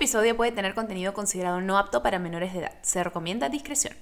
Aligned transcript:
episodio 0.00 0.34
puede 0.34 0.50
tener 0.50 0.72
contenido 0.72 1.12
considerado 1.12 1.60
no 1.60 1.76
apto 1.76 2.02
para 2.02 2.18
menores 2.18 2.54
de 2.54 2.60
edad. 2.60 2.72
Se 2.80 3.04
recomienda 3.04 3.50
discreción. 3.50 3.94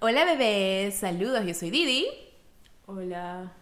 Hola 0.00 0.24
bebés, 0.24 0.96
saludos, 0.96 1.46
yo 1.46 1.54
soy 1.54 1.70
Didi. 1.70 2.08
Hola. 2.86 3.52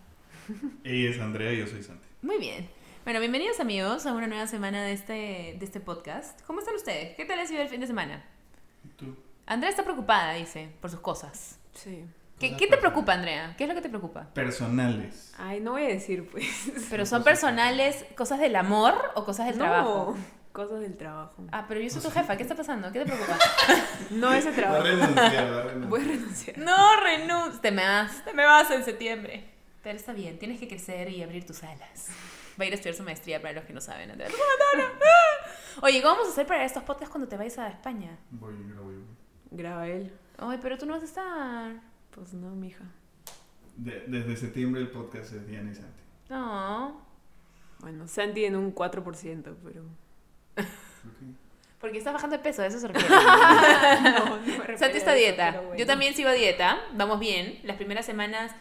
Ella 0.83 1.11
es 1.11 1.21
Andrea 1.21 1.53
y 1.53 1.59
yo 1.59 1.67
soy 1.67 1.83
Santi. 1.83 2.09
Muy 2.23 2.39
bien. 2.39 2.67
Bueno, 3.05 3.21
bienvenidos 3.21 3.61
amigos 3.61 4.07
a 4.07 4.15
una 4.15 4.27
nueva 4.27 4.47
semana 4.47 4.85
de 4.85 4.95
este, 4.95 5.13
de 5.59 5.61
este 5.61 5.81
podcast. 5.81 6.41
¿Cómo 6.47 6.61
están 6.61 6.77
ustedes? 6.77 7.15
¿Qué 7.15 7.27
tal 7.27 7.39
ha 7.41 7.47
sido 7.47 7.61
el 7.61 7.69
fin 7.69 7.83
de 7.83 7.87
semana? 7.87 8.25
¿Tú? 8.97 9.15
Andrea 9.45 9.69
está 9.69 9.85
preocupada, 9.85 10.33
dice, 10.33 10.71
por 10.81 10.91
sus 10.91 11.01
cosas. 11.01 11.59
Sí. 11.75 12.07
¿Qué, 12.51 12.67
te 12.67 12.77
preocupa, 12.77 13.13
Andrea? 13.13 13.55
¿Qué 13.57 13.65
es 13.65 13.69
lo 13.69 13.75
que 13.75 13.81
te 13.81 13.89
preocupa? 13.89 14.27
Personales. 14.35 15.33
Ay, 15.39 15.61
no 15.61 15.73
voy 15.73 15.85
a 15.85 15.89
decir, 15.89 16.29
pues. 16.29 16.73
¿Pero 16.91 17.07
son 17.07 17.23
personales 17.23 18.05
cosas 18.17 18.41
del 18.41 18.57
amor 18.57 18.95
o 19.14 19.25
cosas 19.25 19.46
del 19.46 19.59
no, 19.59 19.64
trabajo? 19.64 20.17
Cosas 20.53 20.81
del 20.81 20.97
trabajo. 20.97 21.45
Ah, 21.53 21.64
pero 21.69 21.81
yo 21.81 21.89
soy 21.89 22.03
tu 22.03 22.11
jefa, 22.11 22.36
¿qué 22.36 22.43
está 22.43 22.55
pasando? 22.55 22.91
¿Qué 22.93 22.99
te 22.99 23.07
preocupa? 23.07 23.39
No 24.11 24.33
ese 24.35 24.50
a 24.50 24.53
trabajo. 24.53 24.83
renunciar, 24.83 25.53
va 25.53 25.59
a 25.61 25.63
renunciar. 25.63 25.89
Voy 25.89 26.00
a 26.00 26.05
renunciar. 26.05 26.59
No, 26.59 26.97
renuncio. 27.00 27.61
Te 27.61 27.71
me 27.71 27.86
vas, 27.86 28.25
te 28.25 28.33
me 28.35 28.45
vas 28.45 28.71
en 28.71 28.85
septiembre. 28.85 29.49
Pero 29.83 29.97
está 29.97 30.13
bien, 30.13 30.39
tienes 30.39 30.61
que 30.61 30.69
crecer 30.69 31.09
y 31.09 31.22
abrir 31.22 31.47
tus 31.47 31.63
alas. 31.63 32.09
Va 32.61 32.64
a 32.64 32.67
ir 32.67 32.72
a 32.72 32.75
estudiar 32.75 32.95
su 32.95 33.03
maestría 33.03 33.41
para 33.41 33.55
los 33.55 33.64
que 33.64 33.72
no 33.72 33.81
saben. 33.81 34.11
Andrea. 34.11 34.31
Oye, 35.83 36.03
¿cómo 36.03 36.14
vamos 36.14 36.28
a 36.28 36.33
hacer 36.33 36.47
para 36.47 36.64
estos 36.64 36.83
podcasts 36.83 37.11
cuando 37.11 37.28
te 37.28 37.36
vayas 37.36 37.59
a 37.59 37.69
España? 37.69 38.19
Voy, 38.31 38.55
grabo 38.69 38.92
yo. 38.92 39.00
Graba 39.50 39.89
él. 39.89 40.12
Ay, 40.39 40.59
pero 40.61 40.77
tú 40.77 40.86
no 40.86 40.92
vas 40.92 41.03
a 41.03 41.06
estar. 41.06 41.92
Pues 42.14 42.34
no, 42.34 42.50
mija. 42.55 42.84
De- 43.77 44.05
desde 44.06 44.36
septiembre 44.36 44.80
el 44.83 44.89
podcast 44.89 45.33
es 45.33 45.47
Diana 45.47 45.70
y 45.70 45.75
Santi. 45.75 46.02
No. 46.28 47.00
Bueno, 47.80 48.06
Santi 48.06 48.44
en 48.44 48.56
un 48.56 48.74
4%, 48.74 49.54
pero. 49.64 49.82
Ok. 50.56 51.36
Porque 51.80 51.98
estás 51.98 52.12
bajando 52.12 52.36
de 52.36 52.42
peso, 52.42 52.62
a 52.62 52.66
eso 52.66 52.78
se 52.78 52.86
refiere. 52.88 53.12
no, 53.14 54.36
no 54.36 54.36
me 54.41 54.56
refiero 54.58 54.78
Santi 54.78 54.98
está 54.98 55.10
a 55.12 55.14
dieta. 55.14 55.50
bueno. 55.60 55.74
Yo 55.77 55.86
también 55.86 56.14
sigo 56.14 56.28
a 56.28 56.32
dieta. 56.32 56.78
Vamos 56.94 57.19
bien. 57.19 57.58
Las 57.64 57.77
primeras 57.77 58.06
semanas 58.06 58.52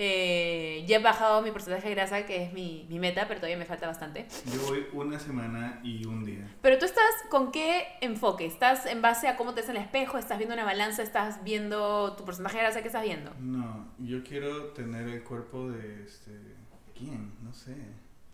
eh, 0.00 0.84
ya 0.86 0.98
he 0.98 1.02
bajado 1.02 1.42
mi 1.42 1.50
porcentaje 1.50 1.88
de 1.88 1.94
grasa, 1.96 2.24
que 2.24 2.44
es 2.44 2.52
mi, 2.52 2.86
mi 2.88 3.00
meta, 3.00 3.26
pero 3.26 3.40
todavía 3.40 3.58
me 3.58 3.64
falta 3.64 3.88
bastante. 3.88 4.28
Yo 4.46 4.62
voy 4.68 4.86
una 4.92 5.18
semana 5.18 5.80
y 5.82 6.06
un 6.06 6.24
día. 6.24 6.48
Pero 6.62 6.78
tú 6.78 6.84
estás 6.84 7.04
con 7.30 7.50
qué 7.50 7.84
enfoque? 8.00 8.46
¿Estás 8.46 8.86
en 8.86 9.02
base 9.02 9.26
a 9.26 9.36
cómo 9.36 9.54
te 9.54 9.62
ves 9.62 9.70
en 9.70 9.76
el 9.76 9.82
espejo? 9.82 10.16
¿Estás 10.16 10.38
viendo 10.38 10.54
una 10.54 10.64
balanza? 10.64 11.02
¿Estás 11.02 11.42
viendo 11.42 12.14
tu 12.14 12.24
porcentaje 12.24 12.58
de 12.58 12.62
grasa? 12.62 12.80
¿Qué 12.80 12.86
estás 12.86 13.02
viendo? 13.02 13.32
No, 13.40 13.88
yo 13.98 14.22
quiero 14.22 14.66
tener 14.66 15.08
el 15.08 15.24
cuerpo 15.24 15.68
de 15.68 16.04
este. 16.04 16.30
¿Quién? 16.96 17.34
No 17.42 17.52
sé. 17.52 17.74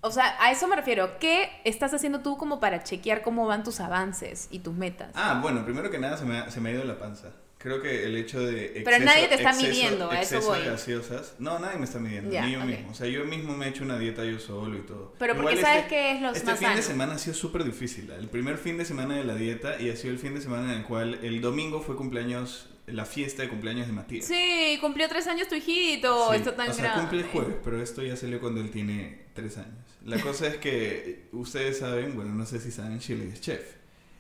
O 0.02 0.10
sea, 0.10 0.36
a 0.38 0.52
eso 0.52 0.68
me 0.68 0.76
refiero. 0.76 1.18
¿Qué 1.18 1.48
estás 1.64 1.94
haciendo 1.94 2.20
tú 2.20 2.36
como 2.36 2.60
para 2.60 2.82
chequear 2.82 3.22
cómo 3.22 3.46
van 3.46 3.64
tus 3.64 3.80
avances 3.80 4.48
y 4.50 4.58
tus 4.58 4.74
metas? 4.74 5.12
Ah, 5.14 5.40
bueno, 5.42 5.64
primero 5.64 5.90
que 5.90 5.98
nada 5.98 6.18
se 6.18 6.26
me 6.26 6.40
ha, 6.40 6.50
se 6.50 6.60
me 6.60 6.68
ha 6.68 6.72
ido 6.74 6.84
la 6.84 6.98
panza. 6.98 7.32
Creo 7.64 7.80
que 7.82 8.04
el 8.04 8.14
hecho 8.16 8.40
de 8.40 8.66
exceso, 8.66 8.84
Pero 8.84 9.04
nadie 9.06 9.26
te 9.26 9.34
está 9.36 9.50
exceso- 9.50 9.68
midiendo, 9.68 10.10
a 10.10 10.20
eso 10.20 10.40
voy. 10.42 10.58
de 10.60 10.66
gaseosas. 10.66 11.34
No, 11.38 11.58
nadie 11.58 11.78
me 11.78 11.84
está 11.86 11.98
midiendo, 11.98 12.30
Ya, 12.30 12.44
ni 12.46 12.52
yo 12.52 12.60
ok. 12.60 12.66
mismo. 12.66 12.90
O 12.90 12.94
sea, 12.94 13.06
yo 13.08 13.24
mismo 13.24 13.56
me 13.56 13.64
he 13.66 13.68
hecho 13.70 13.84
una 13.84 13.98
dieta 13.98 14.22
yo 14.24 14.38
solo 14.38 14.76
y 14.78 14.82
todo. 14.82 15.14
Pero 15.18 15.34
porque 15.34 15.52
Igual 15.54 15.64
sabes 15.64 15.84
este- 15.84 15.88
que 15.96 16.12
es 16.12 16.20
lo 16.22 16.30
Este 16.30 16.44
más 16.50 16.58
fin 16.60 16.74
de 16.76 16.82
semana 16.82 17.14
ha 17.14 17.18
sido 17.18 17.34
súper 17.34 17.64
difícil. 17.64 18.10
El 18.10 18.28
primer 18.28 18.58
fin 18.58 18.76
de 18.76 18.84
semana 18.84 19.16
de 19.16 19.24
la 19.24 19.34
dieta 19.34 19.80
y 19.80 19.88
ha 19.88 19.96
sido 19.96 20.12
el 20.12 20.18
fin 20.18 20.34
de 20.34 20.42
semana 20.42 20.72
en 20.74 20.80
el 20.80 20.84
cual 20.84 21.18
el 21.22 21.40
domingo 21.40 21.80
fue 21.80 21.96
cumpleaños, 21.96 22.68
la 22.86 23.06
fiesta 23.06 23.40
de 23.42 23.48
cumpleaños 23.48 23.86
de 23.86 23.94
Matías. 23.94 24.26
Sí, 24.26 24.76
cumplió 24.82 25.08
tres 25.08 25.26
años 25.26 25.48
tu 25.48 25.54
hijito. 25.54 26.32
Sí, 26.32 26.36
Está 26.36 26.54
tan 26.54 26.68
o 26.68 26.74
sea, 26.74 26.84
grande. 26.84 27.00
cumple 27.00 27.20
el 27.22 27.26
jueves, 27.28 27.56
pero 27.64 27.82
esto 27.82 28.02
ya 28.02 28.14
salió 28.14 28.40
cuando 28.40 28.60
él 28.60 28.70
tiene 28.70 29.22
tres 29.32 29.56
años. 29.56 29.72
La 30.04 30.20
cosa 30.20 30.48
es 30.48 30.56
que 30.56 31.28
ustedes 31.32 31.78
saben, 31.78 32.14
bueno, 32.14 32.34
no 32.34 32.44
sé 32.44 32.60
si 32.60 32.70
saben, 32.70 32.98
Shirley 32.98 33.28
es 33.32 33.40
chef. 33.40 33.62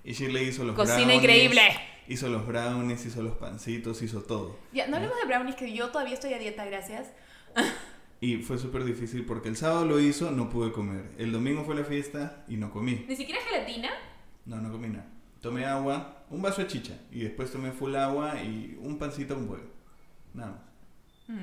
Y 0.02 0.12
Shirley 0.14 0.48
hizo 0.48 0.64
los 0.64 0.74
Cocina 0.74 0.96
brownies, 0.96 1.18
increíble. 1.22 1.62
Hizo 2.08 2.28
los 2.28 2.46
brownies, 2.46 3.06
hizo 3.06 3.22
los 3.22 3.36
pancitos, 3.36 4.02
hizo 4.02 4.22
todo. 4.22 4.58
Ya, 4.72 4.86
no 4.88 4.96
hablemos 4.96 5.16
de 5.18 5.26
brownies, 5.26 5.56
que 5.56 5.72
yo 5.72 5.88
todavía 5.90 6.14
estoy 6.14 6.34
a 6.34 6.38
dieta, 6.38 6.64
gracias. 6.64 7.12
Y 8.20 8.38
fue 8.38 8.58
súper 8.58 8.84
difícil 8.84 9.24
porque 9.26 9.48
el 9.48 9.56
sábado 9.56 9.84
lo 9.84 10.00
hizo, 10.00 10.30
no 10.30 10.48
pude 10.48 10.72
comer. 10.72 11.12
El 11.18 11.32
domingo 11.32 11.64
fue 11.64 11.74
la 11.74 11.84
fiesta 11.84 12.44
y 12.48 12.56
no 12.56 12.70
comí. 12.70 13.04
Ni 13.08 13.16
siquiera 13.16 13.40
gelatina. 13.42 13.90
No, 14.46 14.56
no 14.60 14.70
comí 14.70 14.88
nada. 14.88 15.06
Tomé 15.40 15.66
agua, 15.66 16.24
un 16.30 16.40
vaso 16.40 16.62
de 16.62 16.68
chicha. 16.68 16.94
Y 17.10 17.20
después 17.20 17.50
tomé 17.50 17.72
full 17.72 17.94
agua 17.96 18.40
y 18.42 18.78
un 18.80 18.98
pancito, 18.98 19.36
un 19.36 19.48
huevo. 19.48 19.64
Nada 20.32 20.52
más. 20.52 20.60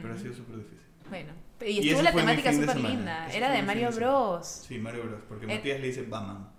Pero 0.02 0.14
ha 0.14 0.18
sido 0.18 0.34
súper 0.34 0.58
difícil. 0.58 0.80
Bueno, 1.10 1.34
y 1.62 1.66
Y 1.66 1.78
estuvo 1.90 1.94
ese 1.96 2.04
la 2.04 2.12
temática 2.14 2.54
súper 2.54 2.80
linda. 2.80 3.32
Era 3.32 3.52
de 3.52 3.62
Mario. 3.62 3.90
Bros. 3.92 4.48
Sí, 4.68 4.80
Mario 4.80 5.04
Bros. 5.04 5.22
Porque 5.28 5.46
Eh, 5.46 5.56
Matías 5.58 5.80
le 5.80 5.88
dice 5.88 6.04
Baman. 6.04 6.50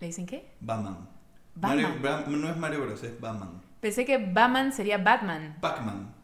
¿Le 0.00 0.06
dicen 0.06 0.26
qué? 0.26 0.52
Baman. 0.60 1.08
Batman. 1.54 2.00
Mario- 2.02 2.36
no 2.38 2.48
es 2.48 2.56
Mario 2.56 2.80
Bros, 2.82 3.02
es 3.02 3.20
Baman. 3.20 3.62
Pensé 3.80 4.04
que 4.04 4.18
Batman 4.18 4.72
sería 4.72 4.98
Batman. 4.98 5.56
Pac-Man. 5.60 6.14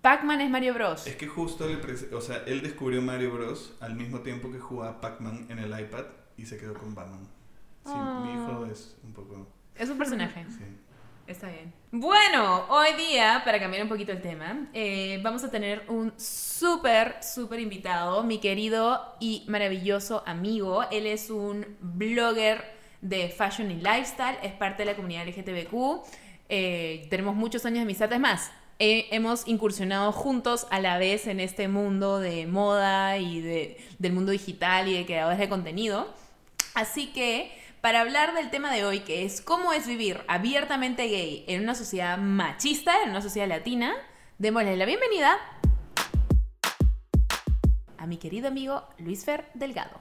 Pac-Man 0.00 0.40
es 0.40 0.50
Mario 0.50 0.74
Bros. 0.74 1.06
Es 1.06 1.16
que 1.16 1.26
justo 1.26 1.66
prese- 1.82 2.12
o 2.14 2.20
sea, 2.20 2.42
él 2.46 2.62
descubrió 2.62 3.02
Mario 3.02 3.32
Bros 3.32 3.74
al 3.80 3.94
mismo 3.94 4.20
tiempo 4.20 4.50
que 4.50 4.58
jugaba 4.58 5.00
Pac-Man 5.00 5.46
en 5.50 5.58
el 5.58 5.78
iPad 5.78 6.04
y 6.36 6.46
se 6.46 6.56
quedó 6.56 6.74
con 6.74 6.94
Batman. 6.94 7.20
Sí, 7.84 7.92
Ah. 7.94 8.22
mi 8.24 8.32
hijo 8.32 8.64
es 8.66 8.96
un 9.04 9.12
poco. 9.12 9.46
Es 9.74 9.88
un 9.90 9.98
personaje. 9.98 10.46
Sí. 10.48 10.64
Está 11.26 11.48
bien. 11.48 11.72
Bueno, 11.92 12.64
hoy 12.70 12.88
día, 12.96 13.42
para 13.44 13.60
cambiar 13.60 13.82
un 13.84 13.88
poquito 13.88 14.10
el 14.10 14.20
tema, 14.20 14.66
eh, 14.72 15.20
vamos 15.22 15.44
a 15.44 15.50
tener 15.50 15.84
un 15.88 16.12
súper, 16.16 17.22
súper 17.22 17.60
invitado, 17.60 18.22
mi 18.24 18.38
querido 18.40 19.14
y 19.20 19.44
maravilloso 19.48 20.24
amigo. 20.26 20.82
Él 20.90 21.06
es 21.06 21.30
un 21.30 21.76
blogger 21.80 22.79
de 23.00 23.28
fashion 23.28 23.70
y 23.70 23.74
lifestyle, 23.74 24.36
es 24.42 24.52
parte 24.52 24.82
de 24.82 24.90
la 24.90 24.96
comunidad 24.96 25.26
LGTBQ. 25.26 26.04
Eh, 26.48 27.06
tenemos 27.10 27.34
muchos 27.34 27.64
años 27.64 27.78
de 27.78 27.82
amistad, 27.82 28.12
es 28.12 28.20
más, 28.20 28.50
hemos 28.78 29.46
incursionado 29.46 30.10
juntos 30.10 30.66
a 30.70 30.80
la 30.80 30.98
vez 30.98 31.26
en 31.26 31.38
este 31.38 31.68
mundo 31.68 32.18
de 32.18 32.46
moda 32.46 33.18
y 33.18 33.40
de, 33.40 33.78
del 33.98 34.12
mundo 34.12 34.32
digital 34.32 34.88
y 34.88 34.94
de 34.94 35.06
creadores 35.06 35.38
de 35.38 35.48
contenido. 35.48 36.12
Así 36.74 37.12
que, 37.12 37.52
para 37.80 38.00
hablar 38.00 38.34
del 38.34 38.50
tema 38.50 38.72
de 38.72 38.84
hoy, 38.84 39.00
que 39.00 39.24
es 39.24 39.40
cómo 39.40 39.72
es 39.72 39.86
vivir 39.86 40.20
abiertamente 40.28 41.08
gay 41.08 41.44
en 41.46 41.62
una 41.62 41.74
sociedad 41.74 42.16
machista, 42.18 43.02
en 43.04 43.10
una 43.10 43.22
sociedad 43.22 43.48
latina, 43.48 43.94
démosle 44.38 44.76
la 44.76 44.86
bienvenida 44.86 45.38
a 47.98 48.06
mi 48.06 48.16
querido 48.16 48.48
amigo 48.48 48.82
Luis 48.98 49.24
Fer 49.24 49.46
Delgado. 49.54 50.00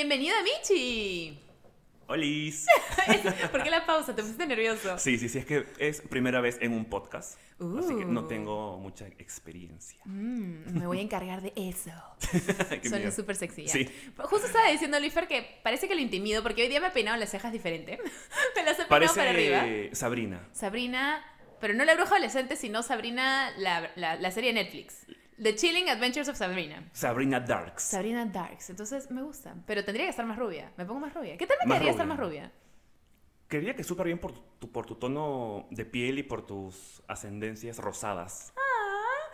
Bienvenido 0.00 0.34
a 0.34 0.42
Michi. 0.42 1.38
¡Holis! 2.06 2.64
¿Por 3.52 3.62
qué 3.62 3.68
la 3.68 3.84
pausa? 3.84 4.16
¿Te 4.16 4.22
pusiste 4.22 4.46
nervioso? 4.46 4.96
Sí, 4.98 5.18
sí, 5.18 5.28
sí, 5.28 5.40
es 5.40 5.44
que 5.44 5.66
es 5.78 6.00
primera 6.00 6.40
vez 6.40 6.56
en 6.62 6.72
un 6.72 6.86
podcast. 6.86 7.38
Así 7.78 7.94
que 7.94 8.06
no 8.06 8.22
Uh. 8.22 8.26
tengo 8.26 8.78
mucha 8.78 9.06
experiencia. 9.18 10.00
Mm, 10.06 10.78
me 10.78 10.86
voy 10.86 11.00
a 11.00 11.02
encargar 11.02 11.42
de 11.42 11.52
eso. 11.54 11.90
Miedo. 12.90 13.12
súper 13.12 13.36
sexy. 13.36 13.68
Sí. 13.68 13.90
Justo 14.16 14.46
estaba 14.46 14.70
diciendo 14.70 14.98
Luisfer 14.98 15.28
que 15.28 15.60
parece 15.62 15.86
que 15.86 15.94
lo 15.94 16.00
intimido 16.00 16.42
porque 16.42 16.62
hoy 16.62 16.68
día 16.68 16.80
me 16.80 16.86
he 16.86 16.92
peinado 16.92 17.18
las 17.18 17.28
cejas 17.30 17.52
diferente. 17.52 17.98
me 18.56 18.62
las 18.62 18.78
he 18.78 18.86
peinado 18.86 19.14
para 19.14 19.28
arriba. 19.28 19.58
Parece 19.60 19.94
Sabrina. 19.96 20.48
Sabrina, 20.52 21.22
pero 21.60 21.74
no 21.74 21.84
la 21.84 21.94
bruja 21.94 22.12
adolescente, 22.14 22.56
sino 22.56 22.82
Sabrina, 22.82 23.52
la, 23.58 23.90
la, 23.96 24.16
la 24.16 24.30
serie 24.30 24.54
de 24.54 24.62
Netflix. 24.64 24.96
The 25.42 25.54
Chilling 25.54 25.88
Adventures 25.88 26.28
of 26.28 26.36
Sabrina. 26.36 26.84
Sabrina 26.92 27.40
Darks. 27.40 27.84
Sabrina 27.84 28.26
Darks. 28.26 28.68
Entonces 28.68 29.10
me 29.10 29.22
gusta. 29.22 29.54
Pero 29.66 29.82
tendría 29.82 30.04
que 30.04 30.10
estar 30.10 30.26
más 30.26 30.38
rubia. 30.38 30.70
Me 30.76 30.84
pongo 30.84 31.00
más 31.00 31.14
rubia. 31.14 31.38
¿Qué 31.38 31.46
tal 31.46 31.56
me 31.64 31.66
quedaría 31.66 31.92
estar 31.92 32.06
más 32.06 32.18
rubia? 32.18 32.52
Quería 33.48 33.74
que 33.74 33.82
súper 33.82 34.06
bien 34.06 34.18
por 34.18 34.32
tu, 34.32 34.70
por 34.70 34.84
tu 34.84 34.96
tono 34.96 35.66
de 35.70 35.86
piel 35.86 36.18
y 36.18 36.22
por 36.22 36.46
tus 36.46 37.02
ascendencias 37.08 37.78
rosadas. 37.78 38.52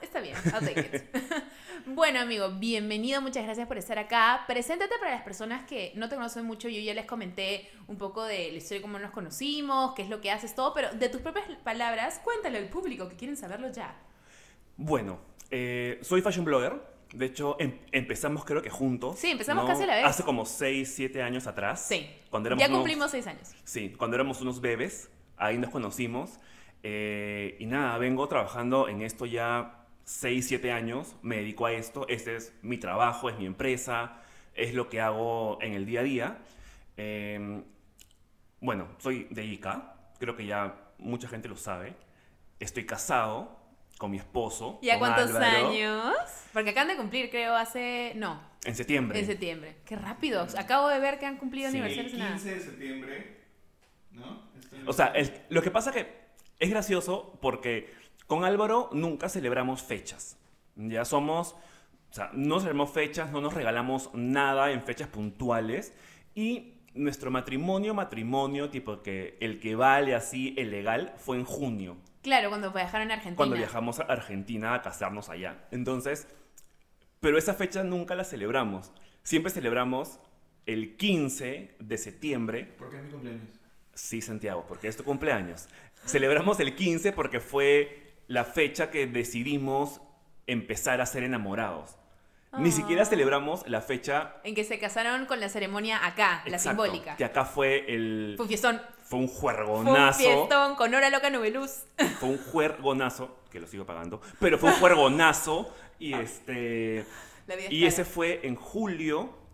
Está 0.00 0.20
bien, 0.20 0.36
I'll 0.44 0.60
take 0.60 0.80
it. 0.80 1.04
bueno, 1.86 2.20
amigo, 2.20 2.50
bienvenido, 2.50 3.20
muchas 3.20 3.44
gracias 3.44 3.66
por 3.66 3.78
estar 3.78 3.98
acá. 3.98 4.44
Preséntate 4.46 4.94
para 4.98 5.10
las 5.10 5.22
personas 5.22 5.64
que 5.64 5.92
no 5.96 6.08
te 6.08 6.14
conocen 6.14 6.44
mucho. 6.44 6.68
Yo 6.68 6.80
ya 6.80 6.94
les 6.94 7.06
comenté 7.06 7.68
un 7.88 7.96
poco 7.96 8.24
de 8.24 8.52
la 8.52 8.58
historia, 8.58 8.82
cómo 8.82 8.98
nos 8.98 9.10
conocimos, 9.10 9.94
qué 9.94 10.02
es 10.02 10.08
lo 10.08 10.20
que 10.20 10.30
haces, 10.30 10.54
todo, 10.54 10.72
pero 10.72 10.92
de 10.92 11.08
tus 11.08 11.22
propias 11.22 11.46
palabras, 11.64 12.20
cuéntale 12.22 12.58
al 12.58 12.68
público 12.68 13.08
que 13.08 13.16
quieren 13.16 13.36
saberlo 13.36 13.72
ya. 13.72 13.96
Bueno, 14.76 15.18
eh, 15.50 15.98
soy 16.02 16.22
fashion 16.22 16.44
blogger. 16.44 16.74
De 17.12 17.26
hecho, 17.26 17.56
em- 17.60 17.78
empezamos 17.92 18.44
creo 18.44 18.60
que 18.62 18.70
juntos. 18.70 19.18
Sí, 19.18 19.30
empezamos 19.30 19.64
casi 19.66 19.84
a 19.84 19.86
la 19.86 19.94
vez. 19.96 20.04
Hace 20.04 20.22
como 20.24 20.44
6, 20.44 20.92
7 20.94 21.22
años 21.22 21.46
atrás. 21.46 21.86
Sí. 21.86 22.08
Cuando 22.30 22.48
éramos 22.48 22.60
Ya 22.62 22.68
unos- 22.68 22.78
cumplimos 22.80 23.10
seis 23.10 23.26
años. 23.26 23.54
Sí, 23.64 23.90
cuando 23.96 24.16
éramos 24.16 24.40
unos 24.40 24.60
bebés, 24.60 25.10
ahí 25.36 25.56
nos 25.58 25.70
conocimos. 25.70 26.38
eh, 26.88 27.56
y 27.58 27.66
nada, 27.66 27.98
vengo 27.98 28.28
trabajando 28.28 28.88
en 28.88 29.02
esto 29.02 29.26
ya 29.26 29.86
6, 30.04 30.46
7 30.46 30.70
años, 30.70 31.16
me 31.22 31.36
dedico 31.38 31.66
a 31.66 31.72
esto, 31.72 32.06
este 32.08 32.36
es 32.36 32.52
mi 32.62 32.78
trabajo, 32.78 33.28
es 33.28 33.36
mi 33.38 33.46
empresa, 33.46 34.20
es 34.54 34.72
lo 34.74 34.88
que 34.88 35.00
hago 35.00 35.58
en 35.62 35.74
el 35.74 35.84
día 35.84 36.00
a 36.00 36.02
día. 36.04 36.38
Eh, 36.96 37.62
bueno, 38.60 38.86
soy 38.98 39.26
de 39.30 39.44
ICA, 39.44 39.96
creo 40.20 40.36
que 40.36 40.46
ya 40.46 40.76
mucha 40.98 41.26
gente 41.28 41.48
lo 41.48 41.56
sabe. 41.56 41.94
Estoy 42.60 42.86
casado 42.86 43.58
con 43.98 44.10
mi 44.10 44.18
esposo. 44.18 44.78
¿Y 44.82 44.90
a 44.90 44.98
cuántos 44.98 45.34
Álvaro, 45.34 45.68
años? 45.68 46.14
Porque 46.52 46.70
acaban 46.70 46.88
de 46.88 46.96
cumplir, 46.96 47.30
creo, 47.30 47.54
hace... 47.54 48.12
No, 48.16 48.40
En 48.64 48.74
septiembre. 48.74 49.18
en 49.18 49.26
septiembre. 49.26 49.76
Qué 49.84 49.96
rápido. 49.96 50.46
Acabo 50.58 50.88
de 50.88 50.98
ver 51.00 51.18
que 51.18 51.26
han 51.26 51.36
cumplido 51.38 51.70
Sí. 51.70 51.76
aniversarios 51.78 52.12
en 52.12 52.18
El 52.20 52.24
nada. 52.24 52.36
15 52.36 52.54
de 52.54 52.60
septiembre, 52.60 53.36
¿no? 54.12 54.42
Este- 54.60 54.76
O 54.86 54.92
sea, 54.92 55.06
el- 55.08 55.32
lo 55.48 55.62
que 55.62 55.70
pasa 55.70 55.92
que 55.92 56.06
es 56.58 56.70
gracioso 56.70 57.38
porque 57.40 57.92
con 58.26 58.44
Álvaro 58.44 58.88
nunca 58.92 59.28
celebramos 59.28 59.82
fechas. 59.82 60.38
Ya 60.74 61.04
somos, 61.04 61.54
o 62.10 62.14
sea, 62.14 62.30
no 62.34 62.58
celebramos 62.60 62.90
fechas, 62.90 63.30
no 63.32 63.40
nos 63.40 63.54
regalamos 63.54 64.10
nada 64.14 64.72
en 64.72 64.82
fechas 64.82 65.08
puntuales 65.08 65.94
y 66.34 66.74
nuestro 66.94 67.30
matrimonio, 67.30 67.94
matrimonio, 67.94 68.70
tipo 68.70 69.02
que 69.02 69.36
el 69.40 69.60
que 69.60 69.74
vale 69.74 70.14
así, 70.14 70.54
el 70.58 70.70
legal, 70.70 71.14
fue 71.18 71.36
en 71.36 71.44
junio, 71.44 71.96
Claro, 72.26 72.48
cuando 72.48 72.72
viajaron 72.72 73.12
a 73.12 73.14
Argentina. 73.14 73.36
cuando 73.36 73.54
viajamos 73.54 74.00
a 74.00 74.02
Argentina 74.02 74.74
a 74.74 74.82
casarnos 74.82 75.28
allá. 75.28 75.68
Entonces, 75.70 76.26
pero 77.20 77.38
esa 77.38 77.54
fecha 77.54 77.84
nunca 77.84 78.16
la 78.16 78.24
celebramos. 78.24 78.90
Siempre 79.22 79.52
celebramos 79.52 80.18
el 80.66 80.96
15 80.96 81.76
de 81.78 81.98
septiembre 81.98 82.64
¿Por 82.76 82.90
qué 82.90 82.96
es 82.96 83.04
mi 83.04 83.10
cumpleaños? 83.10 83.48
Sí, 83.94 84.20
Santiago, 84.20 84.64
porque 84.66 84.88
es 84.88 84.96
tu 84.96 85.04
cumpleaños. 85.04 85.68
Celebramos 86.04 86.58
el 86.58 86.74
15 86.74 87.12
porque 87.12 87.38
fue 87.38 88.16
la 88.26 88.42
fecha 88.44 88.90
que 88.90 89.06
decidimos 89.06 90.00
empezar 90.48 91.00
a 91.00 91.06
ser 91.06 91.22
enamorados. 91.22 91.96
Ni 92.58 92.68
Ah. 92.68 92.72
siquiera 92.72 93.04
celebramos 93.04 93.66
la 93.68 93.80
fecha 93.80 94.36
En 94.44 94.54
que 94.54 94.64
se 94.64 94.78
casaron 94.78 95.26
con 95.26 95.40
la 95.40 95.48
ceremonia 95.48 96.04
acá, 96.06 96.42
la 96.46 96.56
exacto, 96.56 96.82
simbólica. 96.84 97.16
Que 97.16 97.24
acá 97.24 97.44
fue 97.44 97.84
el. 97.92 98.34
Fue 98.36 98.44
un 98.44 98.48
fiestón. 98.48 98.82
Fue 99.04 99.18
un 99.20 99.28
Fue 99.28 99.34
un 99.36 99.40
juergonazo. 99.40 100.18
fiestón 100.18 100.74
con 100.76 100.94
hora 100.94 101.10
loca 101.10 101.30
nubeluz. 101.30 101.84
Fue 102.20 102.28
un 102.30 102.38
juergonazo, 102.38 103.38
que 103.50 103.60
lo 103.60 103.66
sigo 103.66 103.86
pagando, 103.86 104.20
pero 104.40 104.58
fue 104.58 104.70
un 104.70 104.76
juergonazo. 104.76 105.72
Y 105.98 106.12
este. 106.14 107.04
La 107.46 107.54
vida 107.54 107.66
es 107.68 107.72
Y 107.72 107.78
cara. 107.80 107.88
ese 107.88 108.04
fue 108.04 108.40
en 108.44 108.56
julio. 108.56 109.44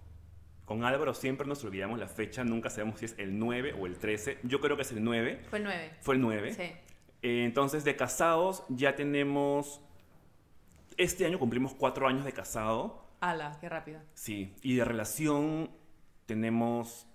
Con 0.65 0.85
Álvaro 0.85 1.13
siempre 1.13 1.47
nos 1.47 1.63
olvidamos 1.65 1.99
la 1.99 2.09
fecha, 2.09 2.45
nunca 2.45 2.71
sabemos 2.71 2.99
si 3.01 3.05
es 3.05 3.15
el 3.19 3.39
9 3.39 3.75
o 3.79 3.85
el 3.87 3.99
13. 3.99 4.39
Yo 4.45 4.61
creo 4.61 4.77
que 4.77 4.83
es 4.83 4.93
el 4.93 5.05
9. 5.05 5.43
Fue 5.51 5.59
el 5.59 5.65
9. 5.65 5.91
Fue 6.01 6.15
el 6.15 6.21
9. 6.23 6.55
Sí. 6.55 6.63
Eh, 6.63 7.45
entonces, 7.45 7.85
de 7.85 7.95
casados 7.97 8.63
ya 8.71 8.95
tenemos... 8.97 9.81
Este 11.03 11.27
año 11.27 11.39
cumplimos 11.39 11.75
cuatro 11.75 12.07
años 12.07 12.25
de 12.25 12.33
casado. 12.33 13.05
Ala, 13.21 13.57
qué 13.61 13.69
rápido. 13.69 14.01
Sí. 14.15 14.55
Y 14.63 14.77
de 14.77 14.85
relación 14.85 15.71
tenemos... 16.27 17.09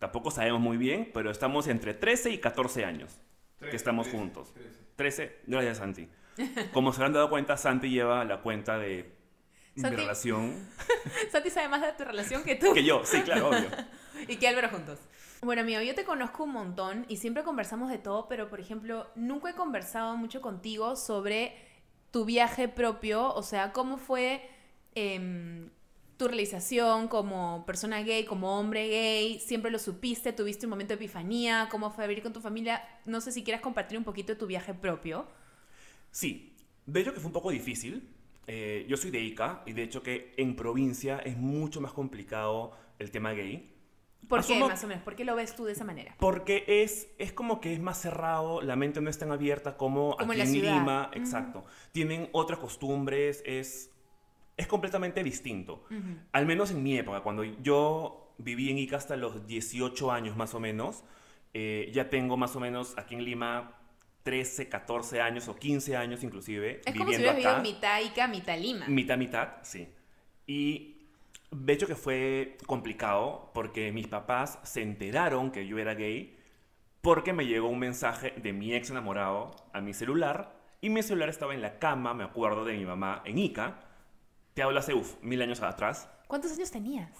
Tampoco 0.00 0.32
sabemos 0.32 0.60
muy 0.60 0.76
bien, 0.76 1.10
pero 1.14 1.30
estamos 1.30 1.68
entre 1.68 1.94
13 1.94 2.30
y 2.30 2.38
14 2.38 2.84
años 2.84 3.20
que 3.58 3.66
Trece, 3.66 3.76
estamos 3.76 4.06
trece, 4.06 4.18
juntos. 4.18 4.52
trece. 4.52 4.80
13, 4.96 5.40
gracias 5.46 5.78
Santi. 5.78 6.08
Como 6.72 6.92
se 6.92 6.96
habrán 7.00 7.12
dado 7.12 7.30
cuenta, 7.30 7.56
Santi 7.56 7.88
lleva 7.90 8.24
la 8.24 8.40
cuenta 8.42 8.76
de 8.78 9.14
mi 9.76 9.82
Santi- 9.82 9.96
relación. 9.96 10.68
Santi 11.30 11.50
sabe 11.50 11.68
más 11.68 11.80
de 11.82 11.92
tu 11.92 12.02
relación 12.02 12.42
que 12.42 12.56
tú. 12.56 12.74
Que 12.74 12.82
yo, 12.82 13.04
sí, 13.04 13.22
claro, 13.22 13.50
obvio. 13.50 13.68
y 14.28 14.36
que 14.36 14.48
Álvaro 14.48 14.70
juntos. 14.70 14.98
Bueno, 15.42 15.62
amigo, 15.62 15.80
yo 15.82 15.94
te 15.94 16.04
conozco 16.04 16.42
un 16.42 16.52
montón 16.52 17.06
y 17.08 17.18
siempre 17.18 17.44
conversamos 17.44 17.88
de 17.88 17.98
todo, 17.98 18.26
pero 18.26 18.48
por 18.48 18.58
ejemplo, 18.58 19.06
nunca 19.14 19.50
he 19.50 19.54
conversado 19.54 20.16
mucho 20.16 20.40
contigo 20.40 20.96
sobre 20.96 21.54
tu 22.12 22.24
viaje 22.24 22.68
propio, 22.68 23.34
o 23.34 23.42
sea, 23.42 23.72
cómo 23.72 23.96
fue 23.96 24.48
em, 24.94 25.70
tu 26.18 26.28
realización 26.28 27.08
como 27.08 27.64
persona 27.66 28.02
gay, 28.02 28.24
como 28.24 28.60
hombre 28.60 28.88
gay, 28.88 29.40
siempre 29.40 29.70
lo 29.70 29.78
supiste, 29.80 30.32
tuviste 30.32 30.66
un 30.66 30.70
momento 30.70 30.90
de 30.90 30.96
epifanía, 30.96 31.68
cómo 31.70 31.90
fue 31.90 32.06
vivir 32.06 32.22
con 32.22 32.32
tu 32.32 32.40
familia, 32.40 32.86
no 33.06 33.20
sé 33.20 33.32
si 33.32 33.42
quieras 33.42 33.62
compartir 33.62 33.98
un 33.98 34.04
poquito 34.04 34.34
de 34.34 34.38
tu 34.38 34.46
viaje 34.46 34.74
propio. 34.74 35.26
Sí, 36.10 36.54
de 36.86 37.00
hecho 37.00 37.14
que 37.14 37.20
fue 37.20 37.28
un 37.28 37.32
poco 37.32 37.50
difícil. 37.50 38.08
Eh, 38.46 38.84
yo 38.88 38.96
soy 38.96 39.10
de 39.10 39.20
Ica 39.20 39.62
y 39.66 39.72
de 39.72 39.82
hecho 39.82 40.02
que 40.02 40.34
en 40.36 40.54
provincia 40.54 41.18
es 41.18 41.36
mucho 41.36 41.80
más 41.80 41.92
complicado 41.92 42.76
el 42.98 43.10
tema 43.10 43.32
gay. 43.32 43.71
¿Por 44.28 44.44
qué, 44.46 44.54
Asumo- 44.54 44.68
más 44.68 44.82
o 44.84 44.86
menos? 44.86 45.02
¿Por 45.02 45.14
qué 45.16 45.24
lo 45.24 45.34
ves 45.34 45.54
tú 45.54 45.64
de 45.64 45.72
esa 45.72 45.84
manera? 45.84 46.14
Porque 46.18 46.64
es, 46.66 47.08
es 47.18 47.32
como 47.32 47.60
que 47.60 47.72
es 47.74 47.80
más 47.80 48.00
cerrado, 48.00 48.62
la 48.62 48.76
mente 48.76 49.00
no 49.00 49.10
es 49.10 49.18
tan 49.18 49.30
abierta 49.32 49.76
como, 49.76 50.16
Como 50.16 50.32
en 50.32 50.40
aquí 50.40 50.48
en 50.48 50.54
ciudad. 50.54 50.74
Lima. 50.74 51.08
Ujú. 51.10 51.18
Exacto. 51.18 51.64
Tienen 51.92 52.28
otras 52.32 52.58
costumbres, 52.58 53.42
es, 53.44 53.90
es 54.56 54.66
completamente 54.66 55.22
distinto. 55.22 55.84
Ujú. 55.90 56.16
Al 56.32 56.46
menos 56.46 56.70
en 56.70 56.82
mi 56.82 56.96
época, 56.96 57.20
cuando 57.20 57.44
yo 57.44 58.34
viví 58.38 58.70
en 58.70 58.78
Ica 58.78 58.96
hasta 58.96 59.16
los 59.16 59.46
18 59.46 60.10
años 60.12 60.36
más 60.36 60.54
o 60.54 60.60
menos, 60.60 61.04
eh, 61.54 61.90
ya 61.92 62.08
tengo 62.08 62.36
más 62.36 62.56
o 62.56 62.60
menos 62.60 62.94
aquí 62.96 63.14
en 63.14 63.24
Lima 63.24 63.76
13, 64.22 64.68
14 64.68 65.20
años 65.20 65.48
o 65.48 65.56
15 65.56 65.96
años 65.96 66.22
inclusive. 66.22 66.80
Es 66.86 66.94
como 66.96 67.10
si 67.10 67.16
viviendo 67.16 67.32
hubieras 67.32 67.36
vivido 67.36 67.56
en 67.56 67.62
mitad 67.62 68.00
Ica, 68.00 68.28
mitad 68.28 68.56
Lima. 68.58 68.86
Mitad, 68.88 69.18
mitad, 69.18 69.48
sí. 69.62 69.88
Y 70.46 70.91
de 71.52 71.72
hecho 71.72 71.86
que 71.86 71.94
fue 71.94 72.56
complicado 72.66 73.50
porque 73.54 73.92
mis 73.92 74.08
papás 74.08 74.58
se 74.62 74.82
enteraron 74.82 75.50
que 75.50 75.66
yo 75.66 75.78
era 75.78 75.94
gay 75.94 76.38
porque 77.02 77.32
me 77.32 77.46
llegó 77.46 77.68
un 77.68 77.78
mensaje 77.78 78.32
de 78.36 78.52
mi 78.52 78.74
ex 78.74 78.90
enamorado 78.90 79.50
a 79.72 79.80
mi 79.80 79.92
celular 79.92 80.56
y 80.80 80.88
mi 80.90 81.02
celular 81.02 81.28
estaba 81.28 81.54
en 81.54 81.62
la 81.62 81.78
cama, 81.78 82.14
me 82.14 82.24
acuerdo, 82.24 82.64
de 82.64 82.76
mi 82.76 82.84
mamá 82.84 83.22
en 83.24 83.38
Ica. 83.38 83.84
Te 84.54 84.62
hablo 84.62 84.78
hace, 84.78 84.94
uf, 84.94 85.14
mil 85.22 85.40
años 85.42 85.62
atrás. 85.62 86.08
¿Cuántos 86.26 86.52
años 86.52 86.70
tenías? 86.70 87.10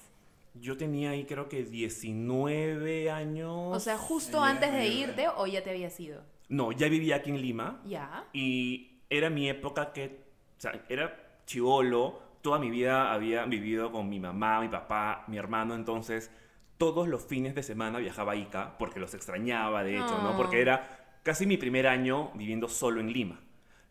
Yo 0.55 0.77
tenía 0.77 1.11
ahí 1.11 1.25
creo 1.25 1.49
que 1.49 1.65
19 1.65 3.11
años. 3.11 3.77
O 3.77 3.81
sea, 3.81 3.99
justo 3.99 4.43
antes 4.43 4.73
de 4.73 4.89
irte 4.89 5.29
o 5.29 5.47
ya 5.47 5.63
te 5.63 5.71
habías 5.71 5.99
ido. 6.01 6.23
No, 6.49 6.73
ya 6.73 6.89
vivía 6.89 7.17
aquí 7.17 7.31
en 7.31 7.41
Lima. 7.41 7.81
Ya. 7.85 8.27
Y 8.33 9.01
era 9.09 9.31
mi 9.31 9.49
época 9.49 9.93
que, 9.93 10.25
o 10.59 10.61
sea, 10.61 10.85
era 10.89 11.41
chivolo, 11.47 12.21
toda 12.43 12.59
mi 12.59 12.71
vida 12.71 13.13
había 13.13 13.45
vivido 13.47 13.93
con 13.93 14.09
mi 14.09 14.21
mamá, 14.21 14.61
mi 14.61 14.69
papá, 14.69 15.25
mi 15.29 15.39
hermano, 15.39 15.75
entonces 15.75 16.31
todos 16.77 17.07
los 17.07 17.25
fines 17.25 17.55
de 17.55 17.63
semana 17.63 17.99
viajaba 17.99 18.33
a 18.33 18.37
Ica, 18.37 18.77
porque 18.77 18.99
los 18.99 19.15
extrañaba, 19.15 19.85
de 19.85 19.95
hecho. 19.95 20.21
¿no? 20.23 20.37
Porque 20.37 20.61
era 20.61 21.19
casi 21.23 21.47
mi 21.47 21.57
primer 21.57 21.87
año 21.87 22.33
viviendo 22.35 22.69
solo 22.69 23.01
en 23.01 23.13
Lima. 23.13 23.41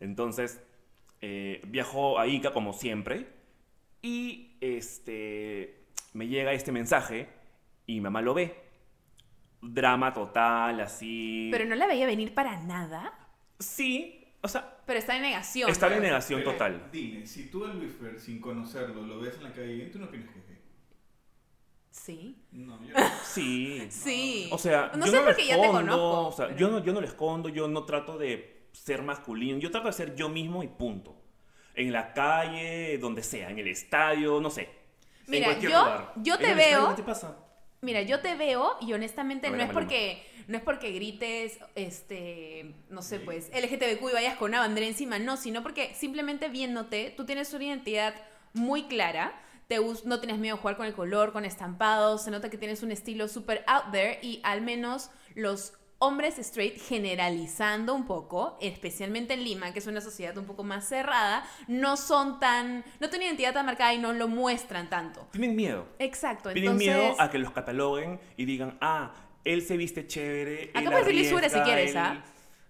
Entonces, 0.01 0.61
eh, 1.21 1.61
viajo 1.67 2.19
a 2.19 2.27
Ica 2.27 2.51
como 2.51 2.73
siempre 2.73 3.27
y 4.01 4.57
este, 4.59 5.85
me 6.13 6.27
llega 6.27 6.51
este 6.51 6.73
mensaje 6.73 7.29
y 7.85 7.93
mi 7.93 8.01
mamá 8.01 8.21
lo 8.21 8.33
ve. 8.33 8.55
Drama 9.61 10.11
total, 10.11 10.81
así. 10.81 11.47
Pero 11.51 11.65
no 11.65 11.75
la 11.75 11.87
veía 11.87 12.07
venir 12.07 12.33
para 12.33 12.61
nada. 12.61 13.13
Sí, 13.59 14.33
o 14.41 14.47
sea, 14.47 14.80
Pero 14.91 14.99
está 14.99 15.15
en 15.15 15.21
negación. 15.21 15.69
Estaba 15.69 15.93
en 15.93 15.99
pues. 15.99 16.09
negación 16.09 16.39
Pero, 16.41 16.51
total. 16.51 16.89
Dime, 16.91 17.25
si 17.25 17.45
tú 17.49 17.63
a 17.63 17.69
Luis 17.73 17.93
Fer, 17.97 18.19
sin 18.19 18.41
conocerlo, 18.41 19.01
lo 19.03 19.21
ves 19.21 19.35
en 19.37 19.43
la 19.43 19.53
calle, 19.53 19.85
¿tú 19.85 19.99
no 19.99 20.07
opinas 20.07 20.29
que 20.33 20.39
es 20.39 20.47
gay? 20.49 20.57
Sí. 21.89 22.43
No, 22.51 22.77
yo 22.85 22.93
no. 22.99 23.05
Sí. 23.23 23.87
Sí. 23.89 24.49
O 24.51 24.57
sea, 24.57 24.91
no 24.95 25.05
yo 25.05 25.11
sé 25.13 25.17
no 25.19 25.25
porque 25.25 25.45
ya 25.47 25.61
te 25.61 25.67
conozco. 25.67 26.27
O 26.27 26.31
sea, 26.33 26.47
pero- 26.47 26.57
yo, 26.59 26.67
no, 26.69 26.83
yo 26.83 26.91
no 26.91 26.99
le 26.99 27.07
escondo, 27.07 27.47
yo 27.47 27.69
no 27.69 27.85
trato 27.85 28.17
de 28.17 28.67
ser 28.73 29.01
masculino, 29.01 29.59
yo 29.59 29.71
trato 29.71 29.87
de 29.87 29.93
ser 29.93 30.13
yo 30.15 30.27
mismo 30.27 30.61
y 30.63 30.67
punto. 30.67 31.15
En 31.73 31.93
la 31.93 32.11
calle, 32.13 32.97
donde 32.97 33.23
sea, 33.23 33.49
en 33.49 33.59
el 33.59 33.67
estadio, 33.69 34.41
no 34.41 34.49
sé. 34.49 34.63
en 34.63 34.69
Mira, 35.27 35.45
cualquier 35.45 35.71
yo- 35.71 35.79
lugar. 35.79 36.13
yo 36.17 36.33
En 36.33 36.39
te 36.41 36.51
el 36.51 36.59
estadio, 36.59 36.77
veo- 36.79 36.89
¿Qué 36.89 36.95
te 37.01 37.03
pasa? 37.03 37.37
Mira, 37.81 38.03
yo 38.03 38.21
te 38.21 38.35
veo 38.35 38.77
y 38.79 38.93
honestamente 38.93 39.49
no 39.49 39.61
es 39.61 39.71
porque 39.71 40.23
no 40.47 40.57
es 40.57 40.63
porque 40.63 40.91
grites, 40.91 41.57
este, 41.75 42.75
no 42.89 43.01
sé, 43.01 43.19
pues, 43.19 43.49
LGTBQ 43.53 44.09
y 44.09 44.13
vayas 44.13 44.35
con 44.37 44.51
una 44.51 44.59
bandera 44.59 44.85
encima, 44.85 45.17
no, 45.17 45.37
sino 45.37 45.63
porque 45.63 45.93
simplemente 45.95 46.49
viéndote, 46.49 47.13
tú 47.15 47.25
tienes 47.25 47.53
una 47.53 47.65
identidad 47.65 48.13
muy 48.53 48.83
clara, 48.83 49.33
te 49.67 49.79
no 50.03 50.19
tienes 50.19 50.39
miedo 50.39 50.57
a 50.57 50.59
jugar 50.59 50.77
con 50.77 50.85
el 50.85 50.93
color, 50.93 51.31
con 51.31 51.45
estampados, 51.45 52.23
se 52.23 52.31
nota 52.31 52.49
que 52.49 52.57
tienes 52.57 52.83
un 52.83 52.91
estilo 52.91 53.27
súper 53.27 53.63
out 53.65 53.91
there 53.91 54.19
y 54.21 54.41
al 54.43 54.61
menos 54.61 55.09
los 55.35 55.73
hombres 56.01 56.39
straight 56.39 56.81
generalizando 56.81 57.93
un 57.93 58.05
poco, 58.07 58.57
especialmente 58.59 59.35
en 59.35 59.43
Lima, 59.43 59.71
que 59.71 59.79
es 59.79 59.87
una 59.87 60.01
sociedad 60.01 60.35
un 60.37 60.45
poco 60.45 60.63
más 60.63 60.87
cerrada, 60.89 61.45
no 61.67 61.95
son 61.95 62.39
tan, 62.39 62.83
no 62.99 63.09
tienen 63.09 63.27
identidad 63.27 63.53
tan 63.53 63.67
marcada 63.67 63.93
y 63.93 63.99
no 63.99 64.11
lo 64.11 64.27
muestran 64.27 64.89
tanto. 64.89 65.27
Tienen 65.31 65.55
miedo. 65.55 65.87
Exacto, 65.99 66.51
Tienen 66.53 66.71
entonces... 66.71 66.95
miedo 66.97 67.21
a 67.21 67.29
que 67.29 67.37
los 67.37 67.51
cataloguen 67.51 68.19
y 68.35 68.45
digan, 68.45 68.77
ah, 68.81 69.13
él 69.43 69.61
se 69.61 69.77
viste 69.77 70.07
chévere. 70.07 70.71
Acá 70.73 70.89
puedes 70.89 71.05
decir 71.05 71.21
lisura 71.21 71.49
si 71.49 71.59
quieres, 71.59 71.91
él- 71.91 71.97
¿ah? 71.97 72.23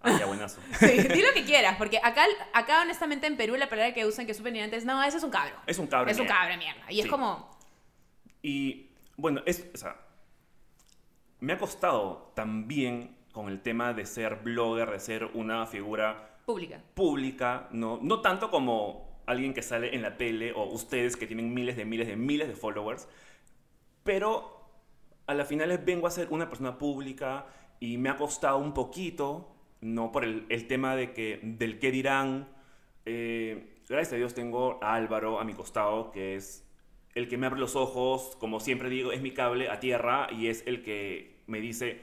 Ah, 0.03 0.17
ya, 0.19 0.25
buenazo. 0.25 0.59
Sí, 0.79 0.87
di 0.87 1.21
lo 1.21 1.31
que 1.33 1.45
quieras, 1.45 1.77
porque 1.77 1.99
acá, 2.03 2.25
acá 2.53 2.81
honestamente 2.81 3.27
en 3.27 3.37
Perú 3.37 3.55
la 3.55 3.69
palabra 3.69 3.93
que 3.93 4.05
usan 4.05 4.25
que 4.25 4.31
es 4.31 4.37
súper 4.37 4.55
es, 4.55 4.83
no, 4.83 5.01
eso 5.03 5.17
es 5.17 5.23
un 5.23 5.29
cabro. 5.29 5.55
Es 5.67 5.77
un 5.77 5.87
cabro. 5.87 6.11
es 6.11 6.19
un 6.19 6.27
cabro 6.27 6.57
mierda. 6.57 6.91
Y 6.91 6.99
es 6.99 7.07
como, 7.07 7.49
Y 8.41 8.89
bueno, 9.15 9.41
es, 9.45 9.65
o 9.73 9.77
sea, 9.77 9.95
me 11.39 11.53
ha 11.53 11.57
costado 11.57 12.33
también 12.35 13.20
con 13.31 13.49
el 13.49 13.61
tema 13.61 13.93
de 13.93 14.05
ser 14.05 14.37
blogger, 14.43 14.91
de 14.91 14.99
ser 14.99 15.25
una 15.33 15.65
figura 15.65 16.39
pública. 16.45 16.81
pública, 16.93 17.67
no, 17.71 17.99
no 18.01 18.21
tanto 18.21 18.49
como 18.49 19.21
alguien 19.25 19.53
que 19.53 19.61
sale 19.61 19.95
en 19.95 20.01
la 20.01 20.17
tele 20.17 20.51
o 20.53 20.63
ustedes 20.65 21.15
que 21.15 21.27
tienen 21.27 21.53
miles 21.53 21.77
de 21.77 21.85
miles 21.85 22.07
de 22.07 22.15
miles 22.15 22.47
de 22.47 22.55
followers, 22.55 23.07
pero 24.03 24.61
a 25.27 25.33
la 25.33 25.45
final 25.45 25.77
vengo 25.79 26.07
a 26.07 26.11
ser 26.11 26.27
una 26.31 26.49
persona 26.49 26.77
pública 26.77 27.45
y 27.79 27.97
me 27.97 28.09
ha 28.09 28.17
costado 28.17 28.57
un 28.57 28.73
poquito 28.73 29.55
no 29.81 30.11
por 30.11 30.23
el, 30.23 30.45
el 30.49 30.67
tema 30.67 30.95
de 30.95 31.13
que, 31.13 31.39
del 31.43 31.79
qué 31.79 31.91
dirán. 31.91 32.47
Eh, 33.05 33.81
gracias 33.89 34.13
a 34.13 34.15
Dios 34.17 34.33
tengo 34.33 34.79
a 34.81 34.93
Álvaro 34.93 35.39
a 35.39 35.43
mi 35.43 35.53
costado, 35.53 36.11
que 36.11 36.35
es 36.35 36.67
el 37.15 37.27
que 37.27 37.37
me 37.37 37.47
abre 37.47 37.59
los 37.59 37.75
ojos, 37.75 38.37
como 38.39 38.59
siempre 38.59 38.89
digo, 38.89 39.11
es 39.11 39.21
mi 39.21 39.31
cable 39.31 39.69
a 39.69 39.79
tierra 39.79 40.27
y 40.31 40.47
es 40.47 40.63
el 40.65 40.83
que 40.83 41.41
me 41.47 41.59
dice, 41.59 42.01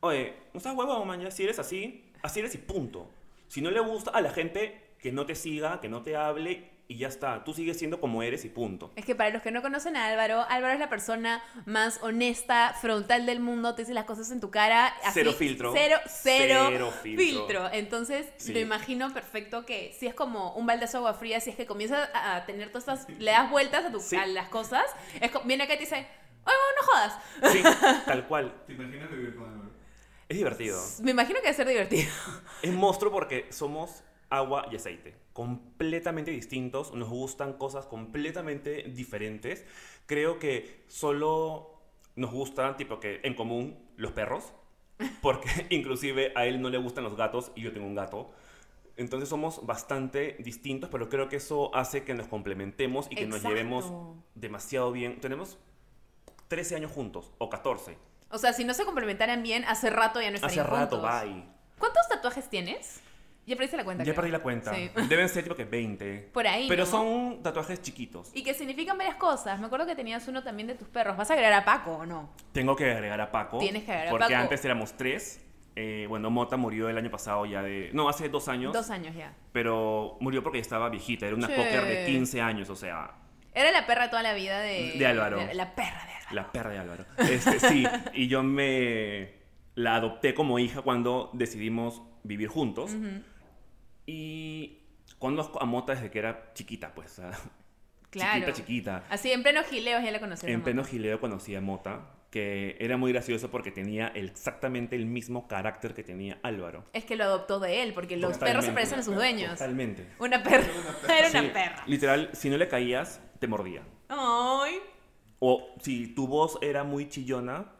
oye, 0.00 0.34
no 0.52 0.58
estás 0.58 0.74
huevón, 0.76 1.06
man, 1.06 1.20
ya, 1.20 1.30
si 1.30 1.44
eres 1.44 1.58
así, 1.58 2.10
así 2.22 2.40
eres 2.40 2.54
y 2.54 2.58
punto. 2.58 3.10
Si 3.48 3.60
no 3.62 3.70
le 3.70 3.80
gusta 3.80 4.10
a 4.10 4.20
la 4.20 4.30
gente, 4.30 4.92
que 4.98 5.12
no 5.12 5.26
te 5.26 5.34
siga, 5.34 5.80
que 5.80 5.88
no 5.88 6.02
te 6.02 6.16
hable 6.16 6.70
y 6.90 6.96
ya 6.98 7.08
está. 7.08 7.44
Tú 7.44 7.52
sigues 7.52 7.78
siendo 7.78 8.00
como 8.00 8.22
eres 8.22 8.44
y 8.46 8.48
punto. 8.48 8.92
Es 8.96 9.04
que 9.04 9.14
para 9.14 9.28
los 9.30 9.42
que 9.42 9.50
no 9.50 9.60
conocen 9.62 9.94
a 9.96 10.06
Álvaro, 10.08 10.44
Álvaro 10.48 10.72
es 10.74 10.80
la 10.80 10.88
persona 10.88 11.42
más 11.66 11.98
honesta, 12.02 12.74
frontal 12.80 13.26
del 13.26 13.40
mundo, 13.40 13.74
te 13.74 13.82
dice 13.82 13.92
las 13.94 14.04
cosas 14.06 14.30
en 14.30 14.40
tu 14.40 14.50
cara. 14.50 14.86
así, 15.04 15.12
Cero 15.20 15.32
filtro. 15.32 15.72
Cero, 15.74 15.96
cero, 16.06 16.64
Cero 16.70 16.92
filtro. 17.02 17.24
filtro. 17.24 17.68
Entonces, 17.72 18.26
Sí. 18.38 18.52
lo 18.54 18.58
imagino 18.60 19.12
perfecto 19.12 19.64
que 19.66 19.94
si 19.98 20.06
es 20.06 20.14
como 20.14 20.52
un 20.54 20.66
baldazo 20.66 20.98
de 20.98 21.06
agua 21.08 21.14
fría, 21.14 21.40
si 21.40 21.50
es 21.50 21.56
que 21.56 21.66
comienzas 21.66 22.08
a 22.14 22.44
tener 22.46 22.68
todas 22.72 22.88
estas, 22.88 23.18
le 23.18 23.30
das 23.32 23.50
vueltas 23.50 23.84
a, 23.84 23.92
tu, 23.92 24.00
Sí. 24.00 24.16
a 24.16 24.26
las 24.26 24.48
cosas, 24.48 24.84
es 25.20 25.30
viene 25.44 25.64
acá 25.64 25.74
y 25.74 25.76
te 25.76 25.84
dice, 25.84 25.96
oye, 26.44 26.56
no 26.80 26.86
jodas. 26.86 27.18
Sí, 27.52 27.62
tal 28.06 28.26
cual. 28.26 28.52
¿Te 28.66 28.72
imaginas 28.72 29.10
vivir 29.10 29.36
con? 29.36 29.57
Es 30.28 30.36
divertido. 30.36 30.80
Me 31.02 31.12
imagino 31.12 31.38
que 31.40 31.46
debe 31.46 31.54
ser 31.54 31.68
divertido. 31.68 32.10
Es 32.62 32.72
monstruo 32.72 33.10
porque 33.12 33.46
somos 33.50 34.02
agua 34.30 34.66
y 34.70 34.76
aceite, 34.76 35.14
completamente 35.32 36.30
distintos, 36.30 36.92
nos 36.92 37.08
gustan 37.08 37.54
cosas 37.54 37.86
completamente 37.86 38.82
diferentes. 38.82 39.64
Creo 40.06 40.38
que 40.38 40.84
solo 40.88 41.80
nos 42.16 42.30
gustan, 42.32 42.76
tipo 42.76 43.00
que 43.00 43.20
en 43.22 43.34
común, 43.34 43.78
los 43.96 44.12
perros, 44.12 44.52
porque 45.22 45.48
inclusive 45.70 46.32
a 46.34 46.46
él 46.46 46.60
no 46.60 46.68
le 46.68 46.78
gustan 46.78 47.04
los 47.04 47.16
gatos 47.16 47.52
y 47.54 47.62
yo 47.62 47.72
tengo 47.72 47.86
un 47.86 47.94
gato. 47.94 48.30
Entonces 48.96 49.28
somos 49.28 49.64
bastante 49.64 50.36
distintos, 50.40 50.90
pero 50.90 51.08
creo 51.08 51.28
que 51.28 51.36
eso 51.36 51.72
hace 51.74 52.02
que 52.02 52.14
nos 52.14 52.26
complementemos 52.26 53.06
y 53.10 53.14
que 53.14 53.26
nos 53.26 53.36
Exacto. 53.36 53.56
llevemos 53.56 53.92
demasiado 54.34 54.90
bien. 54.90 55.20
Tenemos 55.20 55.56
13 56.48 56.74
años 56.74 56.90
juntos, 56.90 57.32
o 57.38 57.48
14. 57.48 57.96
O 58.30 58.38
sea, 58.38 58.52
si 58.52 58.64
no 58.64 58.74
se 58.74 58.84
complementaran 58.84 59.42
bien, 59.42 59.64
hace 59.66 59.90
rato 59.90 60.20
ya 60.20 60.30
no 60.30 60.36
Hace 60.36 60.46
estarían 60.46 60.66
rato, 60.66 61.00
juntos. 61.00 61.22
bye. 61.22 61.44
¿Cuántos 61.78 62.08
tatuajes 62.08 62.48
tienes? 62.50 63.00
Ya 63.46 63.56
perdiste 63.56 63.78
la 63.78 63.84
cuenta. 63.84 64.02
Ya 64.04 64.12
creo. 64.12 64.16
perdí 64.16 64.30
la 64.30 64.40
cuenta. 64.40 64.74
Sí. 64.74 64.90
Deben 65.08 65.28
ser 65.30 65.42
tipo 65.44 65.54
que 65.54 65.64
20. 65.64 66.30
Por 66.34 66.46
ahí, 66.46 66.68
Pero 66.68 66.84
¿no? 66.84 66.90
son 66.90 67.42
tatuajes 67.42 67.80
chiquitos. 67.80 68.30
Y 68.34 68.42
que 68.42 68.52
significan 68.52 68.98
varias 68.98 69.16
cosas. 69.16 69.58
Me 69.58 69.66
acuerdo 69.66 69.86
que 69.86 69.94
tenías 69.96 70.28
uno 70.28 70.42
también 70.42 70.66
de 70.66 70.74
tus 70.74 70.88
perros. 70.88 71.16
¿Vas 71.16 71.30
a 71.30 71.32
agregar 71.32 71.54
a 71.54 71.64
Paco 71.64 71.92
o 71.92 72.04
no? 72.06 72.28
Tengo 72.52 72.76
que 72.76 72.90
agregar 72.90 73.18
a 73.22 73.30
Paco. 73.30 73.58
Tienes 73.58 73.84
que 73.84 73.92
agregar 73.92 74.08
a 74.08 74.10
Porque 74.10 74.34
Paco. 74.34 74.42
antes 74.42 74.62
éramos 74.66 74.92
tres. 74.98 75.42
Eh, 75.76 76.04
bueno, 76.08 76.28
Mota 76.28 76.56
murió 76.58 76.90
el 76.90 76.98
año 76.98 77.10
pasado 77.10 77.46
ya 77.46 77.62
de... 77.62 77.88
No, 77.94 78.08
hace 78.10 78.28
dos 78.28 78.48
años. 78.48 78.74
Dos 78.74 78.90
años 78.90 79.14
ya. 79.16 79.32
Pero 79.52 80.18
murió 80.20 80.42
porque 80.42 80.58
estaba 80.58 80.90
viejita. 80.90 81.24
Era 81.26 81.36
una 81.36 81.46
Che. 81.46 81.54
cocker 81.56 81.84
de 81.86 82.04
15 82.04 82.40
años, 82.42 82.68
o 82.68 82.76
sea... 82.76 83.12
Era 83.54 83.70
la 83.72 83.86
perra 83.86 84.10
toda 84.10 84.22
la 84.22 84.34
vida 84.34 84.58
de... 84.60 84.92
De 84.98 85.06
Álvaro. 85.06 85.38
la 85.54 85.74
perra 85.74 86.04
de 86.04 86.12
Álvaro. 86.12 86.17
La 86.32 86.50
perra 86.52 86.70
de 86.70 86.78
Álvaro. 86.78 87.04
Este, 87.18 87.58
sí, 87.60 87.84
y 88.14 88.28
yo 88.28 88.42
me 88.42 89.34
la 89.74 89.94
adopté 89.96 90.34
como 90.34 90.58
hija 90.58 90.82
cuando 90.82 91.30
decidimos 91.32 92.02
vivir 92.24 92.48
juntos. 92.48 92.96
Y 94.06 94.78
conozco 95.18 95.62
a 95.62 95.66
Mota 95.66 95.94
desde 95.94 96.10
que 96.10 96.18
era 96.18 96.52
chiquita, 96.54 96.94
pues. 96.94 97.20
Claro. 98.10 98.34
Chiquita, 98.40 98.52
chiquita. 98.54 99.04
Así, 99.10 99.30
en 99.32 99.42
pleno 99.42 99.62
gileos 99.64 100.02
ya 100.02 100.10
la 100.10 100.20
conocí. 100.20 100.46
En 100.50 100.62
pleno 100.62 100.82
gileo 100.84 101.20
conocí 101.20 101.54
a 101.54 101.60
Mota, 101.60 102.06
que 102.30 102.76
era 102.80 102.96
muy 102.96 103.12
gracioso 103.12 103.50
porque 103.50 103.70
tenía 103.70 104.08
exactamente 104.08 104.96
el 104.96 105.04
mismo 105.06 105.46
carácter 105.46 105.92
que 105.92 106.02
tenía 106.02 106.38
Álvaro. 106.42 106.84
Es 106.94 107.04
que 107.04 107.16
lo 107.16 107.24
adoptó 107.24 107.60
de 107.60 107.82
él, 107.82 107.92
porque 107.92 108.16
los 108.16 108.32
Totalmente. 108.32 108.46
perros 108.46 108.64
se 108.64 108.72
parecen 108.72 108.98
a 109.00 109.02
sus 109.02 109.14
dueños. 109.14 109.50
Totalmente. 109.52 110.06
Una 110.20 110.42
perra. 110.42 110.66
Era 111.18 111.28
una 111.30 111.40
Sí, 111.42 111.50
perra. 111.52 111.84
Literal, 111.86 112.30
si 112.32 112.48
no 112.48 112.56
le 112.56 112.66
caías, 112.68 113.20
te 113.40 113.46
mordía. 113.46 113.82
Ay. 114.08 114.76
O 115.40 115.74
si 115.80 116.08
tu 116.14 116.26
voz 116.26 116.58
era 116.60 116.84
muy 116.84 117.08
chillona, 117.08 117.72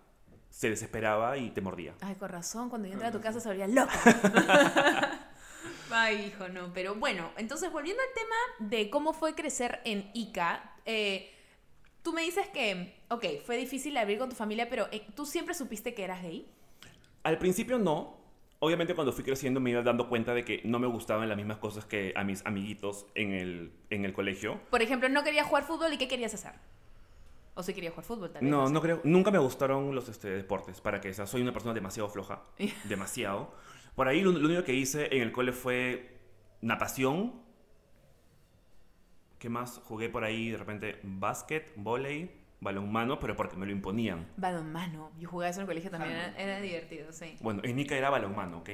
se 0.51 0.71
desesperaba 0.71 1.37
y 1.37 1.51
te 1.51 1.61
mordía. 1.61 1.95
Ay, 2.01 2.15
con 2.15 2.29
razón, 2.29 2.69
cuando 2.69 2.89
yo 2.89 2.95
entré 2.95 3.09
a 3.09 3.13
tu 3.13 3.21
casa 3.21 3.41
se 3.41 3.49
volvía 3.49 3.69
loca. 3.69 3.93
Ay, 5.91 6.27
hijo, 6.27 6.49
no. 6.49 6.73
Pero 6.73 6.95
bueno, 6.95 7.31
entonces 7.37 7.73
volviendo 7.73 8.03
al 8.03 8.15
tema 8.15 8.71
de 8.71 8.91
cómo 8.91 9.13
fue 9.13 9.35
crecer 9.35 9.81
en 9.85 10.11
Ica, 10.15 10.75
eh, 10.85 11.33
tú 12.03 12.13
me 12.13 12.23
dices 12.23 12.49
que, 12.49 12.95
ok, 13.09 13.25
fue 13.45 13.57
difícil 13.57 13.97
abrir 13.97 14.19
con 14.19 14.29
tu 14.29 14.37
familia, 14.37 14.69
pero 14.69 14.89
eh, 14.93 15.07
¿tú 15.15 15.27
siempre 15.27 15.55
supiste 15.55 15.95
que 15.95 16.05
eras 16.05 16.23
gay? 16.23 16.51
Al 17.23 17.39
principio 17.39 17.79
no. 17.79 18.17
Obviamente 18.61 18.95
cuando 18.97 19.13
fui 19.13 19.23
creciendo 19.23 19.61
me 19.61 19.71
iba 19.71 19.83
dando 19.83 20.09
cuenta 20.09 20.35
de 20.35 20.45
que 20.45 20.63
no 20.65 20.81
me 20.81 20.89
gustaban 20.89 21.29
las 21.29 21.37
mismas 21.37 21.59
cosas 21.59 21.85
que 21.85 22.13
a 22.17 22.25
mis 22.25 22.45
amiguitos 22.45 23.07
en 23.15 23.33
el, 23.33 23.73
en 23.91 24.05
el 24.05 24.13
colegio. 24.13 24.61
Por 24.71 24.83
ejemplo, 24.83 25.09
no 25.09 25.23
querías 25.23 25.47
jugar 25.47 25.63
fútbol 25.63 25.93
y 25.93 25.97
¿qué 25.99 26.09
querías 26.09 26.35
hacer? 26.35 26.53
O 27.59 27.63
si 27.65 27.75
querías 27.75 27.93
jugar 27.93 28.05
fútbol 28.05 28.31
también. 28.31 28.53
No, 28.53 28.69
sé. 28.69 28.73
no 28.73 28.81
creo. 28.81 29.01
Nunca 29.03 29.33
me 29.33 29.39
gustaron 29.39 29.93
los 29.93 30.09
este, 30.09 30.29
deportes, 30.29 30.81
para 30.81 31.01
que 31.01 31.11
o 31.11 31.13
sea, 31.13 31.27
soy 31.27 31.43
una 31.43 31.53
persona 31.53 31.75
demasiado 31.75 32.09
floja. 32.09 32.45
demasiado. 32.85 33.53
Por 33.97 34.07
ahí 34.07 34.21
lo, 34.21 34.31
lo 34.31 34.47
único 34.47 34.63
que 34.63 34.75
hice 34.75 35.09
en 35.13 35.23
el 35.23 35.33
cole 35.33 35.51
fue 35.51 36.21
natación. 36.61 37.43
¿Qué 39.41 39.49
más? 39.49 39.81
Jugué 39.87 40.09
por 40.09 40.23
ahí 40.23 40.51
de 40.51 40.57
repente 40.57 41.01
básquet, 41.03 41.73
volei, 41.75 42.31
balonmano, 42.61 43.19
pero 43.19 43.35
porque 43.35 43.57
me 43.57 43.67
lo 43.67 43.73
imponían. 43.73 44.29
Balonmano. 44.37 45.11
Yo 45.19 45.29
jugaba 45.29 45.51
eso 45.51 45.59
en 45.59 45.63
el 45.63 45.67
colegio 45.67 45.91
también, 45.91 46.13
era, 46.13 46.37
era 46.37 46.61
divertido, 46.61 47.11
sí. 47.11 47.39
Bueno, 47.41 47.61
en 47.65 47.77
Ica 47.77 47.97
era 47.97 48.09
balonmano, 48.09 48.59
¿ok? 48.59 48.71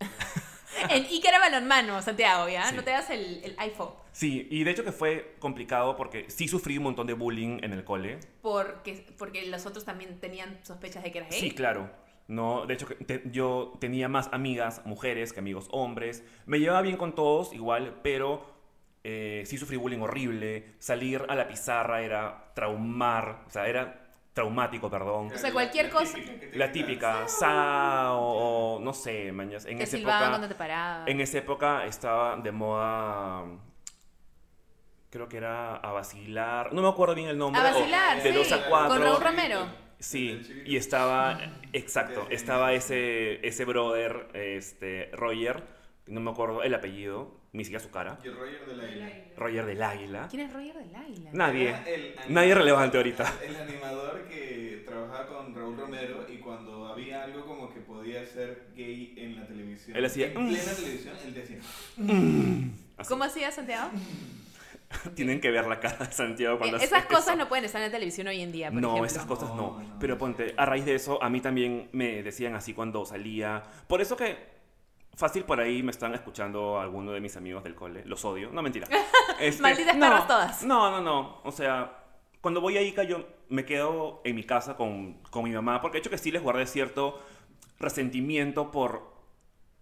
En 0.90 1.06
Ica 1.10 1.28
era 1.28 1.38
balonmano, 1.38 2.00
Santiago, 2.02 2.48
¿ya? 2.48 2.64
Sí. 2.68 2.76
No 2.76 2.84
te 2.84 2.90
das 2.90 3.10
el, 3.10 3.42
el 3.44 3.54
iPhone. 3.58 3.90
Sí, 4.12 4.46
y 4.50 4.64
de 4.64 4.70
hecho 4.70 4.84
que 4.84 4.92
fue 4.92 5.36
complicado 5.38 5.96
porque 5.96 6.28
sí 6.28 6.48
sufrí 6.48 6.76
un 6.78 6.84
montón 6.84 7.06
de 7.06 7.14
bullying 7.14 7.58
en 7.62 7.72
el 7.72 7.84
cole. 7.84 8.18
Porque, 8.42 9.06
porque 9.18 9.46
los 9.46 9.64
otros 9.66 9.84
también 9.84 10.18
tenían 10.20 10.58
sospechas 10.62 11.02
de 11.02 11.12
que 11.12 11.18
eras 11.18 11.30
gay. 11.30 11.40
Sí, 11.40 11.50
claro. 11.52 11.90
No, 12.28 12.66
de 12.66 12.74
hecho, 12.74 12.86
te- 13.06 13.22
yo 13.26 13.72
tenía 13.80 14.08
más 14.08 14.28
amigas 14.32 14.82
mujeres 14.84 15.32
que 15.32 15.40
amigos 15.40 15.68
hombres. 15.70 16.24
Me 16.46 16.58
llevaba 16.60 16.82
bien 16.82 16.96
con 16.96 17.14
todos, 17.14 17.52
igual, 17.52 17.98
pero 18.02 18.46
eh, 19.04 19.42
sí 19.46 19.58
sufrí 19.58 19.76
bullying 19.76 20.00
horrible. 20.00 20.74
Salir 20.78 21.24
a 21.28 21.34
la 21.34 21.48
pizarra 21.48 22.02
era 22.02 22.52
traumar, 22.54 23.42
o 23.46 23.50
sea, 23.50 23.66
era 23.68 24.01
traumático, 24.32 24.88
perdón. 24.90 25.30
O 25.34 25.38
sea, 25.38 25.52
cualquier 25.52 25.90
cosa- 25.90 26.18
La 26.54 26.70
típica, 26.72 27.28
sa 27.28 28.12
o, 28.14 28.76
o 28.76 28.80
no 28.80 28.92
sé, 28.94 29.30
mañas. 29.32 29.64
En 29.66 29.78
Te 29.78 29.84
esa 29.84 29.96
época, 29.98 30.28
cuando 30.28 30.48
te 30.48 30.54
parabas. 30.54 31.08
en 31.08 31.20
esa 31.20 31.38
época 31.38 31.84
estaba 31.86 32.36
de 32.36 32.52
moda. 32.52 33.44
Creo 35.10 35.28
que 35.28 35.36
era 35.36 35.76
a 35.76 35.92
vacilar. 35.92 36.72
No 36.72 36.80
me 36.80 36.88
acuerdo 36.88 37.14
bien 37.14 37.28
el 37.28 37.36
nombre. 37.36 37.60
A 37.60 37.64
o 37.70 37.74
vacilar, 37.74 38.22
De 38.22 38.30
sí. 38.30 38.34
2 38.36 38.52
a 38.52 38.64
4. 38.68 38.88
Con 38.88 39.02
Raúl 39.02 39.20
Romero. 39.22 39.66
Sí, 39.98 40.40
y 40.66 40.76
estaba, 40.76 41.38
exacto, 41.72 42.26
estaba 42.28 42.72
ese, 42.72 43.46
ese 43.46 43.64
brother, 43.64 44.30
este, 44.34 45.10
Roger, 45.12 45.62
no 46.08 46.18
me 46.20 46.32
acuerdo 46.32 46.64
el 46.64 46.74
apellido, 46.74 47.36
ni 47.52 47.62
siquiera 47.62 47.84
su 47.84 47.92
cara, 47.92 48.18
Y 48.24 48.26
el 48.26 48.36
Roger 48.36 48.66
del 48.66 48.80
Águila. 48.80 49.08
Roger 49.36 49.64
del 49.66 49.80
Águila. 49.80 50.26
¿Quién 50.28 50.42
es 50.48 50.52
Roger 50.52 50.74
del 50.74 50.96
Águila? 50.96 51.30
Nadie, 51.32 51.76
el 51.86 52.16
nadie 52.34 52.52
relevante 52.52 52.96
ahorita. 52.96 53.32
El 53.44 53.54
animador 53.54 54.01
Raúl 55.62 55.76
Romero 55.76 56.26
y 56.28 56.38
cuando 56.38 56.86
había 56.88 57.22
algo 57.24 57.44
como 57.46 57.72
que 57.72 57.80
podía 57.80 58.26
ser 58.26 58.68
gay 58.76 59.14
en 59.16 59.36
la 59.36 59.46
televisión. 59.46 59.96
Él 59.96 60.04
hacía, 60.04 60.26
En 60.32 60.44
"Mm". 60.44 60.48
plena 60.48 60.72
televisión, 60.72 61.14
él 61.24 61.34
decía. 61.34 61.58
Así. 62.98 63.08
¿Cómo 63.08 63.24
hacía 63.24 63.50
Santiago? 63.52 63.90
Tienen 65.14 65.40
que 65.40 65.50
ver 65.50 65.66
la 65.66 65.80
cara 65.80 66.04
de 66.06 66.12
Santiago 66.12 66.58
cuando 66.58 66.76
hace 66.76 66.86
Esas 66.86 67.06
cosas 67.06 67.28
eso. 67.28 67.36
no 67.36 67.48
pueden 67.48 67.64
estar 67.64 67.80
en 67.80 67.88
la 67.88 67.92
televisión 67.92 68.26
hoy 68.26 68.42
en 68.42 68.52
día, 68.52 68.70
por 68.70 68.80
No, 68.80 68.88
ejemplo. 68.88 69.06
esas 69.06 69.24
cosas 69.24 69.48
no. 69.50 69.80
No, 69.80 69.96
Pero 69.98 70.18
ponte, 70.18 70.54
a 70.56 70.66
raíz 70.66 70.84
de 70.84 70.94
eso, 70.96 71.22
a 71.22 71.30
mí 71.30 71.40
también 71.40 71.88
me 71.92 72.22
decían 72.22 72.54
así 72.54 72.74
cuando 72.74 73.04
salía. 73.06 73.62
Por 73.86 74.00
eso 74.02 74.16
que 74.16 74.36
fácil 75.14 75.44
por 75.44 75.60
ahí 75.60 75.82
me 75.82 75.90
están 75.92 76.12
escuchando 76.14 76.78
algunos 76.80 77.14
de 77.14 77.20
mis 77.20 77.36
amigos 77.36 77.62
del 77.64 77.74
cole. 77.74 78.02
Los 78.04 78.24
odio. 78.24 78.50
No, 78.52 78.62
mentira. 78.62 78.88
Este, 79.40 79.62
Malditas 79.62 79.96
no, 79.96 80.00
perras 80.06 80.26
todas. 80.26 80.62
No, 80.64 80.90
no, 80.90 81.00
no. 81.00 81.40
O 81.44 81.50
sea, 81.52 82.01
cuando 82.42 82.60
voy 82.60 82.76
a 82.76 82.82
Ica 82.82 83.04
yo 83.04 83.26
me 83.48 83.64
quedo 83.64 84.20
en 84.24 84.36
mi 84.36 84.44
casa 84.44 84.76
con, 84.76 85.14
con 85.30 85.44
mi 85.44 85.50
mamá. 85.52 85.80
Porque 85.80 85.96
de 85.96 86.00
hecho 86.00 86.10
que 86.10 86.18
sí 86.18 86.30
les 86.30 86.42
guardé 86.42 86.66
cierto 86.66 87.18
resentimiento 87.78 88.70
por 88.70 89.12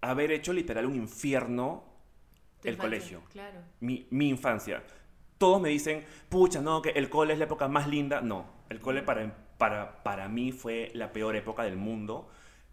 haber 0.01 0.31
hecho 0.31 0.53
literal 0.53 0.87
un 0.87 0.95
infierno 0.95 1.85
el 2.63 2.75
infancia, 2.75 2.79
colegio 2.79 3.23
Claro. 3.33 3.61
mi, 3.81 4.07
mi 4.11 4.29
infancia. 4.29 4.83
Todos 5.39 5.61
me 5.61 5.71
dicen, 5.71 6.05
pucha, 6.29 6.61
no, 6.61 6.83
que 6.83 6.91
el 6.91 7.09
cole 7.09 7.33
es 7.33 7.39
la 7.39 7.47
época 7.47 7.67
más 7.69 7.89
linda. 7.89 8.21
No, 8.21 8.45
el 8.69 8.81
cole 8.81 9.03
para, 9.03 9.35
para, 9.59 10.03
para 10.03 10.29
mí 10.29 10.53
fue 10.53 10.91
la 10.95 11.13
peor 11.13 11.35
época 11.37 11.63
del 11.65 11.77
mundo. 11.77 12.29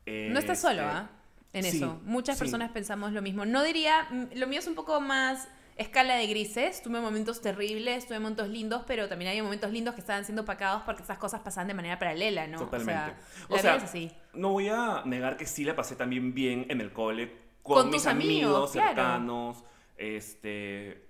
No 0.06 0.40
estás 0.40 0.58
Este, 0.58 0.70
solo, 0.70 0.82
¿ah? 0.84 1.10
En 1.54 1.64
sí, 1.64 1.78
eso. 1.78 2.00
Muchas 2.04 2.38
sí. 2.38 2.44
personas 2.44 2.72
pensamos 2.72 3.14
lo 3.14 3.22
mismo. 3.22 3.46
No 3.46 3.64
diría, 3.64 4.08
mm, 4.12 4.26
lo 4.36 4.48
mío 4.48 4.60
es 4.60 4.68
un 4.68 4.76
poco 4.76 5.00
más 5.00 5.48
escala 5.78 6.16
de 6.16 6.28
grises. 6.28 6.82
Tuve 6.82 7.00
momentos 7.00 7.42
terribles, 7.42 8.08
tuve 8.08 8.20
momentos 8.20 8.50
lindos, 8.50 8.84
pero 8.88 9.08
también 9.08 9.32
hay 9.32 9.42
momentos 9.42 9.72
lindos 9.72 9.94
que 9.96 10.02
estaban 10.02 10.26
siendo 10.26 10.42
opacados 10.44 10.84
porque 10.84 11.04
esas 11.04 11.18
cosas 11.18 11.42
pasaban 11.42 11.68
de 11.68 11.74
manera 11.74 12.00
paralela, 12.00 12.48
¿no? 12.48 12.60
Totalmente. 12.60 13.02
O 13.02 13.06
sea, 13.06 13.46
O 13.50 13.56
la 13.56 13.62
sea, 13.62 13.72
vida 13.74 13.84
es 13.84 13.90
así. 13.90 14.12
No 14.34 14.52
voy 14.52 14.70
a 14.70 15.04
negar 15.06 15.38
que 15.38 15.46
sí 15.46 15.64
la 15.64 15.76
pasé 15.76 15.96
también 15.96 16.34
bien 16.34 16.66
en 16.70 16.82
el 16.82 16.92
cole 16.92 17.32
con, 17.64 17.76
Con 17.84 17.90
mis 17.92 18.04
tus 18.04 18.08
amigos, 18.08 18.46
amigos 18.46 18.72
claro. 18.72 18.88
cercanos. 18.88 19.64
Este, 19.98 21.08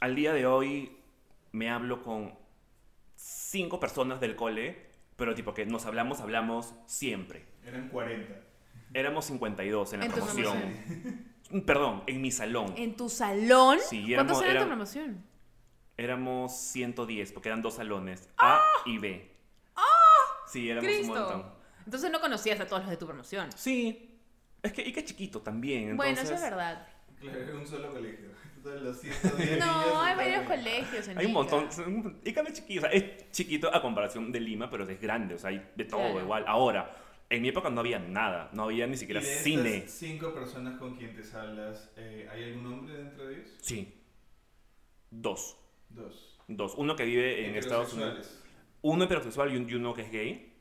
al 0.00 0.14
día 0.14 0.32
de 0.32 0.46
hoy 0.46 0.96
me 1.52 1.70
hablo 1.70 2.02
con 2.02 2.34
cinco 3.14 3.78
personas 3.78 4.20
del 4.20 4.36
cole, 4.36 4.86
pero 5.16 5.34
tipo 5.34 5.54
que 5.54 5.66
nos 5.66 5.86
hablamos, 5.86 6.20
hablamos 6.20 6.74
siempre. 6.86 7.44
Eran 7.64 7.88
40. 7.88 8.34
Éramos 8.94 9.24
52 9.26 9.92
en 9.92 10.00
la 10.00 10.06
promoción. 10.08 11.31
Perdón, 11.66 12.02
en 12.06 12.20
mi 12.22 12.30
salón. 12.30 12.72
En 12.76 12.96
tu 12.96 13.08
salón, 13.08 13.78
Sí, 13.88 14.12
¿cuántos 14.14 14.38
éramos- 14.38 14.42
eran 14.42 14.50
en 14.50 14.52
tu 14.52 14.56
eran- 14.56 14.68
promoción? 14.68 15.24
Éramos 15.96 16.56
110, 16.56 17.32
porque 17.32 17.48
eran 17.50 17.60
dos 17.62 17.74
salones, 17.74 18.28
A 18.38 18.60
y 18.86 18.98
B. 18.98 19.30
Sí, 20.48 20.68
éramos 20.68 20.90
un 21.00 21.06
montón. 21.08 21.42
¡Ah! 21.46 21.54
Entonces 21.84 22.10
no 22.10 22.20
conocías 22.20 22.60
a 22.60 22.66
todos 22.66 22.82
los 22.82 22.90
de 22.90 22.96
tu 22.96 23.06
promoción. 23.06 23.50
Sí, 23.56 24.18
es 24.62 24.72
que, 24.72 24.82
y 24.82 24.92
que 24.92 25.04
chiquito 25.04 25.40
también. 25.40 25.96
Bueno, 25.96 26.20
eso 26.20 26.34
es 26.34 26.40
verdad. 26.40 26.86
Claro, 27.20 27.38
era 27.40 27.54
un 27.56 27.66
solo 27.66 27.90
colegio. 27.92 28.30
Todos 28.62 28.80
los 28.82 29.00
110 29.00 29.50
niños 29.50 29.66
No, 29.66 30.00
hay 30.00 30.14
varios 30.16 30.42
colegios 30.46 31.08
en 31.08 31.18
Hay 31.18 31.26
un 31.26 31.32
montón. 31.32 31.68
Ica 32.24 32.42
no 32.42 32.48
es 32.48 32.54
chiquito. 32.54 32.86
O 32.86 32.90
sea, 32.90 32.90
es 32.92 33.30
chiquito 33.32 33.74
a 33.74 33.80
comparación 33.82 34.30
de 34.30 34.38
Lima, 34.40 34.70
pero 34.70 34.88
es 34.88 35.00
grande. 35.00 35.34
O 35.34 35.38
sea, 35.38 35.50
hay 35.50 35.68
de 35.74 35.84
todo 35.84 36.00
Claro. 36.00 36.20
igual. 36.20 36.44
Ahora, 36.46 36.94
en 37.34 37.42
mi 37.42 37.48
época 37.48 37.70
no 37.70 37.80
había 37.80 37.98
nada. 37.98 38.50
No 38.52 38.64
había 38.64 38.86
ni 38.86 38.94
Y 38.94 38.96
siquiera 38.96 39.20
de 39.20 39.26
cine. 39.26 39.76
estas 39.78 39.92
cinco 39.92 40.32
personas 40.34 40.78
con 40.78 40.96
quien 40.96 41.14
te 41.14 41.22
hablas, 41.36 41.90
eh, 41.96 42.28
¿hay 42.30 42.44
algún 42.44 42.66
hombre 42.72 42.94
dentro 42.94 43.26
de 43.26 43.34
ellos? 43.36 43.48
Sí. 43.60 43.92
Dos. 45.10 45.56
Dos. 45.88 46.38
Dos. 46.48 46.74
Uno 46.76 46.96
que 46.96 47.04
vive 47.04 47.46
en 47.48 47.54
Estados 47.56 47.92
Unidos. 47.94 48.38
Uno 48.82 49.04
heterosexual 49.04 49.52
y, 49.52 49.56
un- 49.56 49.68
y 49.70 49.74
uno 49.74 49.94
que 49.94 50.02
es 50.02 50.10
gay. 50.12 50.52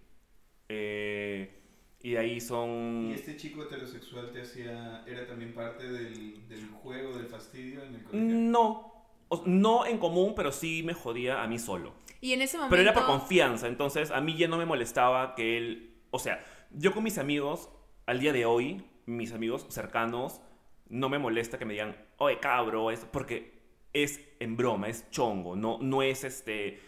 Eh, 0.69 1.57
y 2.01 2.11
de 2.11 2.17
ahí 2.17 2.41
son. 2.41 3.09
¿Y 3.11 3.13
este 3.13 3.35
chico 3.37 3.63
heterosexual 3.63 4.31
te 4.31 4.41
hacía, 4.41 5.03
era 5.07 5.25
también 5.27 5.53
parte 5.53 5.89
del, 5.91 6.47
del 6.47 6.67
juego, 6.69 7.15
del 7.17 7.27
fastidio 7.27 7.83
en 7.83 7.95
el 7.95 8.03
colegio? 8.03 8.29
No. 8.39 8.91
O- 9.29 9.43
no 9.45 9.85
en 9.85 9.97
común, 9.97 10.33
pero 10.35 10.51
sí 10.51 10.83
me 10.83 10.93
jodía 10.93 11.41
a 11.43 11.47
mí 11.47 11.57
solo. 11.59 11.93
Y 12.19 12.33
en 12.33 12.41
ese 12.41 12.57
momento... 12.57 12.71
Pero 12.71 12.81
era 12.83 12.93
por 12.93 13.05
confianza, 13.05 13.67
entonces 13.67 14.11
a 14.11 14.19
mí 14.21 14.35
ya 14.37 14.47
no 14.47 14.57
me 14.57 14.65
molestaba 14.65 15.33
que 15.35 15.57
él, 15.57 15.93
o 16.11 16.19
sea, 16.19 16.43
yo 16.73 16.93
con 16.93 17.03
mis 17.03 17.17
amigos, 17.17 17.69
al 18.05 18.19
día 18.19 18.33
de 18.33 18.45
hoy, 18.45 18.83
mis 19.05 19.33
amigos 19.33 19.65
cercanos, 19.69 20.41
no 20.89 21.09
me 21.09 21.19
molesta 21.19 21.57
que 21.57 21.65
me 21.65 21.73
digan, 21.73 21.95
oye 22.17 22.39
cabro, 22.39 22.91
es 22.91 23.05
porque 23.05 23.61
es 23.93 24.19
en 24.39 24.57
broma, 24.57 24.89
es 24.89 25.09
chongo, 25.09 25.55
no, 25.55 25.77
no 25.81 26.01
es 26.01 26.23
este... 26.23 26.79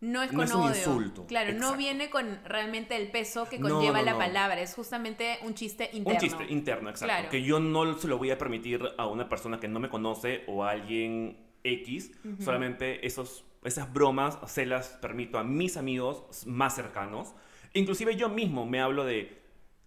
No 0.00 0.22
es 0.22 0.32
No 0.32 0.38
con 0.38 0.44
es 0.44 0.54
un 0.54 0.60
odio. 0.60 0.76
insulto. 0.76 1.26
Claro, 1.26 1.52
no 1.54 1.76
viene 1.76 2.08
con 2.08 2.38
realmente 2.44 2.94
el 2.94 3.10
peso 3.10 3.48
que 3.48 3.58
conlleva 3.58 3.98
no, 3.98 4.04
la 4.04 4.16
palabra. 4.16 4.60
Es 4.60 4.74
justamente 4.76 5.40
un 5.42 5.54
chiste 5.54 5.90
interno. 5.92 6.12
Un 6.12 6.28
chiste 6.28 6.44
interno, 6.52 6.88
exacto. 6.88 7.12
Claro. 7.12 7.30
Que 7.30 7.42
yo 7.42 7.58
no 7.58 7.98
se 7.98 8.06
lo 8.06 8.16
voy 8.16 8.30
a 8.30 8.38
permitir 8.38 8.80
a 8.96 9.06
una 9.08 9.28
persona 9.28 9.58
que 9.58 9.66
no 9.66 9.80
me 9.80 9.88
conoce 9.88 10.44
o 10.46 10.62
a 10.62 10.70
alguien 10.70 11.48
X. 11.64 12.12
Solamente 12.38 13.04
esos, 13.08 13.44
esas 13.64 13.92
bromas 13.92 14.38
se 14.46 14.66
las 14.66 14.90
permito 15.02 15.36
a 15.36 15.42
mis 15.42 15.76
amigos 15.76 16.46
más 16.46 16.76
cercanos. 16.76 17.34
Inclusive 17.74 18.16
yo 18.16 18.28
mismo 18.28 18.66
me 18.66 18.80
hablo 18.80 19.04
de, 19.04 19.38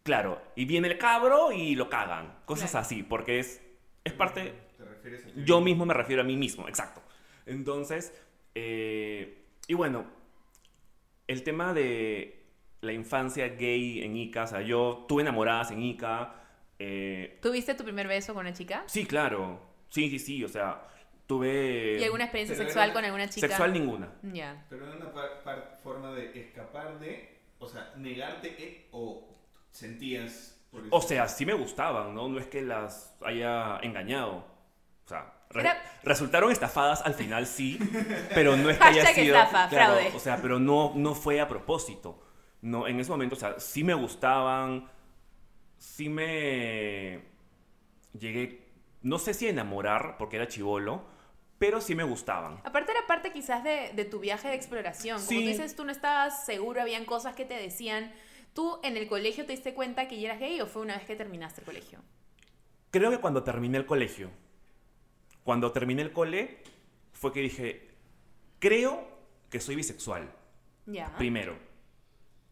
claro, 0.03 0.41
y 0.55 0.65
viene 0.65 0.87
el 0.87 0.97
cabro 0.97 1.51
y 1.51 1.75
lo 1.75 1.89
cagan. 1.89 2.35
Cosas 2.45 2.71
Claro. 2.71 2.85
así, 2.85 3.03
porque 3.03 3.39
es, 3.39 3.61
es 4.03 4.13
parte... 4.13 4.53
¿Te 4.77 4.85
refieres 4.85 5.23
a 5.25 5.27
ti? 5.27 5.33
Yo 5.45 5.61
mismo 5.61 5.85
me 5.85 5.93
refiero 5.93 6.21
a 6.21 6.25
mí 6.25 6.35
mismo, 6.37 6.67
exacto. 6.67 7.01
Entonces, 7.45 8.13
eh, 8.55 9.45
y 9.67 9.73
bueno, 9.73 10.05
el 11.27 11.43
tema 11.43 11.73
de 11.73 12.43
la 12.81 12.93
infancia 12.93 13.47
gay 13.49 14.01
en 14.03 14.17
Ica, 14.17 14.43
o 14.43 14.47
sea, 14.47 14.61
yo 14.61 15.05
tuve 15.07 15.21
enamoradas 15.21 15.71
en 15.71 15.81
Ica. 15.83 16.35
eh, 16.79 17.37
¿Tuviste 17.41 17.75
tu 17.75 17.83
primer 17.83 18.07
beso 18.07 18.33
con 18.33 18.41
una 18.45 18.53
chica? 18.53 18.83
sí, 18.87 19.05
claro. 19.05 19.69
Sí, 19.89 20.09
sí, 20.09 20.19
sí, 20.19 20.43
o 20.43 20.47
sea, 20.47 20.87
tuve... 21.27 21.97
¿Y 21.99 22.03
alguna 22.05 22.23
experiencia 22.23 22.55
sexual 22.55 22.85
era- 22.85 22.93
con 22.93 23.03
alguna 23.05 23.27
chica? 23.29 23.47
Sexual 23.47 23.73
ninguna. 23.73 24.09
Ya. 24.23 24.65
Pero 24.69 24.87
era 24.87 24.95
una 24.95 25.11
forma 25.83 26.13
de 26.13 26.39
escapar 26.39 26.97
de, 26.99 27.40
o 27.61 27.69
sea, 27.69 27.93
negarte 27.95 28.55
que, 28.55 28.89
o 28.91 29.29
sentías... 29.71 30.57
Por? 30.69 30.83
O 30.89 31.01
sea, 31.01 31.27
sí 31.27 31.45
me 31.45 31.53
gustaban, 31.53 32.13
¿no? 32.13 32.27
No 32.27 32.39
es 32.39 32.47
que 32.47 32.61
las 32.61 33.15
haya 33.23 33.77
engañado. 33.81 34.43
O 35.05 35.07
sea, 35.07 35.33
re- 35.49 35.61
Era- 35.61 35.81
resultaron 36.03 36.51
estafadas 36.51 37.01
al 37.01 37.13
final, 37.13 37.45
sí, 37.47 37.77
pero 38.33 38.55
no 38.57 38.69
es 38.69 38.77
que 38.77 38.83
haya 38.83 39.05
sido... 39.05 39.35
estafa, 39.35 39.69
claro, 39.69 39.93
fraude. 39.95 40.15
O 40.15 40.19
sea, 40.19 40.41
pero 40.41 40.59
no, 40.59 40.93
no 40.95 41.13
fue 41.15 41.39
a 41.41 41.47
propósito. 41.47 42.23
No, 42.61 42.87
en 42.87 42.99
ese 42.99 43.09
momento, 43.11 43.35
o 43.35 43.39
sea, 43.39 43.59
sí 43.59 43.83
me 43.83 43.93
gustaban, 43.93 44.89
sí 45.77 46.09
me 46.09 47.21
llegué, 48.17 48.67
no 49.01 49.17
sé 49.19 49.33
si 49.33 49.47
a 49.47 49.49
enamorar, 49.49 50.15
porque 50.17 50.35
era 50.37 50.47
chivolo, 50.47 51.03
pero 51.61 51.79
sí 51.79 51.93
me 51.93 52.03
gustaban. 52.03 52.59
Aparte 52.63 52.91
era 52.91 53.05
parte 53.05 53.31
quizás 53.31 53.63
de, 53.63 53.91
de 53.93 54.03
tu 54.03 54.19
viaje 54.19 54.47
de 54.47 54.55
exploración. 54.55 55.17
Como 55.17 55.29
Sí. 55.29 55.35
tú 55.41 55.47
dices, 55.47 55.75
tú 55.75 55.85
no 55.85 55.91
estabas 55.91 56.43
seguro, 56.43 56.81
habían 56.81 57.05
cosas 57.05 57.35
que 57.35 57.45
te 57.45 57.53
decían. 57.53 58.11
¿Tú 58.53 58.79
en 58.83 58.97
el 58.97 59.07
colegio 59.07 59.45
te 59.45 59.51
diste 59.51 59.75
cuenta 59.75 60.07
que 60.07 60.19
ya 60.19 60.29
eras 60.29 60.39
gay 60.39 60.59
o 60.59 60.65
fue 60.65 60.81
una 60.81 60.97
vez 60.97 61.05
que 61.05 61.15
terminaste 61.15 61.61
el 61.61 61.65
colegio? 61.65 61.99
Creo 62.89 63.11
que 63.11 63.19
cuando 63.19 63.43
terminé 63.43 63.77
el 63.77 63.85
colegio, 63.85 64.31
cuando 65.43 65.71
terminé 65.71 66.01
el 66.01 66.11
cole, 66.11 66.63
fue 67.13 67.31
que 67.31 67.41
dije, 67.41 67.89
creo 68.57 69.07
que 69.51 69.59
soy 69.59 69.75
bisexual. 69.75 70.33
Ya. 70.87 71.15
primero. 71.15 71.59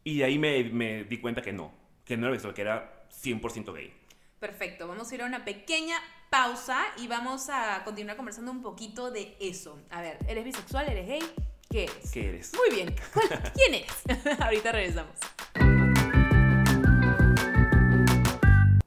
Y 0.04 0.20
de 0.20 0.26
ahí 0.26 0.38
me, 0.38 0.64
me 0.66 1.04
di 1.06 1.18
cuenta 1.18 1.42
que 1.42 1.52
no, 1.52 1.74
que 2.06 2.16
no 2.16 2.28
era 2.28 2.34
bisexual, 2.34 2.54
que 2.54 2.62
era 2.62 3.08
100% 3.10 3.74
gay. 3.74 3.92
Perfecto, 4.40 4.88
vamos 4.88 5.12
a 5.12 5.16
ir 5.16 5.22
a 5.22 5.26
una 5.26 5.44
pequeña 5.44 5.98
pausa 6.30 6.82
y 6.98 7.08
vamos 7.08 7.50
a 7.50 7.82
continuar 7.84 8.16
conversando 8.16 8.52
un 8.52 8.62
poquito 8.62 9.12
de 9.12 9.36
eso. 9.42 9.80
A 9.90 10.02
ver, 10.02 10.18
¿eres 10.28 10.46
bisexual? 10.46 10.88
¿Eres 10.88 11.08
gay? 11.08 11.34
¿Qué 11.70 11.84
eres? 11.84 12.12
¿Qué 12.12 12.30
eres? 12.30 12.52
Muy 12.56 12.74
bien. 12.76 12.96
¿Cuál- 13.14 13.52
¿Quién 13.54 13.74
eres? 13.76 14.40
Ahorita 14.40 14.72
regresamos. 14.72 15.16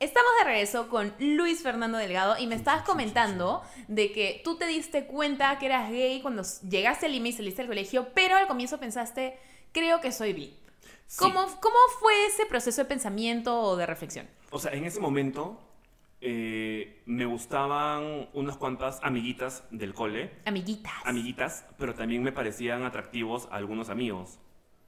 Estamos 0.01 0.33
de 0.39 0.45
regreso 0.45 0.89
con 0.89 1.15
Luis 1.19 1.63
Fernando 1.63 1.99
Delgado 1.99 2.37
y 2.39 2.47
me 2.47 2.55
estabas 2.55 2.83
comentando 2.85 3.63
de 3.89 4.11
que 4.11 4.41
tú 4.45 4.57
te 4.57 4.67
diste 4.67 5.07
cuenta 5.07 5.59
que 5.59 5.67
eras 5.67 5.91
gay 5.91 6.23
cuando 6.23 6.43
llegaste 6.69 7.07
a 7.07 7.09
Lima 7.11 7.29
y 7.29 7.33
saliste 7.33 7.61
del 7.63 7.69
colegio, 7.69 8.09
pero 8.15 8.37
al 8.37 8.47
comienzo 8.49 8.81
pensaste, 8.81 9.39
creo 9.73 10.01
que 10.01 10.13
soy 10.13 10.33
bi. 10.33 10.57
Sí. 11.07 11.19
¿Cómo, 11.19 11.47
¿Cómo 11.61 11.77
fue 12.01 12.27
ese 12.27 12.47
proceso 12.47 12.81
de 12.83 12.87
pensamiento 12.89 13.61
o 13.61 13.77
de 13.77 13.85
reflexión? 13.87 14.29
O 14.53 14.59
sea, 14.59 14.73
en 14.73 14.85
ese 14.85 15.01
momento 15.01 15.59
eh, 16.21 17.03
me 17.07 17.25
gustaban 17.25 18.29
unas 18.35 18.57
cuantas 18.57 19.01
amiguitas 19.03 19.67
del 19.71 19.95
cole, 19.95 20.31
Amiguitas. 20.45 20.93
amiguitas, 21.05 21.67
pero 21.79 21.95
también 21.95 22.23
me 22.23 22.33
parecían 22.33 22.85
atractivos 22.85 23.49
algunos 23.51 23.89
amigos, 23.89 24.39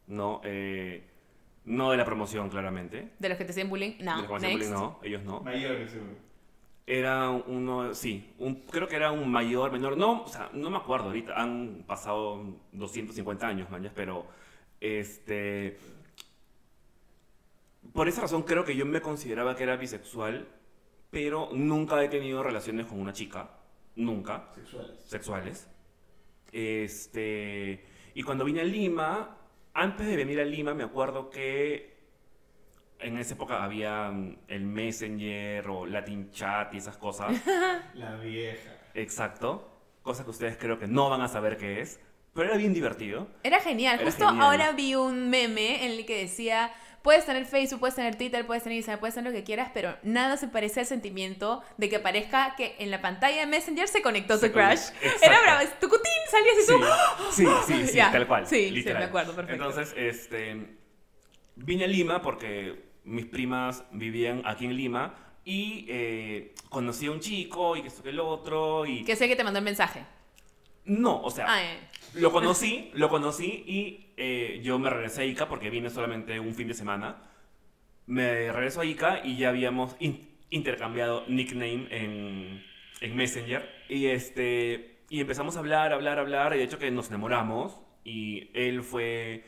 ¿no? 0.06 0.40
Eh, 0.44 1.02
no 1.64 1.90
de 1.90 1.96
la 1.96 2.04
promoción, 2.04 2.50
claramente. 2.50 3.12
¿De 3.18 3.28
los 3.30 3.38
que 3.38 3.44
te 3.46 3.52
hacían 3.52 3.70
bullying? 3.70 3.94
No. 4.00 4.16
de 4.16 4.22
la 4.22 4.28
promoción 4.28 4.52
Next. 4.52 4.70
bullying, 4.70 4.80
no, 4.82 5.00
ellos 5.02 5.22
no. 5.24 5.40
Mayores, 5.40 5.90
seguro. 5.90 6.12
Era 6.86 7.30
uno, 7.30 7.94
sí, 7.94 8.34
un, 8.38 8.56
creo 8.66 8.86
que 8.86 8.96
era 8.96 9.10
un 9.10 9.30
mayor, 9.30 9.72
menor, 9.72 9.96
no, 9.96 10.22
o 10.24 10.28
sea, 10.28 10.50
no 10.52 10.68
me 10.68 10.76
acuerdo 10.76 11.06
ahorita, 11.06 11.32
han 11.34 11.82
pasado 11.86 12.44
250 12.72 13.46
años, 13.48 13.70
mañas, 13.70 13.92
pero, 13.96 14.26
este, 14.80 15.78
por 17.94 18.08
esa 18.08 18.20
razón 18.22 18.42
creo 18.42 18.64
que 18.66 18.76
yo 18.76 18.84
me 18.84 19.00
consideraba 19.00 19.56
que 19.56 19.62
era 19.62 19.76
bisexual, 19.76 20.46
pero 21.10 21.48
nunca 21.52 22.02
he 22.04 22.08
tenido 22.08 22.42
relaciones 22.42 22.84
con 22.86 23.00
una 23.00 23.12
chica, 23.14 23.48
nunca, 23.96 24.50
Sexuales. 24.54 25.00
sexuales. 25.06 25.68
Este, 26.52 27.84
y 28.14 28.22
cuando 28.22 28.44
vine 28.44 28.60
a 28.60 28.64
Lima, 28.64 29.36
antes 29.72 30.06
de 30.06 30.16
venir 30.16 30.40
a 30.40 30.44
Lima, 30.44 30.74
me 30.74 30.84
acuerdo 30.84 31.30
que 31.30 31.94
en 32.98 33.18
esa 33.18 33.34
época 33.34 33.62
había 33.64 34.10
mm, 34.10 34.38
el 34.48 34.64
Messenger 34.64 35.68
o 35.68 35.86
Latin 35.86 36.30
Chat 36.30 36.74
y 36.74 36.78
esas 36.78 36.96
cosas. 36.96 37.40
La 37.94 38.16
vieja. 38.16 38.70
Exacto. 38.94 39.70
Cosas 40.02 40.24
que 40.24 40.30
ustedes 40.30 40.56
creo 40.56 40.78
que 40.78 40.86
no 40.86 41.10
van 41.10 41.20
a 41.22 41.28
saber 41.28 41.56
qué 41.56 41.80
es. 41.80 42.00
Pero 42.34 42.48
era 42.48 42.56
bien 42.56 42.74
divertido. 42.74 43.28
Era 43.42 43.60
genial. 43.60 43.96
Era 44.00 44.04
Justo 44.10 44.26
genial. 44.26 44.44
ahora 44.44 44.72
vi 44.72 44.94
un 44.96 45.30
meme 45.30 45.84
en 45.84 45.92
el 45.92 46.04
que 46.06 46.18
decía, 46.22 46.72
puedes 47.04 47.26
tener 47.26 47.44
Facebook, 47.44 47.80
puedes 47.80 47.94
tener 47.94 48.16
Twitter, 48.16 48.46
puedes 48.46 48.62
tener 48.62 48.76
Instagram, 48.78 48.98
puedes 48.98 49.14
tener 49.14 49.30
lo 49.30 49.38
que 49.38 49.44
quieras, 49.44 49.70
pero 49.74 49.94
nada 50.02 50.38
se 50.38 50.48
parece 50.48 50.80
al 50.80 50.86
sentimiento 50.86 51.62
de 51.76 51.90
que 51.90 52.00
parezca 52.00 52.54
que 52.56 52.74
en 52.78 52.90
la 52.90 53.02
pantalla 53.02 53.40
de 53.40 53.46
Messenger 53.46 53.86
se 53.86 54.00
conectó 54.00 54.38
Se 54.38 54.48
tu 54.48 54.54
crush. 54.54 54.70
exacto. 55.02 55.18
Era 55.22 55.40
bravo, 55.42 55.60
es 55.60 55.78
tu 55.78 55.88
cutín, 55.88 56.02
salías 56.30 56.56
y 56.58 56.62
Sí, 56.62 56.72
tú... 56.72 56.80
sí, 57.30 57.46
sí, 57.66 57.86
sí, 57.88 57.96
Ya, 57.98 58.10
tal 58.10 58.26
cual. 58.26 58.46
sí, 58.46 58.82
sí, 58.82 58.88
me 58.92 59.04
acuerdo, 59.04 59.34
perfecto. 59.36 59.62
Entonces, 59.66 59.94
este, 59.98 60.76
vine 61.56 61.84
a 61.84 61.88
Lima 61.88 62.22
porque 62.22 62.82
mis 63.04 63.26
primas 63.26 63.84
vivían 63.92 64.40
aquí 64.46 64.64
en 64.64 64.74
Lima 64.74 65.14
y 65.44 65.84
eh, 65.90 66.54
conocí 66.70 67.04
a 67.04 67.10
un 67.10 67.20
chico 67.20 67.76
y 67.76 67.82
que 67.82 67.88
esto 67.88 68.02
que 68.02 68.08
el 68.08 68.18
otro 68.20 68.86
y... 68.86 69.04
Que 69.04 69.14
sé 69.14 69.28
que 69.28 69.36
te 69.36 69.44
mandó 69.44 69.58
el 69.58 69.64
mensaje. 69.66 70.06
No, 70.86 71.20
o 71.22 71.30
sea, 71.30 71.44
Ah, 71.48 71.62
eh. 71.62 71.80
Lo 72.16 72.32
conocí, 72.32 72.90
lo 72.94 73.08
conocí 73.08 73.64
y 73.66 74.12
eh, 74.16 74.60
yo 74.62 74.78
me 74.78 74.90
regresé 74.90 75.22
a 75.22 75.24
Ica 75.24 75.48
porque 75.48 75.70
vine 75.70 75.90
solamente 75.90 76.38
un 76.40 76.54
fin 76.54 76.68
de 76.68 76.74
semana. 76.74 77.22
Me 78.06 78.52
regreso 78.52 78.80
a 78.80 78.84
Ica 78.84 79.20
y 79.24 79.36
ya 79.36 79.48
habíamos 79.48 79.96
in- 79.98 80.28
intercambiado 80.50 81.24
nickname 81.26 81.86
en, 81.90 82.62
en 83.00 83.16
Messenger. 83.16 83.68
Y, 83.88 84.06
este, 84.06 84.98
y 85.08 85.20
empezamos 85.20 85.56
a 85.56 85.60
hablar, 85.60 85.92
hablar, 85.92 86.18
hablar. 86.18 86.54
Y 86.54 86.58
de 86.58 86.64
hecho 86.64 86.78
que 86.78 86.90
nos 86.90 87.08
enamoramos. 87.08 87.80
Y 88.04 88.50
él 88.54 88.82
fue 88.82 89.44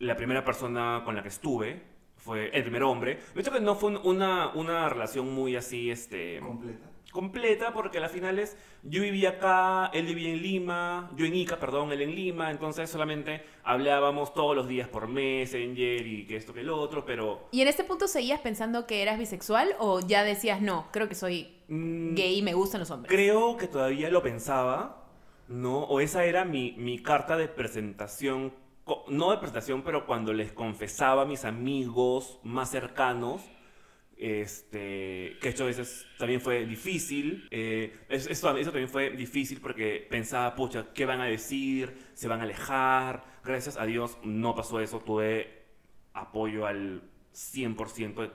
la 0.00 0.16
primera 0.16 0.44
persona 0.44 1.02
con 1.04 1.14
la 1.14 1.22
que 1.22 1.28
estuve. 1.28 1.82
Fue 2.16 2.50
el 2.52 2.62
primer 2.62 2.82
hombre. 2.82 3.18
De 3.34 3.40
hecho 3.40 3.52
que 3.52 3.60
no 3.60 3.76
fue 3.76 3.90
un- 3.90 4.00
una, 4.04 4.48
una 4.48 4.88
relación 4.88 5.32
muy 5.32 5.54
así, 5.54 5.90
este 5.90 6.40
Completa. 6.40 6.90
Completa 7.18 7.72
porque 7.72 7.98
a 7.98 8.00
las 8.00 8.12
finales 8.12 8.56
yo 8.84 9.02
vivía 9.02 9.30
acá, 9.30 9.90
él 9.92 10.06
vivía 10.06 10.30
en 10.30 10.40
Lima, 10.40 11.10
yo 11.16 11.26
en 11.26 11.34
Ica, 11.34 11.58
perdón, 11.58 11.90
él 11.90 12.00
en 12.00 12.14
Lima, 12.14 12.52
entonces 12.52 12.88
solamente 12.88 13.42
hablábamos 13.64 14.32
todos 14.34 14.54
los 14.54 14.68
días 14.68 14.86
por 14.86 15.08
Messenger 15.08 16.06
y 16.06 16.28
que 16.28 16.36
esto 16.36 16.54
que 16.54 16.60
el 16.60 16.70
otro, 16.70 17.04
pero 17.04 17.48
¿Y 17.50 17.60
en 17.60 17.66
este 17.66 17.82
punto 17.82 18.06
seguías 18.06 18.38
pensando 18.38 18.86
que 18.86 19.02
eras 19.02 19.18
bisexual 19.18 19.74
o 19.80 19.98
ya 19.98 20.22
decías, 20.22 20.62
no, 20.62 20.86
creo 20.92 21.08
que 21.08 21.16
soy 21.16 21.56
mm, 21.66 22.14
gay 22.14 22.38
y 22.38 22.42
me 22.42 22.54
gustan 22.54 22.78
los 22.78 22.90
hombres? 22.92 23.10
creo 23.12 23.56
que 23.56 23.66
todavía 23.66 24.10
lo 24.10 24.22
pensaba, 24.22 25.08
¿no? 25.48 25.80
O 25.86 25.98
esa 25.98 26.24
era 26.24 26.44
mi, 26.44 26.76
mi 26.78 27.02
carta 27.02 27.36
de 27.36 27.48
presentación, 27.48 28.54
no 29.08 29.32
de 29.32 29.38
presentación, 29.38 29.82
pero 29.82 30.06
cuando 30.06 30.32
les 30.32 30.52
confesaba 30.52 31.22
a 31.22 31.24
mis 31.24 31.44
amigos 31.44 32.38
más 32.44 32.70
cercanos, 32.70 33.42
este, 34.18 35.36
que 35.40 35.54
a 35.58 35.64
veces 35.64 36.06
también 36.18 36.40
fue 36.40 36.66
difícil. 36.66 37.46
eh, 37.50 37.96
eso, 38.08 38.30
eso- 38.30 38.54
también 38.72 38.88
fue 38.88 39.10
difícil 39.10 39.60
porque 39.60 40.06
pensaba, 40.10 40.54
pucha, 40.54 40.86
¿qué 40.94 41.06
van 41.06 41.20
a 41.20 41.26
decir? 41.26 41.96
¿Se 42.14 42.28
van 42.28 42.40
a 42.40 42.44
alejar? 42.44 43.24
Gracias 43.44 43.76
a 43.76 43.84
Dios 43.86 44.18
no 44.24 44.54
pasó 44.54 44.80
eso. 44.80 44.98
Tuve 45.00 45.62
apoyo 46.14 46.66
al 46.66 47.02
100% 47.32 48.22
de 48.22 48.30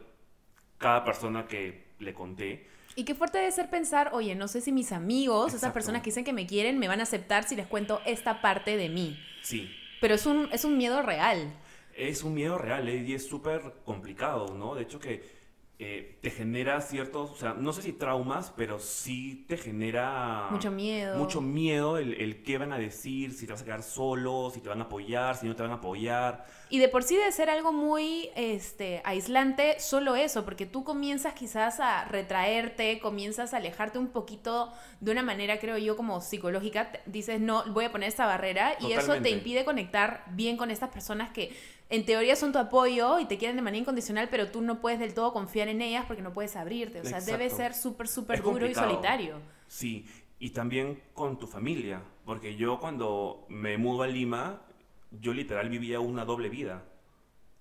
cada 0.77 1.03
persona 1.03 1.47
que 1.47 1.83
le 1.99 2.13
conté. 2.13 2.67
Y 2.95 3.05
qué 3.05 3.15
fuerte 3.15 3.39
debe 3.39 3.51
ser 3.51 3.69
pensar, 3.69 4.11
oye, 4.13 4.35
no 4.35 4.47
sé 4.47 4.61
si 4.61 4.71
mis 4.71 4.91
amigos, 4.91 5.47
esas 5.47 5.55
Exacto. 5.61 5.73
personas 5.73 6.01
que 6.03 6.11
dicen 6.11 6.23
que 6.23 6.33
me 6.33 6.45
quieren, 6.45 6.77
me 6.77 6.87
van 6.87 6.99
a 6.99 7.03
aceptar 7.03 7.43
si 7.43 7.55
les 7.55 7.65
cuento 7.67 8.01
esta 8.05 8.41
parte 8.41 8.77
de 8.77 8.89
mí. 8.89 9.17
Sí, 9.41 9.69
Pero 9.99 10.13
es 10.15 10.25
un, 10.25 10.47
es 10.51 10.63
un 10.63 10.77
miedo 10.77 11.01
real. 11.01 11.51
es 11.95 12.23
un 12.23 12.33
miedo 12.33 12.57
real 12.57 12.87
eh, 12.89 13.03
y 13.07 13.13
es 13.13 13.27
súper 13.27 13.61
complicado, 13.85 14.55
¿no? 14.55 14.75
De 14.75 14.83
hecho 14.83 14.99
que 14.99 15.42
eh, 15.79 16.19
te 16.21 16.29
genera 16.29 16.79
ciertos, 16.81 17.31
o 17.31 17.35
sea, 17.35 17.55
no 17.55 17.73
sé 17.73 17.81
si 17.81 17.93
traumas, 17.93 18.53
pero 18.55 18.79
sí 18.79 19.45
te 19.47 19.57
genera... 19.57 20.47
Mucho 20.51 20.71
miedo. 20.71 21.17
Mucho 21.17 21.41
miedo 21.41 21.97
el, 21.97 22.13
el 22.21 22.43
qué 22.43 22.57
van 22.57 22.71
a 22.71 22.77
decir, 22.77 23.33
si 23.33 23.47
te 23.47 23.53
vas 23.53 23.63
a 23.63 23.65
quedar 23.65 23.83
solo, 23.83 24.51
si 24.53 24.61
te 24.61 24.69
van 24.69 24.81
a 24.81 24.85
apoyar, 24.85 25.35
si 25.35 25.47
no 25.47 25.55
te 25.55 25.63
van 25.63 25.71
a 25.71 25.75
apoyar. 25.75 26.45
Y 26.69 26.79
de 26.79 26.89
por 26.89 27.03
sí 27.03 27.15
debe 27.15 27.31
ser 27.31 27.49
algo 27.49 27.71
muy 27.71 28.29
este, 28.35 29.01
aislante 29.03 29.79
solo 29.79 30.15
eso, 30.15 30.45
porque 30.45 30.65
tú 30.65 30.83
comienzas 30.83 31.33
quizás 31.33 31.79
a 31.79 32.05
retraerte, 32.05 32.99
comienzas 32.99 33.53
a 33.53 33.57
alejarte 33.57 33.99
un 33.99 34.07
poquito 34.07 34.71
de 34.99 35.11
una 35.11 35.21
manera, 35.21 35.59
creo 35.59 35.77
yo, 35.77 35.97
como 35.97 36.21
psicológica. 36.21 36.91
Dices, 37.05 37.39
no, 37.41 37.63
voy 37.73 37.85
a 37.85 37.91
poner 37.91 38.09
esta 38.09 38.25
barrera 38.25 38.75
y 38.79 38.93
eso 38.93 39.21
te 39.21 39.29
impide 39.29 39.65
conectar 39.65 40.23
bien 40.31 40.55
con 40.55 40.71
estas 40.71 40.89
personas 40.89 41.31
que 41.31 41.55
en 41.93 42.05
teoría 42.05 42.35
son 42.35 42.51
tu 42.51 42.57
apoyo 42.57 43.19
y 43.19 43.25
te 43.25 43.37
quieren 43.37 43.55
de 43.55 43.61
manera 43.61 43.81
incondicional, 43.81 44.27
pero 44.29 44.49
tú 44.49 44.61
no 44.63 44.81
puedes 44.81 44.99
del 44.99 45.13
todo 45.13 45.31
confiar 45.31 45.67
en 45.67 45.79
ellas 45.79 46.05
porque 46.07 46.23
no 46.23 46.33
puedes 46.33 46.55
abrirte. 46.55 47.01
O 47.01 47.05
sea, 47.05 47.21
debe 47.21 47.45
Exacto. 47.45 47.63
ser 47.63 47.73
súper, 47.75 48.07
súper 48.07 48.41
duro 48.41 48.65
y 48.67 48.73
solitario. 48.73 49.39
Sí, 49.67 50.07
y 50.39 50.49
también 50.49 50.99
con 51.13 51.37
tu 51.37 51.45
familia, 51.45 52.01
porque 52.25 52.55
yo 52.55 52.79
cuando 52.79 53.45
me 53.47 53.77
mudo 53.77 54.01
a 54.01 54.07
Lima, 54.07 54.63
yo 55.11 55.33
literal 55.33 55.69
vivía 55.69 55.99
una 55.99 56.25
doble 56.25 56.49
vida. 56.49 56.83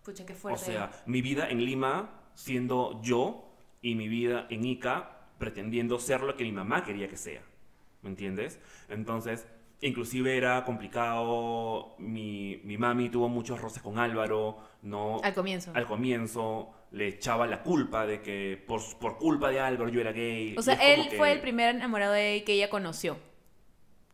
Pucha, 0.03 0.25
qué 0.25 0.33
O 0.33 0.37
fuerte. 0.37 0.65
sea, 0.65 0.91
mi 1.05 1.21
vida 1.21 1.51
en 1.51 1.63
Lima 1.65 2.23
siendo 2.35 3.01
yo 3.03 3.45
y 3.83 3.95
mi 3.97 4.09
vida 4.09 4.47
en 4.49 4.65
Ica 4.65 5.29
pretendiendo 5.37 5.99
ser 5.99 6.23
lo 6.23 6.37
que 6.37 6.45
mi 6.45 6.53
mamá 6.53 6.85
quería 6.85 7.07
que 7.07 7.19
sea. 7.19 7.43
¿Me 8.01 8.09
entiendes? 8.09 8.59
Entonces, 8.89 9.47
inclusive 9.83 10.37
era 10.37 10.65
complicado. 10.65 11.95
Mi, 11.99 12.61
mi 12.65 12.79
mami 12.79 13.11
tuvo 13.11 13.29
muchos 13.29 13.61
roces 13.61 13.83
con 13.83 13.99
Álvaro, 13.99 14.59
¿no? 14.83 15.21
Al 15.23 15.35
comienzo. 15.35 15.71
Al 15.75 15.87
comienzo 15.87 16.71
le 16.93 17.09
echaba 17.09 17.47
la 17.47 17.63
culpa 17.63 18.07
de 18.07 18.21
que 18.23 18.63
por, 18.67 18.81
por 18.99 19.19
culpa 19.19 19.51
de 19.51 19.61
Álvaro 19.61 19.91
yo 19.91 20.01
era 20.01 20.13
gay. 20.13 20.55
O 20.57 20.63
sea, 20.63 20.75
él 20.75 21.09
que 21.09 21.17
fue 21.17 21.33
el 21.33 21.41
primer 21.41 21.75
enamorado 21.77 22.13
de 22.15 22.43
que 22.45 22.55
ella 22.55 22.71
conoció. 22.71 23.19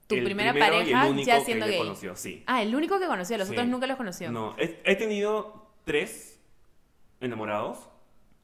Tu 0.07 0.15
el 0.15 0.25
primera 0.25 0.51
y 0.53 0.55
el 0.55 0.59
pareja 0.59 1.07
único 1.07 1.27
ya 1.27 1.39
que 1.39 1.45
siendo 1.45 1.67
ella 1.67 1.75
gay. 1.75 1.83
conoció, 1.83 2.17
sí. 2.17 2.43
Ah, 2.47 2.63
el 2.63 2.75
único 2.75 2.99
que 2.99 3.07
conoció, 3.07 3.37
los 3.37 3.47
Sí. 3.49 3.53
otros 3.53 3.69
nunca 3.69 3.87
los 3.87 3.97
conoció. 3.97 4.31
No, 4.33 4.55
he, 4.59 4.81
he 4.85 4.97
tenido 4.97 5.71
tres 5.85 6.41
enamorados. 7.21 7.89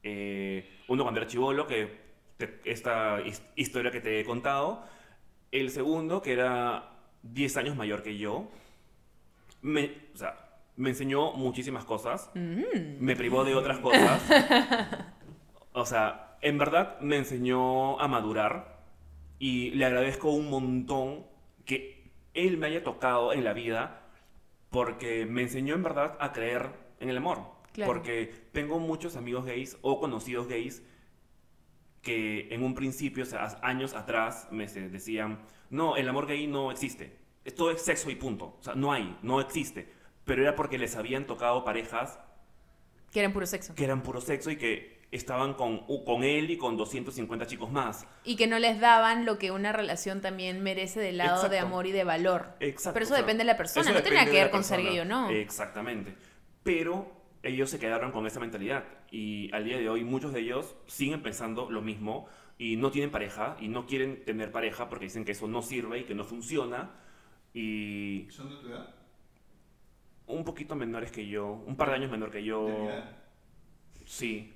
Eh, 0.03 0.69
uno 0.89 1.05
cuando 1.05 1.21
era 1.21 1.27
chivolo, 1.29 1.67
que 1.67 1.99
te- 2.37 2.61
esta 2.65 3.21
his- 3.23 3.43
historia 3.57 3.91
que 3.91 4.01
te 4.01 4.21
he 4.21 4.25
contado. 4.25 4.85
El 5.53 5.71
segundo, 5.71 6.21
que 6.21 6.33
era 6.33 6.94
10 7.25 7.57
años 7.57 7.77
mayor 7.77 8.03
que 8.03 8.17
yo. 8.17 8.49
Me, 9.63 9.93
o 10.15 10.17
sea, 10.17 10.45
me 10.77 10.91
enseñó 10.91 11.33
muchísimas 11.33 11.85
cosas. 11.85 12.31
Mm. 12.35 13.01
Me 13.01 13.17
privó 13.17 13.45
de 13.45 13.55
otras 13.55 13.79
cosas. 13.79 14.23
O 15.77 15.85
sea, 15.85 16.39
en 16.41 16.57
verdad 16.57 17.01
me 17.01 17.17
enseñó 17.17 17.99
a 18.01 18.07
madurar. 18.07 18.79
Y 19.41 19.71
le 19.71 19.87
agradezco 19.87 20.31
un 20.31 20.49
montón 20.49 21.27
que 21.65 22.13
él 22.33 22.59
me 22.59 22.69
haya 22.69 22.85
tocado 22.85 23.33
en 23.33 23.43
la 23.43 23.53
vida 23.55 24.03
porque 24.71 25.27
me 25.27 25.43
enseñó 25.43 25.75
en 25.75 25.83
verdad 25.83 26.17
a 26.21 26.33
creer 26.33 26.71
en 27.01 27.11
el 27.11 27.17
amor. 27.17 27.43
Claro. 27.73 27.93
Porque 27.93 28.33
tengo 28.53 28.79
muchos 28.79 29.17
amigos 29.17 29.45
gays 29.47 29.77
o 29.83 29.99
conocidos 29.99 30.47
gays 30.47 30.85
que 32.03 32.55
en 32.55 32.63
un 32.63 32.75
principio, 32.75 33.25
o 33.25 33.27
sea, 33.27 33.59
años 33.63 33.95
atrás, 33.95 34.47
me 34.53 34.67
decían, 34.67 35.41
no, 35.75 35.97
el 35.97 36.09
amor 36.09 36.27
gay 36.27 36.47
no 36.47 36.71
existe. 36.71 37.19
Esto 37.45 37.71
es 37.71 37.83
sexo 37.83 38.09
y 38.11 38.15
punto. 38.15 38.57
O 38.61 38.63
sea, 38.63 38.75
no 38.75 38.93
hay, 38.93 39.19
no 39.23 39.41
existe. 39.41 39.91
Pero 40.25 40.43
era 40.43 40.55
porque 40.55 40.79
les 40.79 40.95
habían 40.97 41.27
tocado 41.27 41.65
parejas 41.65 42.19
Que 43.13 43.21
eran 43.21 43.33
puro 43.33 43.45
sexo. 43.45 43.75
que 43.75 43.85
eran 43.85 44.03
puro 44.03 44.21
sexo 44.21 44.51
y 44.51 44.57
que 44.57 45.03
estaban 45.11 45.55
con, 45.55 45.85
con 46.05 46.23
él 46.23 46.51
y 46.51 46.57
con 46.57 46.77
250 46.77 47.47
chicos 47.47 47.73
más. 47.73 48.07
Y 48.23 48.37
que 48.37 48.47
no 48.47 48.59
les 48.61 48.79
daban 48.79 49.27
lo 49.27 49.37
que 49.39 49.51
una 49.51 49.73
relación 49.73 50.21
también 50.21 50.63
merece 50.63 51.01
del 51.01 51.19
lado 51.19 51.49
de 51.49 51.59
amor 51.59 51.87
y 51.87 51.93
de 51.93 52.05
valor. 52.05 52.55
Exacto. 52.61 52.95
Pero 52.95 53.05
eso 53.05 53.15
o 53.15 53.17
sea, 53.17 53.23
depende 53.23 53.43
de 53.43 53.47
la 53.47 53.57
persona, 53.57 53.91
no 53.91 53.97
depende 53.97 54.25
que 54.27 54.31
ver 54.31 54.51
con 54.51 54.63
ser 54.63 54.81
gay 54.81 55.01
o 55.01 55.05
no. 55.05 55.29
Exactamente. 55.31 56.15
Pero 56.63 57.11
ellos 57.43 57.69
se 57.69 57.79
quedaron 57.79 58.13
con 58.13 58.27
esa 58.27 58.41
mentalidad 58.41 58.85
y 59.11 59.53
al 59.53 59.65
día 59.65 59.77
de 59.79 59.89
hoy 59.89 60.05
muchos 60.05 60.33
de 60.33 60.41
ellos 60.41 60.77
siguen 60.87 61.23
pensando 61.23 61.69
lo 61.71 61.83
mismo 61.83 62.27
y 62.59 62.77
no 62.77 62.91
tienen 62.91 63.11
pareja 63.11 63.57
y 63.61 63.69
no 63.69 63.87
quieren 63.87 64.25
tener 64.25 64.53
pareja 64.53 64.89
porque 64.89 65.07
dicen 65.07 65.25
que 65.25 65.33
eso 65.33 65.49
no 65.49 65.63
sirve 65.63 66.01
y 66.01 66.05
que 66.05 66.15
no 66.15 66.25
funciona 66.25 66.91
y 67.53 68.27
¿Son 68.31 68.49
de 68.51 68.57
tu 68.57 68.69
edad? 68.69 68.95
un 70.27 70.45
poquito 70.45 70.75
menores 70.75 71.11
que 71.13 71.27
yo, 71.29 71.47
un 71.67 71.77
par 71.77 71.91
de 71.91 71.97
años 71.97 72.11
menor 72.11 72.31
que 72.31 72.43
yo. 72.43 72.67
De 72.67 72.73
mi 72.79 72.87
edad. 72.87 73.17
Sí. 74.07 74.53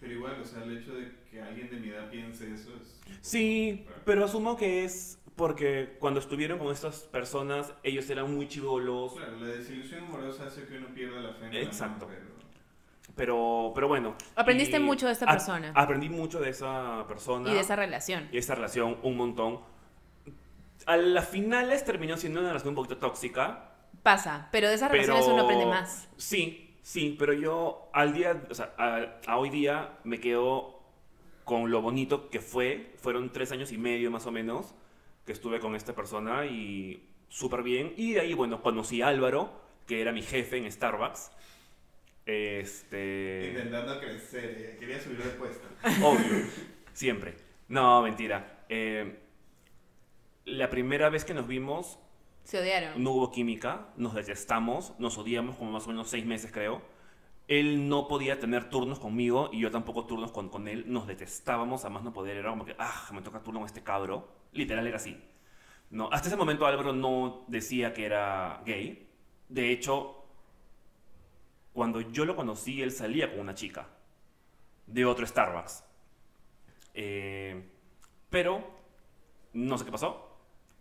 Pero 0.00 0.12
igual, 0.12 0.40
o 0.40 0.44
sea, 0.44 0.62
el 0.64 0.78
hecho 0.78 0.94
de 0.94 1.12
que 1.30 1.40
alguien 1.42 1.68
de 1.68 1.76
mi 1.76 1.88
edad 1.88 2.08
piense 2.10 2.54
eso 2.54 2.70
es... 2.80 3.00
Sí, 3.20 3.84
pero 4.04 4.24
asumo 4.24 4.56
que 4.56 4.84
es 4.84 5.18
porque 5.36 5.96
cuando 5.98 6.20
estuvieron 6.20 6.58
con 6.58 6.72
estas 6.72 7.00
personas, 7.04 7.74
ellos 7.82 8.08
eran 8.10 8.32
muy 8.34 8.46
chivolos. 8.48 9.14
Claro, 9.14 9.40
la 9.40 9.46
desilusión 9.48 10.04
amorosa 10.04 10.46
hace 10.46 10.66
que 10.66 10.78
uno 10.78 10.88
pierda 10.94 11.20
la 11.20 11.32
fe 11.34 11.46
en 11.46 11.52
el 11.52 11.56
amor, 11.56 11.68
Exacto. 11.72 12.06
pero- 12.08 12.30
Pero, 13.16 13.72
pero 13.74 13.88
bueno. 13.88 14.14
Aprendiste 14.36 14.76
y 14.76 14.80
mucho 14.80 15.06
de 15.06 15.12
esta 15.12 15.26
a- 15.26 15.32
persona. 15.32 15.72
aprendí 15.74 16.08
mucho 16.08 16.40
de 16.40 16.50
esa 16.50 17.04
persona. 17.08 17.50
Y 17.50 17.54
de 17.54 17.60
esa 17.60 17.76
relación. 17.76 18.28
y 18.32 18.38
esa 18.38 18.54
relación 18.54 18.98
un 19.02 19.16
montón. 19.16 19.60
A 20.86 20.96
las 20.96 21.28
finales 21.28 21.84
terminó 21.84 22.16
siendo 22.16 22.40
una 22.40 22.48
relación 22.48 22.70
un 22.70 22.76
poquito 22.76 22.96
tóxica. 22.98 23.72
Pasa, 24.02 24.48
pero 24.50 24.68
de 24.68 24.74
esas 24.74 24.90
pero... 24.90 25.02
relaciones 25.02 25.32
uno 25.32 25.42
aprende 25.44 25.66
más. 25.66 26.08
Sí, 26.16 26.74
sí, 26.82 27.16
pero 27.18 27.32
yo 27.34 27.90
al 27.92 28.14
día, 28.14 28.42
o 28.48 28.54
sea, 28.54 28.72
a, 28.78 29.20
a 29.26 29.36
hoy 29.36 29.50
día 29.50 29.98
me 30.04 30.20
quedo 30.20 30.80
con 31.44 31.70
lo 31.70 31.82
bonito 31.82 32.30
que 32.30 32.40
fue. 32.40 32.94
Fueron 32.96 33.30
tres 33.30 33.52
años 33.52 33.72
y 33.72 33.78
medio 33.78 34.10
más 34.10 34.26
o 34.26 34.30
menos 34.32 34.74
que 35.26 35.32
estuve 35.32 35.60
con 35.60 35.74
esta 35.74 35.94
persona 35.94 36.46
y 36.46 37.06
súper 37.28 37.62
bien. 37.62 37.92
Y 37.98 38.12
de 38.12 38.20
ahí, 38.20 38.32
bueno, 38.34 38.62
conocí 38.62 39.02
a 39.02 39.08
Álvaro, 39.08 39.50
que 39.86 40.00
era 40.00 40.12
mi 40.12 40.22
jefe 40.22 40.56
en 40.56 40.70
Starbucks. 40.72 41.30
Este... 42.30 43.48
Intentando 43.48 43.98
crecer, 43.98 44.44
eh, 44.58 44.76
quería 44.78 45.00
subir 45.00 45.18
de 45.22 45.30
puesto. 45.30 45.66
Obvio, 46.04 46.46
siempre. 46.92 47.34
No, 47.68 48.02
mentira. 48.02 48.64
Eh, 48.68 49.18
la 50.44 50.70
primera 50.70 51.08
vez 51.10 51.24
que 51.24 51.34
nos 51.34 51.46
vimos 51.48 51.98
Se 52.44 52.60
odiaron. 52.60 53.02
no 53.02 53.10
hubo 53.12 53.30
química, 53.32 53.88
nos 53.96 54.14
detestamos, 54.14 54.94
nos 54.98 55.18
odiamos 55.18 55.56
como 55.56 55.72
más 55.72 55.86
o 55.86 55.88
menos 55.90 56.08
seis 56.08 56.24
meses 56.24 56.50
creo. 56.52 56.82
él 57.48 57.88
no 57.88 58.06
podía 58.06 58.38
tener 58.38 58.70
turnos 58.70 59.00
conmigo 59.00 59.50
y 59.52 59.60
yo 59.60 59.70
tampoco 59.72 60.06
turnos 60.06 60.30
con, 60.30 60.48
con 60.50 60.68
él. 60.68 60.84
Nos 60.86 61.06
detestábamos, 61.08 61.84
a 61.84 61.90
más 61.90 62.02
no 62.04 62.12
poder. 62.12 62.36
Era 62.36 62.50
como 62.50 62.64
que, 62.64 62.76
ah, 62.78 63.08
me 63.12 63.22
toca 63.22 63.42
turno 63.42 63.58
con 63.60 63.66
este 63.66 63.82
cabro. 63.82 64.28
Literal 64.52 64.86
era 64.86 64.96
así. 64.96 65.20
No, 65.90 66.08
hasta 66.12 66.28
ese 66.28 66.36
momento 66.36 66.64
Álvaro 66.66 66.92
no 66.92 67.44
decía 67.48 67.92
que 67.92 68.04
era 68.04 68.62
gay. 68.64 69.08
De 69.48 69.72
hecho, 69.72 70.19
cuando 71.80 72.02
yo 72.02 72.26
lo 72.26 72.36
conocí, 72.36 72.82
él 72.82 72.92
salía 72.92 73.30
con 73.30 73.40
una 73.40 73.54
chica 73.54 73.88
de 74.86 75.06
otro 75.06 75.26
Starbucks. 75.26 75.82
Eh, 76.92 77.58
pero 78.28 78.70
no 79.54 79.78
sé 79.78 79.86
qué 79.86 79.90
pasó. 79.90 80.36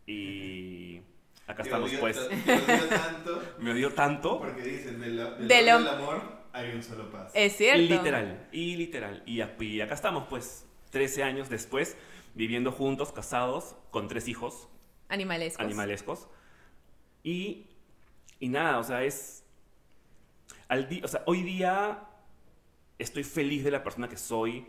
Y 0.06 1.00
acá 1.48 1.64
Te 1.64 1.70
estamos, 1.70 1.90
pues. 2.02 2.18
te 2.18 2.54
odio 2.54 2.90
tanto 2.90 3.44
Me 3.60 3.72
odió 3.72 3.94
tanto. 3.94 4.40
porque 4.40 4.62
dicen, 4.62 5.00
del, 5.00 5.16
del, 5.16 5.48
Del 5.48 5.70
amor 5.70 5.88
amor 5.88 6.22
hay 6.52 6.72
un 6.72 6.84
solo 6.84 7.10
paso. 7.10 7.32
Es 7.34 7.56
cierto. 7.56 7.82
Y 7.82 7.88
literal, 7.88 8.50
y 8.52 8.76
literal. 8.76 9.24
Y, 9.26 9.42
y 9.64 9.80
acá 9.80 9.94
estamos, 9.94 10.26
pues, 10.30 10.66
13 10.90 11.24
años 11.24 11.48
después, 11.50 11.96
viviendo 12.36 12.74
juntos, 12.74 13.14
casados, 13.14 13.78
con 13.90 14.10
tres 14.10 14.28
hijos 14.28 14.68
Animalescos. 15.08 15.64
animalescos. 15.66 16.28
Y, 17.24 17.68
y 18.42 18.50
nada, 18.50 18.80
o 18.80 18.84
sea, 18.84 19.02
es... 19.04 19.46
Al 20.70 20.88
o 21.04 21.08
sea, 21.08 21.24
hoy 21.26 21.42
día 21.44 22.00
estoy 22.98 23.24
feliz 23.24 23.64
de 23.64 23.72
la 23.72 23.84
persona 23.84 24.08
que 24.08 24.18
soy. 24.18 24.66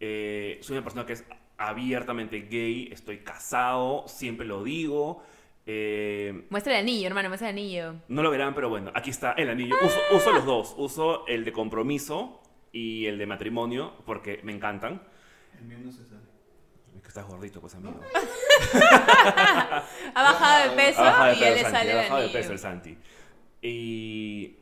eh, 0.00 0.58
soy 0.62 0.76
una 0.76 0.84
persona 0.84 1.06
que 1.06 1.14
es 1.14 1.24
abiertamente 1.56 2.40
gay, 2.50 2.88
estoy 2.92 3.18
casado, 3.18 4.04
siempre 4.08 4.44
lo 4.46 4.62
digo. 4.64 5.22
eh, 5.66 6.44
Muestra 6.50 6.74
el 6.74 6.80
anillo, 6.80 7.06
hermano, 7.06 7.28
muestra 7.28 7.48
el 7.48 7.54
anillo. 7.54 7.94
no 8.08 8.22
lo 8.22 8.30
verán, 8.30 8.54
pero 8.54 8.68
bueno, 8.68 8.90
aquí 8.94 9.10
está 9.10 9.32
el 9.32 9.48
anillo. 9.48 9.76
Uso, 9.82 9.98
uso 10.12 10.32
los 10.32 10.44
dos. 10.44 10.74
Uso 10.76 11.26
el 11.28 11.44
de 11.44 11.52
compromiso 11.52 12.42
y 12.72 13.06
el 13.06 13.16
de 13.18 13.26
matrimonio 13.26 13.94
porque 14.04 14.40
me 14.42 14.52
encantan. 14.52 15.00
El 15.58 15.64
mío 15.66 15.78
no 15.84 15.92
se 15.92 16.04
sabe. 16.04 16.20
Es 16.96 17.02
que 17.02 17.08
estás 17.08 17.26
gordito, 17.26 17.60
pues, 17.60 17.74
amigo. 17.76 18.00
Ha 20.16 20.22
bajado 20.22 20.70
de 20.70 20.76
peso 20.76 21.00
Ha 21.00 21.04
bajado 21.04 21.30
de 21.30 21.36
y 21.36 21.40
ya 21.40 21.50
le 21.50 21.62
sale 21.62 21.76
ha 21.92 21.92
el 21.92 21.96
bajado 21.98 22.20
de 22.22 22.28
peso 22.28 22.52
el 22.52 22.58
Santi. 22.58 22.98
Y 23.62 24.56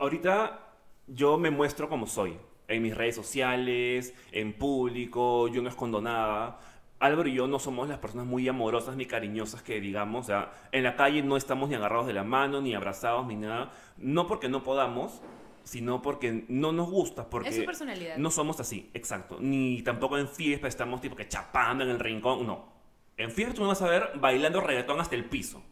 ahorita 0.00 0.58
yo 1.06 1.38
me 1.38 1.50
muestro 1.50 1.88
como 1.88 2.06
soy. 2.06 2.36
En 2.66 2.82
mis 2.82 2.96
redes 2.96 3.16
sociales, 3.16 4.14
en 4.32 4.52
público, 4.52 5.48
yo 5.48 5.60
no 5.62 5.68
escondo 5.68 6.00
nada. 6.00 6.58
Álvaro 7.00 7.28
y 7.28 7.34
yo 7.34 7.46
no 7.46 7.58
somos 7.58 7.88
las 7.88 7.98
personas 7.98 8.26
muy 8.26 8.46
amorosas 8.46 8.94
ni 8.96 9.06
cariñosas 9.06 9.62
que 9.62 9.80
digamos. 9.80 10.26
O 10.26 10.26
sea, 10.26 10.52
en 10.70 10.84
la 10.84 10.94
calle 10.96 11.22
no 11.22 11.36
estamos 11.36 11.68
ni 11.68 11.74
agarrados 11.74 12.06
de 12.06 12.12
la 12.12 12.24
mano, 12.24 12.60
ni 12.60 12.74
abrazados, 12.74 13.26
ni 13.26 13.36
nada. 13.36 13.72
No 13.96 14.26
porque 14.26 14.48
no 14.48 14.62
podamos, 14.62 15.20
sino 15.64 16.00
porque 16.02 16.44
no 16.48 16.72
nos 16.72 16.90
gusta. 16.90 17.28
Porque 17.28 17.48
Es 17.48 17.56
su 17.56 17.64
personalidad. 17.64 18.16
no 18.18 18.30
somos 18.30 18.60
así, 18.60 18.90
exacto. 18.94 19.38
Ni 19.40 19.82
tampoco 19.82 20.18
en 20.18 20.28
fiesta 20.28 20.68
estamos 20.68 21.00
tipo 21.00 21.16
que 21.16 21.26
chapando 21.26 21.82
en 21.82 21.90
el 21.90 21.98
rincón. 21.98 22.46
No. 22.46 22.72
En 23.16 23.32
fiesta 23.32 23.54
tú 23.54 23.62
me 23.62 23.68
vas 23.68 23.82
a 23.82 23.88
ver 23.88 24.12
bailando 24.20 24.60
reggaetón 24.60 25.00
hasta 25.00 25.16
el 25.16 25.24
piso. 25.24 25.62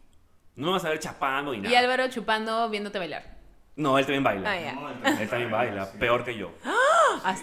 No 0.56 0.66
me 0.68 0.72
vas 0.72 0.84
a 0.84 0.88
ver 0.88 0.98
chapando 0.98 1.52
ni 1.52 1.58
nada. 1.58 1.72
Y 1.72 1.76
Álvaro 1.76 2.08
chupando 2.08 2.68
viéndote 2.70 2.98
bailar. 2.98 3.37
No, 3.78 3.96
él 3.98 4.04
también 4.04 4.24
baila. 4.24 4.50
Ah, 4.52 4.60
ya. 4.60 4.72
No, 4.74 4.88
el- 4.90 5.18
Él 5.22 5.28
también 5.30 5.50
baila, 5.50 5.90
peor 5.92 6.24
que 6.24 6.36
yo. 6.36 6.50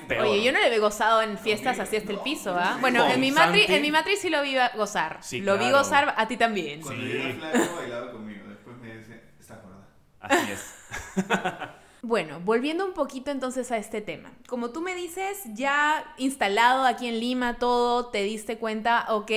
Peor. 0.07 0.25
Oye, 0.27 0.43
yo 0.43 0.51
no 0.51 0.59
le 0.59 0.73
he 0.73 0.79
gozado 0.79 1.21
en 1.21 1.37
fiestas 1.37 1.79
así 1.79 1.95
hasta 1.95 2.11
el 2.11 2.19
piso, 2.19 2.55
¿ah? 2.57 2.77
Bueno, 2.81 3.05
en 3.07 3.19
mi, 3.19 3.31
matri, 3.31 3.63
en 3.67 3.81
mi 3.81 3.89
matri 3.91 4.15
sí 4.15 4.29
lo 4.29 4.41
vi 4.43 4.55
gozar. 4.75 5.17
Sí, 5.21 5.41
lo 5.41 5.57
vi 5.57 5.71
gozar 5.71 6.13
a 6.15 6.27
ti 6.27 6.37
también. 6.37 6.81
Cuando 6.81 7.01
Sí. 7.01 7.09
yo 7.09 7.19
era 7.19 7.33
flaco 7.51 7.75
bailaba 7.77 8.11
conmigo. 8.11 8.41
Después 8.47 8.77
me 8.77 8.95
decía, 8.95 9.21
está 9.39 9.55
gorda. 9.55 9.87
Así 10.19 10.51
es. 10.51 10.75
Bueno, 12.01 12.39
volviendo 12.41 12.85
un 12.85 12.93
poquito 12.93 13.31
entonces 13.31 13.71
a 13.71 13.77
este 13.77 13.99
tema. 13.99 14.31
Como 14.47 14.69
tú 14.69 14.79
me 14.81 14.93
dices, 14.93 15.39
ya 15.55 16.03
instalado 16.17 16.85
aquí 16.85 17.07
en 17.07 17.19
Lima 17.19 17.57
todo, 17.57 18.07
te 18.11 18.21
diste 18.21 18.59
cuenta, 18.59 19.07
ok, 19.09 19.31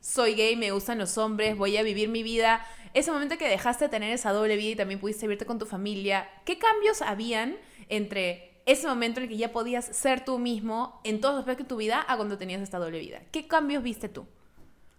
soy 0.00 0.32
gay, 0.34 0.56
me 0.56 0.70
gustan 0.70 0.96
los 0.96 1.18
hombres, 1.18 1.58
voy 1.58 1.76
a 1.76 1.82
vivir 1.82 2.08
mi 2.08 2.22
vida. 2.22 2.64
Ese 2.94 3.12
momento 3.12 3.38
que 3.38 3.48
dejaste 3.48 3.86
de 3.86 3.88
tener 3.88 4.12
esa 4.12 4.32
doble 4.32 4.56
vida 4.56 4.70
y 4.70 4.76
también 4.76 5.00
pudiste 5.00 5.26
vivirte 5.26 5.46
con 5.46 5.58
tu 5.58 5.66
familia, 5.66 6.28
¿qué 6.44 6.58
cambios 6.58 7.02
habían 7.02 7.56
entre 7.88 8.62
ese 8.66 8.86
momento 8.86 9.20
en 9.20 9.24
el 9.24 9.30
que 9.30 9.36
ya 9.36 9.52
podías 9.52 9.84
ser 9.84 10.24
tú 10.24 10.38
mismo 10.38 11.00
en 11.04 11.20
todos 11.20 11.34
los 11.34 11.40
aspectos 11.40 11.66
de 11.66 11.68
tu 11.68 11.76
vida 11.76 12.04
a 12.06 12.16
cuando 12.16 12.38
tenías 12.38 12.60
esta 12.60 12.78
doble 12.78 12.98
vida? 12.98 13.22
¿Qué 13.32 13.46
cambios 13.46 13.82
viste 13.82 14.08
tú? 14.08 14.26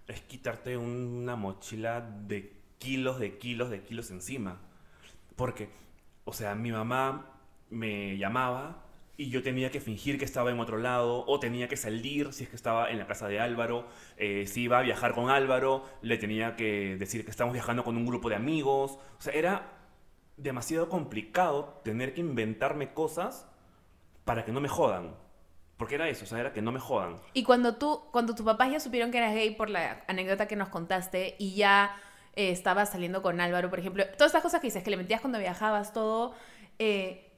Es 0.07 0.21
quitarte 0.21 0.75
una 0.77 1.35
mochila 1.35 2.01
de 2.01 2.53
kilos, 2.79 3.19
de 3.19 3.37
kilos, 3.37 3.69
de 3.69 3.83
kilos 3.83 4.09
encima. 4.09 4.59
Porque, 5.35 5.69
o 6.25 6.33
sea, 6.33 6.55
mi 6.55 6.71
mamá 6.71 7.31
me 7.69 8.17
llamaba 8.17 8.88
y 9.19 9.29
yo 9.29 9.43
tenía 9.43 9.69
que 9.69 9.81
fingir 9.81 10.17
que 10.17 10.23
estaba 10.23 10.49
en 10.49 10.61
otro 10.61 10.77
lado 10.77 11.25
o 11.27 11.41
tenía 11.41 11.67
que 11.67 11.75
salir 11.75 12.31
si 12.31 12.45
es 12.45 12.49
que 12.49 12.55
estaba 12.55 12.89
en 12.89 12.97
la 12.97 13.05
casa 13.05 13.27
de 13.27 13.41
Álvaro. 13.41 13.85
eh, 14.15 14.47
si 14.47 14.61
iba 14.61 14.79
a 14.79 14.81
viajar 14.81 15.13
con 15.13 15.29
Álvaro, 15.29 15.83
le 16.01 16.17
tenía 16.17 16.55
que 16.55 16.95
decir 16.97 17.25
que 17.25 17.31
estamos 17.31 17.51
viajando 17.51 17.83
con 17.83 17.97
un 17.97 18.05
grupo 18.05 18.29
de 18.29 18.37
amigos. 18.37 18.93
O 18.93 19.21
sea, 19.21 19.33
era 19.33 19.73
demasiado 20.37 20.87
complicado 20.87 21.81
tener 21.83 22.13
que 22.13 22.21
inventarme 22.21 22.93
cosas 22.93 23.45
para 24.23 24.45
que 24.45 24.53
no 24.53 24.61
me 24.61 24.69
jodan. 24.69 25.13
Porque 25.75 25.95
era 25.95 26.07
eso, 26.07 26.23
o 26.23 26.27
sea, 26.27 26.39
era 26.39 26.53
que 26.53 26.61
no 26.61 26.71
me 26.71 26.79
jodan. 26.79 27.17
Y 27.33 27.43
cuando 27.43 27.75
tú, 27.75 28.03
cuando 28.13 28.35
tus 28.35 28.45
papás 28.45 28.71
ya 28.71 28.79
supieron 28.79 29.11
que 29.11 29.17
eras 29.17 29.33
gay 29.33 29.53
por 29.53 29.69
la 29.69 30.01
anécdota 30.07 30.47
que 30.47 30.55
nos 30.55 30.69
contaste 30.69 31.35
y 31.39 31.55
ya 31.55 31.93
eh, 32.37 32.51
estabas 32.51 32.89
saliendo 32.89 33.21
con 33.21 33.41
Álvaro, 33.41 33.69
por 33.69 33.79
ejemplo, 33.79 34.05
todas 34.13 34.27
estas 34.27 34.43
cosas 34.43 34.61
que 34.61 34.67
dices, 34.67 34.81
que 34.81 34.91
le 34.91 34.95
mentías 34.95 35.19
cuando 35.19 35.39
viajabas, 35.39 35.91
todo, 35.91 36.35
eh, 36.77 37.28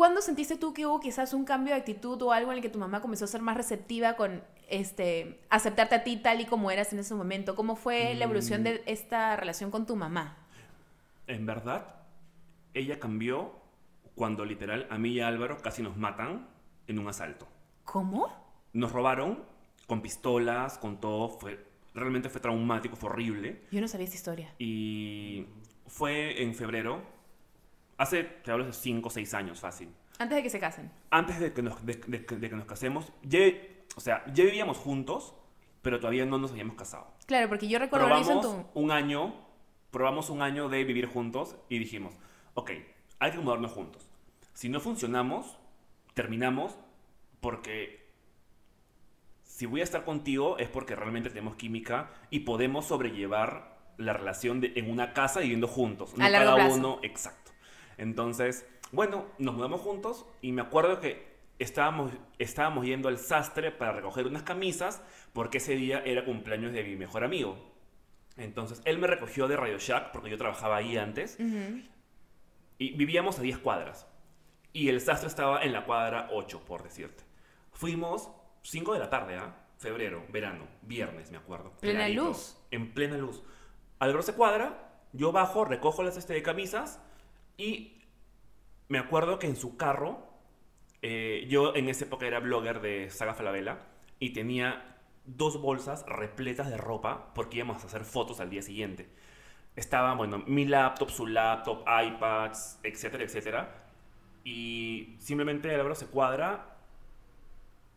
¿cuándo 0.00 0.22
sentiste 0.22 0.56
tú 0.56 0.72
que 0.72 0.86
hubo 0.86 0.98
quizás 0.98 1.34
un 1.34 1.44
cambio 1.44 1.74
de 1.74 1.80
actitud 1.80 2.22
o 2.22 2.32
algo 2.32 2.52
en 2.52 2.56
el 2.56 2.62
que 2.62 2.70
tu 2.70 2.78
mamá 2.78 3.02
comenzó 3.02 3.26
a 3.26 3.28
ser 3.28 3.42
más 3.42 3.54
receptiva 3.54 4.16
con 4.16 4.42
este, 4.70 5.42
aceptarte 5.50 5.94
a 5.94 6.04
ti 6.04 6.16
tal 6.16 6.40
y 6.40 6.46
como 6.46 6.70
eras 6.70 6.94
en 6.94 7.00
ese 7.00 7.14
momento? 7.14 7.54
¿Cómo 7.54 7.76
fue 7.76 8.14
la 8.14 8.24
evolución 8.24 8.64
de 8.64 8.82
esta 8.86 9.36
relación 9.36 9.70
con 9.70 9.84
tu 9.84 9.96
mamá? 9.96 10.38
En 11.26 11.44
verdad, 11.44 11.96
ella 12.72 12.98
cambió 12.98 13.52
cuando 14.14 14.46
literal 14.46 14.86
a 14.88 14.96
mí 14.96 15.10
y 15.10 15.20
a 15.20 15.28
Álvaro 15.28 15.58
casi 15.58 15.82
nos 15.82 15.98
matan 15.98 16.48
en 16.86 16.98
un 16.98 17.06
asalto. 17.06 17.46
¿Cómo? 17.84 18.34
Nos 18.72 18.92
robaron 18.92 19.44
con 19.86 20.00
pistolas, 20.00 20.78
con 20.78 20.98
todo. 20.98 21.28
Fue, 21.28 21.62
realmente 21.92 22.30
fue 22.30 22.40
traumático, 22.40 22.96
fue 22.96 23.10
horrible. 23.10 23.66
Yo 23.70 23.82
no 23.82 23.86
sabía 23.86 24.04
esta 24.04 24.16
historia. 24.16 24.54
Y 24.58 25.44
fue 25.86 26.42
en 26.42 26.54
febrero. 26.54 27.19
Hace, 28.00 28.24
te 28.24 28.50
hablo 28.50 28.64
de 28.64 28.72
5 28.72 29.08
o 29.08 29.10
6 29.10 29.34
años, 29.34 29.60
fácil. 29.60 29.90
Antes 30.18 30.36
de 30.36 30.42
que 30.42 30.48
se 30.50 30.58
casen. 30.58 30.90
Antes 31.10 31.38
de 31.38 31.52
que 31.52 31.60
nos, 31.62 31.84
de, 31.84 31.96
de- 32.06 32.18
de 32.20 32.48
que 32.50 32.56
nos 32.56 32.64
casemos, 32.64 33.12
ya, 33.22 33.40
o 33.94 34.00
sea, 34.00 34.24
ya 34.32 34.44
vivíamos 34.44 34.78
juntos, 34.78 35.34
pero 35.82 36.00
todavía 36.00 36.24
no 36.24 36.38
nos 36.38 36.52
habíamos 36.52 36.76
casado. 36.76 37.06
Claro, 37.26 37.48
porque 37.50 37.68
yo 37.68 37.78
recuerdo 37.78 38.08
lo 38.08 38.18
hizo 38.18 38.32
en 38.32 38.40
probamos 38.40 38.72
tu... 38.72 38.80
un 38.80 38.90
año, 38.90 39.34
probamos 39.90 40.30
un 40.30 40.40
año 40.40 40.68
de 40.70 40.82
vivir 40.84 41.06
juntos 41.06 41.56
y 41.68 41.78
dijimos, 41.78 42.14
ok, 42.54 42.70
hay 43.18 43.30
que 43.32 43.38
mudarnos 43.38 43.72
juntos. 43.72 44.08
Si 44.54 44.68
no 44.70 44.80
funcionamos, 44.80 45.58
terminamos 46.14 46.78
porque 47.40 48.08
si 49.42 49.66
voy 49.66 49.80
a 49.80 49.84
estar 49.84 50.04
contigo 50.04 50.56
es 50.58 50.68
porque 50.70 50.96
realmente 50.96 51.28
tenemos 51.28 51.56
química 51.56 52.10
y 52.30 52.40
podemos 52.40 52.86
sobrellevar 52.86 53.78
la 53.98 54.14
relación 54.14 54.60
de, 54.60 54.72
en 54.76 54.90
una 54.90 55.12
casa 55.12 55.40
viviendo 55.40 55.68
juntos. 55.68 56.16
No 56.16 56.24
A 56.24 56.30
largo 56.30 56.46
cada 56.52 56.56
plazo. 56.66 56.76
uno, 56.78 56.98
exacto. 57.02 57.49
Entonces, 58.00 58.66
bueno, 58.92 59.26
nos 59.36 59.54
mudamos 59.54 59.82
juntos 59.82 60.24
y 60.40 60.52
me 60.52 60.62
acuerdo 60.62 61.00
que 61.00 61.28
estábamos, 61.58 62.10
estábamos 62.38 62.86
yendo 62.86 63.08
al 63.10 63.18
sastre 63.18 63.72
para 63.72 63.92
recoger 63.92 64.26
unas 64.26 64.42
camisas 64.42 65.02
porque 65.34 65.58
ese 65.58 65.74
día 65.74 66.02
era 66.06 66.24
cumpleaños 66.24 66.72
de 66.72 66.82
mi 66.82 66.96
mejor 66.96 67.24
amigo. 67.24 67.58
Entonces, 68.38 68.80
él 68.86 68.98
me 68.98 69.06
recogió 69.06 69.48
de 69.48 69.56
Radio 69.58 69.78
Shack 69.78 70.12
porque 70.12 70.30
yo 70.30 70.38
trabajaba 70.38 70.78
ahí 70.78 70.96
antes 70.96 71.36
y 72.78 72.92
vivíamos 72.96 73.38
a 73.38 73.42
10 73.42 73.58
cuadras. 73.58 74.06
Y 74.72 74.88
el 74.88 75.02
sastre 75.02 75.28
estaba 75.28 75.62
en 75.62 75.74
la 75.74 75.84
cuadra 75.84 76.30
8, 76.32 76.62
por 76.64 76.82
decirte. 76.82 77.22
Fuimos 77.72 78.30
5 78.62 78.94
de 78.94 78.98
la 78.98 79.10
tarde, 79.10 79.36
¿ah? 79.36 79.54
Febrero, 79.76 80.24
verano, 80.30 80.66
viernes, 80.80 81.30
me 81.30 81.36
acuerdo. 81.36 81.72
Plena 81.80 82.00
Clarito, 82.00 82.24
luz. 82.24 82.56
En 82.70 82.94
plena 82.94 83.18
luz. 83.18 83.42
Al 83.98 84.22
se 84.22 84.32
cuadra, 84.32 84.90
yo 85.12 85.32
bajo, 85.32 85.66
recojo 85.66 86.02
las 86.02 86.16
este 86.16 86.32
de 86.32 86.42
camisas 86.42 86.98
y 87.60 87.92
me 88.88 88.98
acuerdo 88.98 89.38
que 89.38 89.46
en 89.46 89.54
su 89.54 89.76
carro, 89.76 90.26
eh, 91.02 91.46
yo 91.50 91.76
en 91.76 91.90
esa 91.90 92.06
época 92.06 92.26
era 92.26 92.40
blogger 92.40 92.80
de 92.80 93.10
Saga 93.10 93.34
Falabella 93.34 93.80
y 94.18 94.30
tenía 94.30 94.96
dos 95.26 95.60
bolsas 95.60 96.06
repletas 96.06 96.70
de 96.70 96.78
ropa 96.78 97.34
porque 97.34 97.58
íbamos 97.58 97.84
a 97.84 97.86
hacer 97.86 98.04
fotos 98.04 98.40
al 98.40 98.48
día 98.48 98.62
siguiente. 98.62 99.10
Estaban, 99.76 100.16
bueno, 100.16 100.42
mi 100.46 100.64
laptop, 100.64 101.10
su 101.10 101.26
laptop, 101.26 101.84
iPads, 101.86 102.80
etcétera, 102.82 103.24
etcétera. 103.24 103.84
Y 104.42 105.16
simplemente 105.18 105.74
Álvaro 105.74 105.94
se 105.94 106.06
cuadra, 106.06 106.78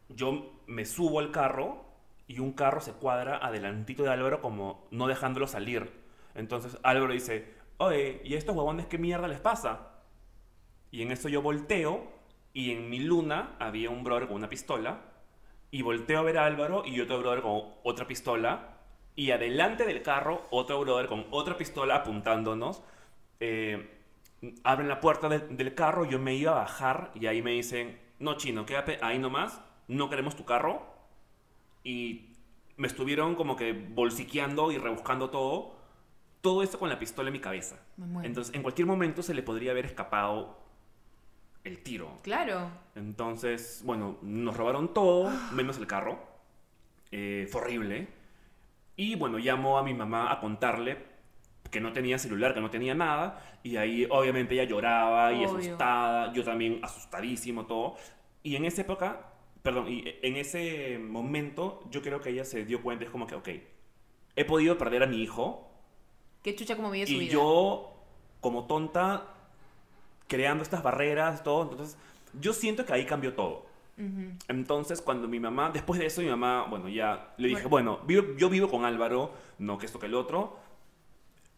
yo 0.09 0.59
me 0.67 0.83
subo 0.85 1.19
al 1.19 1.31
carro 1.31 1.85
y 2.27 2.39
un 2.39 2.51
carro 2.51 2.81
se 2.81 2.91
cuadra 2.91 3.37
adelantito 3.37 4.03
de 4.03 4.09
Álvaro 4.09 4.41
como 4.41 4.85
no 4.91 5.07
dejándolo 5.07 5.47
salir. 5.47 5.89
Entonces 6.35 6.77
Álvaro 6.83 7.13
dice, 7.13 7.62
oye, 7.85 8.21
¿y 8.23 8.35
estos 8.35 8.55
huevones 8.55 8.87
qué 8.87 8.97
mierda 8.97 9.27
les 9.27 9.39
pasa? 9.39 9.93
Y 10.91 11.01
en 11.01 11.11
eso 11.11 11.29
yo 11.29 11.41
volteo 11.41 12.11
y 12.53 12.71
en 12.71 12.89
mi 12.89 12.99
luna 12.99 13.55
había 13.59 13.89
un 13.89 14.03
brother 14.03 14.27
con 14.27 14.37
una 14.37 14.49
pistola. 14.49 15.01
Y 15.71 15.81
volteo 15.81 16.19
a 16.19 16.23
ver 16.23 16.37
a 16.37 16.45
Álvaro 16.45 16.83
y 16.85 17.01
otro 17.01 17.19
brother 17.19 17.41
con 17.41 17.63
otra 17.83 18.07
pistola. 18.07 18.77
Y 19.15 19.31
adelante 19.31 19.85
del 19.85 20.03
carro, 20.03 20.47
otro 20.51 20.79
brother 20.81 21.07
con 21.07 21.25
otra 21.31 21.57
pistola 21.57 21.95
apuntándonos. 21.95 22.83
Eh, 23.39 23.89
abren 24.63 24.87
la 24.87 24.99
puerta 24.99 25.29
del 25.29 25.73
carro, 25.75 26.05
yo 26.05 26.19
me 26.19 26.35
iba 26.35 26.51
a 26.51 26.55
bajar 26.55 27.11
y 27.15 27.25
ahí 27.27 27.41
me 27.41 27.51
dicen, 27.51 27.99
no 28.19 28.37
chino, 28.37 28.65
quédate 28.65 28.99
ahí 29.01 29.17
nomás, 29.17 29.61
no 29.87 30.09
queremos 30.09 30.35
tu 30.35 30.45
carro. 30.45 30.85
Y 31.83 32.33
me 32.77 32.87
estuvieron 32.87 33.35
como 33.35 33.55
que 33.55 33.73
bolsiqueando 33.73 34.71
y 34.71 34.77
rebuscando 34.77 35.29
todo. 35.29 35.75
Todo 36.43 36.61
esto 36.61 36.77
con 36.77 36.89
la 36.89 36.99
pistola 36.99 37.29
en 37.29 37.33
mi 37.33 37.39
cabeza. 37.39 37.79
Me. 37.95 38.25
Entonces, 38.27 38.53
en 38.53 38.63
cualquier 38.63 38.85
momento 38.85 39.23
se 39.23 39.33
le 39.33 39.43
podría 39.43 39.71
haber 39.71 39.85
escapado 39.85 40.59
el 41.63 41.81
tiro. 41.81 42.19
Claro. 42.21 42.69
Entonces, 42.95 43.81
bueno, 43.85 44.17
nos 44.21 44.57
robaron 44.57 44.93
todo, 44.93 45.31
menos 45.53 45.77
el 45.77 45.87
carro. 45.87 46.19
Eh, 47.11 47.47
fue 47.49 47.61
horrible. 47.61 48.09
Y 48.97 49.15
bueno, 49.15 49.39
llamó 49.39 49.77
a 49.77 49.83
mi 49.83 49.93
mamá 49.93 50.33
a 50.33 50.41
contarle 50.41 50.97
que 51.71 51.79
no 51.79 51.93
tenía 51.93 52.19
celular, 52.19 52.53
que 52.53 52.59
no 52.59 52.69
tenía 52.69 52.93
nada. 52.93 53.59
Y 53.63 53.77
ahí 53.77 54.05
obviamente 54.09 54.53
ella 54.55 54.65
lloraba 54.65 55.31
y 55.31 55.45
Obvio. 55.45 55.59
asustada, 55.59 56.33
yo 56.33 56.43
también 56.43 56.81
asustadísimo, 56.83 57.65
todo. 57.67 57.95
Y 58.43 58.57
en 58.57 58.65
esa 58.65 58.81
época, 58.81 59.31
perdón, 59.61 59.87
y 59.87 60.03
en 60.21 60.35
ese 60.35 60.99
momento 60.99 61.87
yo 61.89 62.01
creo 62.01 62.19
que 62.19 62.31
ella 62.31 62.43
se 62.43 62.65
dio 62.65 62.83
cuenta, 62.83 63.05
es 63.05 63.11
como 63.11 63.27
que, 63.27 63.35
ok, 63.35 63.49
he 64.35 64.43
podido 64.43 64.77
perder 64.77 65.03
a 65.03 65.07
mi 65.07 65.23
hijo, 65.23 65.72
Qué 66.43 66.55
chucha 66.55 66.75
como 66.75 66.91
vive 66.91 67.07
su 67.07 67.13
y 67.13 67.19
vida. 67.19 67.33
yo, 67.33 67.93
como 68.41 68.65
tonta, 68.65 69.27
creando 70.27 70.61
estas 70.63 70.83
barreras, 70.83 71.43
todo. 71.43 71.63
Entonces, 71.71 71.97
yo 72.39 72.53
siento 72.53 72.85
que 72.85 72.93
ahí 72.93 73.05
cambió 73.05 73.33
todo. 73.33 73.65
Ujú. 73.97 74.31
Entonces, 74.47 75.01
cuando 75.01 75.27
mi 75.27 75.39
mamá, 75.39 75.69
después 75.71 75.99
de 75.99 76.07
eso, 76.07 76.21
mi 76.21 76.27
mamá, 76.27 76.65
bueno, 76.69 76.89
ya 76.89 77.33
le 77.37 77.49
dije, 77.49 77.67
Bueno. 77.67 77.97
bueno, 77.97 78.07
vivo- 78.07 78.35
yo 78.37 78.49
vivo 78.49 78.67
con 78.69 78.85
Álvaro, 78.85 79.31
no 79.59 79.77
que 79.77 79.85
esto 79.85 79.99
que 79.99 80.07
el 80.07 80.15
otro, 80.15 80.57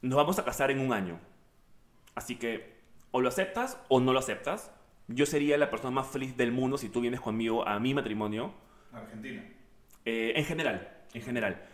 nos 0.02 0.18
vamos 0.18 0.38
a 0.38 0.46
casar 0.46 0.70
en 0.72 0.80
un 0.80 0.94
año. 0.94 1.20
Así 2.14 2.36
que, 2.36 2.76
o 3.12 3.22
lo 3.22 3.30
aceptas 3.30 3.80
o 3.88 4.00
no 4.00 4.14
lo 4.14 4.20
aceptas. 4.20 4.72
Yo 5.08 5.26
sería 5.26 5.58
la 5.58 5.70
persona 5.70 5.92
más 5.92 6.08
feliz 6.08 6.36
del 6.38 6.52
mundo 6.52 6.78
si 6.78 6.90
tú 6.90 7.02
vienes 7.02 7.22
conmigo 7.22 7.68
a 7.68 7.80
mi 7.80 7.94
matrimonio. 7.94 8.54
Argentina. 8.92 9.44
Eh, 10.04 10.34
en 10.36 10.46
general, 10.46 10.96
en 11.14 11.22
general. 11.22 11.66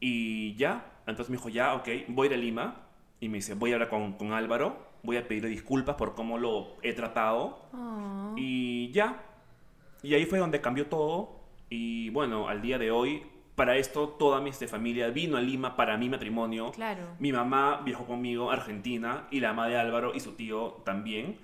Y 0.00 0.54
ya, 0.56 0.84
entonces 1.06 1.30
me 1.30 1.36
dijo, 1.36 1.48
ya, 1.48 1.74
ok, 1.74 1.88
voy 2.08 2.28
a 2.28 2.30
ir 2.30 2.36
a 2.36 2.40
Lima. 2.40 2.80
Y 3.20 3.28
me 3.28 3.36
dice, 3.36 3.54
voy 3.54 3.70
a 3.70 3.74
hablar 3.74 3.88
con, 3.88 4.14
con 4.14 4.32
Álvaro, 4.32 4.76
voy 5.02 5.16
a 5.16 5.26
pedirle 5.26 5.48
disculpas 5.48 5.94
por 5.96 6.14
cómo 6.14 6.38
lo 6.38 6.76
he 6.82 6.92
tratado. 6.92 7.60
Oh. 7.72 8.34
Y 8.36 8.90
ya. 8.90 9.22
Y 10.02 10.14
ahí 10.14 10.26
fue 10.26 10.38
donde 10.38 10.60
cambió 10.60 10.86
todo. 10.86 11.40
Y 11.70 12.10
bueno, 12.10 12.48
al 12.48 12.60
día 12.60 12.78
de 12.78 12.90
hoy, 12.90 13.22
para 13.54 13.76
esto, 13.76 14.08
toda 14.08 14.40
mi 14.40 14.50
este, 14.50 14.66
familia 14.66 15.08
vino 15.10 15.36
a 15.36 15.40
Lima 15.40 15.76
para 15.76 15.96
mi 15.96 16.08
matrimonio. 16.08 16.72
Claro. 16.72 17.02
Mi 17.18 17.32
mamá 17.32 17.82
viajó 17.84 18.04
conmigo 18.04 18.50
a 18.50 18.54
Argentina 18.54 19.28
y 19.30 19.40
la 19.40 19.48
mamá 19.52 19.68
de 19.68 19.76
Álvaro 19.76 20.12
y 20.14 20.20
su 20.20 20.32
tío 20.32 20.82
también. 20.84 21.38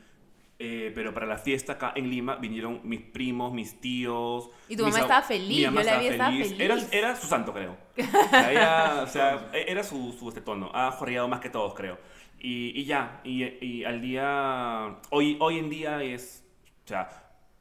Eh, 0.63 0.93
pero 0.95 1.15
para 1.15 1.25
la 1.25 1.39
fiesta 1.39 1.73
acá 1.73 1.95
en 1.97 2.11
Lima 2.11 2.37
vinieron 2.37 2.81
mis 2.85 3.01
primos, 3.01 3.51
mis 3.51 3.81
tíos. 3.81 4.51
Y 4.69 4.77
tu 4.77 4.83
mamá 4.83 4.99
ab- 4.99 5.01
estaba 5.03 5.23
feliz, 5.23 5.57
mi 5.59 5.65
mamá 5.65 5.83
yo 5.83 6.17
la 6.17 6.27
feliz. 6.31 6.55
Era, 6.61 6.77
era 6.93 7.17
su 7.17 7.27
santo, 7.27 7.55
creo. 7.55 7.79
O 7.97 8.29
sea, 8.29 8.53
ella- 8.53 9.03
o 9.03 9.07
sea, 9.07 9.51
era 9.55 9.83
su, 9.83 10.13
su 10.13 10.29
este 10.29 10.43
tono. 10.43 10.71
Ha 10.75 10.91
jorreado 10.93 11.29
más 11.29 11.41
que 11.41 11.49
todos, 11.49 11.73
creo. 11.75 11.99
Y, 12.39 12.79
y 12.79 12.85
ya, 12.85 13.23
y, 13.25 13.43
y 13.65 13.85
al 13.85 14.03
día. 14.03 14.99
Hoy, 15.11 15.39
hoy 15.41 15.59
en 15.59 15.71
día 15.71 16.03
es. 16.03 16.45
O 16.85 16.89
sea, 16.89 17.09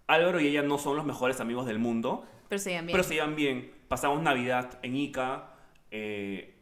Álvaro 0.07 0.41
y 0.41 0.47
ella 0.47 0.62
no 0.63 0.77
son 0.77 0.97
los 0.97 1.05
mejores 1.05 1.39
amigos 1.39 1.65
del 1.67 1.79
mundo, 1.79 2.25
Pero 2.49 2.59
se 2.59 2.71
llevan 2.71 2.85
bien. 2.88 2.93
pero 2.97 3.03
se 3.07 3.13
llevan 3.13 3.35
bien. 3.38 3.71
Pasamos 3.88 4.21
Navidad 4.21 4.77
en 4.83 4.95
Ica. 4.97 5.51
eh, 5.91 6.53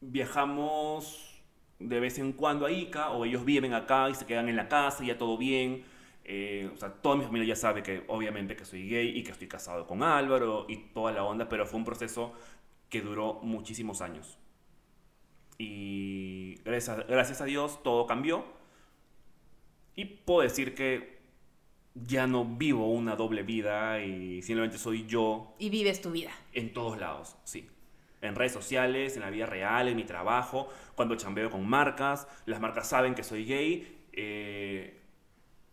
viajamos 0.00 1.35
de 1.78 2.00
vez 2.00 2.18
en 2.18 2.32
cuando 2.32 2.66
a 2.66 2.70
Ica, 2.70 3.10
o 3.10 3.24
ellos 3.24 3.44
viven 3.44 3.74
acá 3.74 4.08
y 4.10 4.14
se 4.14 4.26
quedan 4.26 4.48
en 4.48 4.56
la 4.56 4.68
casa 4.68 5.04
y 5.04 5.08
ya 5.08 5.18
todo 5.18 5.36
bien. 5.36 5.84
Eh, 6.24 6.70
o 6.74 6.76
sea, 6.76 6.92
toda 6.92 7.16
mi 7.16 7.24
familia 7.24 7.48
ya 7.48 7.56
sabe 7.56 7.82
que 7.82 8.02
obviamente 8.08 8.56
que 8.56 8.64
soy 8.64 8.88
gay 8.88 9.16
y 9.16 9.22
que 9.22 9.30
estoy 9.30 9.46
casado 9.46 9.86
con 9.86 10.02
Álvaro 10.02 10.66
y 10.68 10.76
toda 10.92 11.12
la 11.12 11.22
onda, 11.22 11.48
pero 11.48 11.66
fue 11.66 11.78
un 11.78 11.84
proceso 11.84 12.32
que 12.88 13.00
duró 13.00 13.40
muchísimos 13.42 14.00
años. 14.00 14.38
Y 15.58 16.56
gracias, 16.64 17.06
gracias 17.06 17.40
a 17.40 17.44
Dios 17.44 17.82
todo 17.82 18.06
cambió. 18.06 18.44
Y 19.94 20.04
puedo 20.04 20.42
decir 20.42 20.74
que 20.74 21.16
ya 21.94 22.26
no 22.26 22.44
vivo 22.44 22.90
una 22.90 23.16
doble 23.16 23.42
vida 23.42 24.02
y 24.02 24.42
simplemente 24.42 24.76
soy 24.78 25.06
yo 25.06 25.54
Y 25.58 25.70
vives 25.70 26.00
tu 26.02 26.10
vida. 26.10 26.30
en 26.52 26.72
todos 26.72 26.98
lados, 26.98 27.36
sí. 27.44 27.68
En 28.22 28.34
redes 28.34 28.52
sociales, 28.52 29.16
en 29.16 29.22
la 29.22 29.30
vida 29.30 29.46
real, 29.46 29.88
en 29.88 29.96
mi 29.96 30.04
trabajo, 30.04 30.68
cuando 30.94 31.16
chambeo 31.16 31.50
con 31.50 31.68
marcas, 31.68 32.26
las 32.46 32.60
marcas 32.60 32.88
saben 32.88 33.14
que 33.14 33.22
soy 33.22 33.44
gay, 33.44 34.06
eh, 34.12 35.00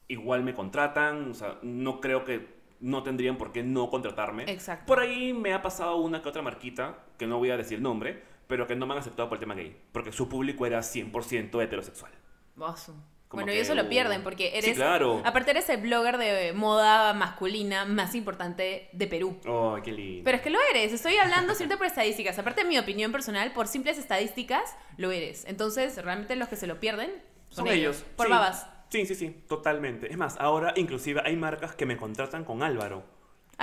igual 0.07 0.43
me 0.43 0.53
contratan, 0.53 1.31
o 1.31 1.33
sea, 1.33 1.57
no 1.61 2.01
creo 2.01 2.25
que 2.25 2.47
no 2.79 3.01
tendrían 3.01 3.37
por 3.37 3.53
qué 3.53 3.63
no 3.63 3.89
contratarme. 3.89 4.43
Exacto. 4.51 4.85
Por 4.85 4.99
ahí 4.99 5.33
me 5.33 5.53
ha 5.53 5.61
pasado 5.61 5.95
una 5.97 6.21
que 6.21 6.29
otra 6.29 6.41
marquita, 6.41 6.97
que 7.17 7.27
no 7.27 7.37
voy 7.37 7.49
a 7.49 7.57
decir 7.57 7.81
nombre, 7.81 8.21
pero 8.47 8.67
que 8.67 8.75
no 8.75 8.85
me 8.85 8.93
han 8.93 8.99
aceptado 8.99 9.29
por 9.29 9.37
el 9.37 9.39
tema 9.39 9.55
gay, 9.55 9.75
porque 9.93 10.11
su 10.11 10.27
público 10.27 10.65
era 10.65 10.79
100% 10.79 11.63
heterosexual. 11.63 12.11
Oso. 12.57 12.93
Como 13.33 13.45
Bueno, 13.45 13.57
y 13.57 13.61
eso 13.61 13.73
lo 13.73 13.89
pierden 13.89 14.21
porque 14.21 14.51
sí, 14.51 14.57
eres. 14.59 14.75
claro. 14.75 15.23
Aparte, 15.25 15.49
eres 15.49 15.67
el 15.69 15.81
blogger 15.81 16.19
de 16.19 16.53
moda 16.53 17.15
masculina 17.15 17.83
más 17.83 18.13
importante 18.13 18.89
de 18.93 19.07
Perú. 19.07 19.39
Oh, 19.47 19.75
qué 19.83 19.91
lindo. 19.91 20.23
Pero 20.23 20.37
es 20.37 20.43
que 20.43 20.51
lo 20.51 20.59
eres, 20.69 20.93
estoy 20.93 21.17
hablando 21.17 21.55
siempre 21.55 21.77
por 21.79 21.87
estadísticas. 21.87 22.37
Aparte 22.37 22.61
de 22.61 22.69
mi 22.69 22.77
opinión 22.77 23.11
personal, 23.11 23.51
por 23.51 23.67
simples 23.67 23.97
estadísticas, 23.97 24.77
lo 24.97 25.11
eres. 25.11 25.45
Entonces, 25.47 25.97
realmente 26.03 26.35
los 26.35 26.47
que 26.47 26.57
se 26.57 26.67
lo 26.67 26.79
pierden 26.79 27.11
Son 27.49 27.67
ellos. 27.67 28.05
Por 28.15 28.27
sí. 28.27 28.31
babas. 28.31 28.67
Sí, 28.89 29.07
sí, 29.07 29.15
sí, 29.15 29.31
totalmente. 29.47 30.11
Es 30.11 30.17
más, 30.17 30.35
ahora 30.39 30.73
inclusive 30.75 31.23
hay 31.25 31.35
marcas 31.35 31.73
que 31.73 31.87
me 31.87 31.97
contratan 31.97 32.45
con 32.45 32.61
Álvaro. 32.61 33.03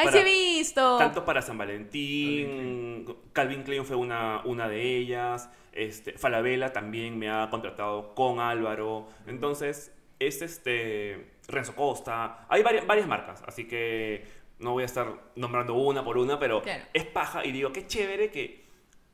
¡Ay, 0.00 0.06
Para- 0.06 0.12
sí 0.12 0.18
he 0.18 0.24
visto! 0.58 0.96
Tanto 0.98 1.24
para 1.24 1.42
San 1.42 1.58
Valentín, 1.58 3.04
Calvin 3.32 3.62
Klein 3.62 3.84
fue 3.84 3.96
una, 3.96 4.42
una 4.44 4.68
de 4.68 4.96
ellas, 4.96 5.50
este, 5.72 6.16
Falabella 6.18 6.72
también 6.72 7.18
me 7.18 7.30
ha 7.30 7.48
contratado 7.50 8.14
con 8.14 8.40
Álvaro, 8.40 9.08
entonces 9.26 9.92
es 10.18 10.42
este, 10.42 11.26
Renzo 11.48 11.74
Costa, 11.74 12.46
hay 12.48 12.62
varias, 12.62 12.86
varias 12.86 13.06
marcas, 13.06 13.42
así 13.46 13.66
que 13.66 14.24
no 14.58 14.72
voy 14.72 14.82
a 14.82 14.86
estar 14.86 15.14
nombrando 15.36 15.74
una 15.74 16.04
por 16.04 16.18
una, 16.18 16.38
pero 16.38 16.62
Claro. 16.62 16.84
es 16.92 17.04
paja 17.06 17.44
y 17.44 17.52
digo, 17.52 17.72
qué 17.72 17.86
chévere 17.86 18.30
que, 18.30 18.64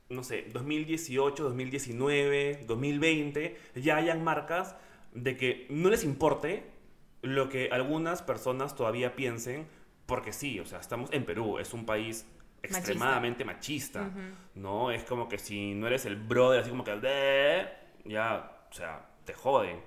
no 0.09 0.23
sé, 0.25 0.47
2018, 0.53 1.43
2019, 1.45 2.65
2020, 2.67 3.57
ya 3.77 3.97
hayan 3.97 4.25
marcas 4.25 4.77
de 5.13 5.37
que 5.37 5.67
no 5.71 5.89
les 5.91 6.05
importe 6.05 6.65
lo 7.23 7.49
que 7.49 7.71
algunas 7.73 8.23
personas 8.23 8.75
todavía 8.75 9.15
piensen, 9.17 9.67
porque 10.07 10.33
sí, 10.33 10.59
o 10.61 10.65
sea, 10.67 10.79
estamos 10.81 11.11
en 11.13 11.25
Perú, 11.25 11.59
es 11.59 11.75
un 11.75 11.85
país 11.85 12.27
extremadamente 12.63 13.45
machista. 13.45 14.11
¿no? 14.55 14.91
Es 14.91 15.05
como 15.05 15.29
que 15.29 15.39
si 15.39 15.75
no 15.75 15.87
eres 15.87 16.05
el 16.07 16.17
brother, 16.17 16.61
así 16.61 16.71
como 16.71 16.85
que, 16.85 16.97
"De", 16.97 17.67
ya, 18.05 18.51
o 18.71 18.73
sea, 18.75 19.07
te 19.25 19.35
joden. 19.35 19.81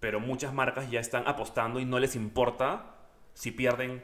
Pero 0.00 0.18
muchas 0.18 0.54
marcas 0.54 0.90
ya 0.90 0.98
están 1.00 1.28
apostando 1.28 1.78
y 1.78 1.84
no 1.84 1.98
les 1.98 2.16
importa 2.16 2.94
si 3.34 3.50
pierden 3.50 4.02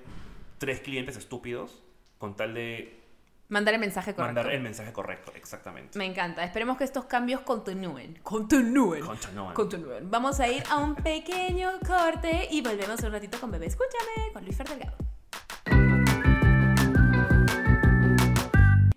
tres 0.58 0.80
clientes 0.80 1.16
estúpidos 1.16 1.82
con 2.18 2.36
tal 2.36 2.54
de 2.54 3.02
Mandar 3.48 3.74
el 3.74 3.80
mensaje 3.80 4.12
correcto. 4.12 4.34
mandar 4.34 4.52
el 4.52 4.60
mensaje 4.60 4.92
correcto, 4.92 5.32
exactamente. 5.36 5.96
Me 5.96 6.04
encanta. 6.04 6.42
Esperemos 6.42 6.76
que 6.76 6.82
estos 6.82 7.04
cambios 7.04 7.42
continúen. 7.42 8.18
Continúen. 8.24 9.04
No, 9.34 9.54
Continúen. 9.54 10.10
Vamos 10.10 10.40
a 10.40 10.48
ir 10.48 10.64
a 10.68 10.78
un 10.78 10.96
pequeño 10.96 11.70
corte 11.86 12.48
y 12.50 12.60
volvemos 12.60 13.00
un 13.04 13.12
ratito 13.12 13.38
con 13.38 13.52
Bebé 13.52 13.66
Escúchame 13.66 14.32
con 14.32 14.44
Luis 14.44 14.56
Fer 14.56 14.68
Delgado. 14.68 14.96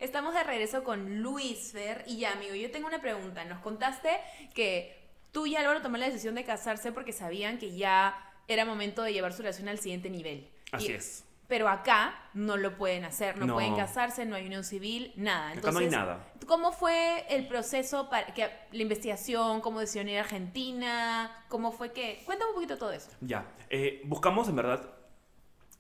Estamos 0.10 0.34
de 0.34 0.44
regreso 0.44 0.84
con 0.84 1.22
Luis 1.22 1.72
Fer 1.72 2.04
y 2.08 2.18
ya, 2.18 2.32
amigo, 2.34 2.56
yo 2.56 2.72
tengo 2.72 2.88
una 2.88 3.00
pregunta. 3.00 3.46
Nos 3.46 3.60
contaste 3.60 4.10
que 4.56 5.08
tú 5.32 5.46
y 5.46 5.56
Álvaro 5.56 5.84
tomaron 5.84 6.00
la 6.00 6.08
decisión 6.08 6.34
de 6.34 6.44
casarse 6.44 6.92
porque 6.92 7.14
sabían 7.14 7.60
que 7.60 7.78
ya 7.78 8.18
era 8.48 8.66
momento 8.66 9.04
de 9.04 9.14
llevar 9.14 9.34
su 9.34 9.44
relación 9.44 9.68
al 9.70 9.78
siguiente 9.78 10.10
nivel. 10.10 10.50
Así 10.72 10.88
Y- 10.88 10.96
es. 10.96 11.26
Pero 11.48 11.70
acá 11.70 12.16
no 12.34 12.58
lo 12.58 12.76
pueden 12.76 13.06
hacer, 13.06 13.38
no, 13.38 13.46
No. 13.46 13.54
pueden 13.54 13.76
casarse, 13.76 14.26
no 14.26 14.36
hay 14.36 14.48
unión 14.48 14.64
civil, 14.64 15.14
nada. 15.16 15.50
Acá 15.52 15.72
no 15.72 15.78
hay 15.78 15.86
Entonces, 15.86 15.92
nada. 15.92 16.34
¿Cómo 16.48 16.72
fue 16.72 17.26
el 17.30 17.48
proceso 17.48 18.10
para 18.10 18.34
que 18.34 18.50
la 18.72 18.82
investigación, 18.82 19.62
cómo 19.62 19.80
decidieron 19.80 20.10
ir 20.10 20.18
a 20.18 20.22
Argentina? 20.22 21.46
¿Cómo 21.50 21.72
fue 21.72 21.92
que? 21.94 22.24
Cuéntame 22.26 22.50
un 22.50 22.56
poquito 22.56 22.80
todo 22.80 22.92
eso. 22.92 23.12
Ya. 23.22 23.46
eh, 23.70 24.02
buscamos 24.06 24.50
en 24.50 24.56
verdad 24.56 24.82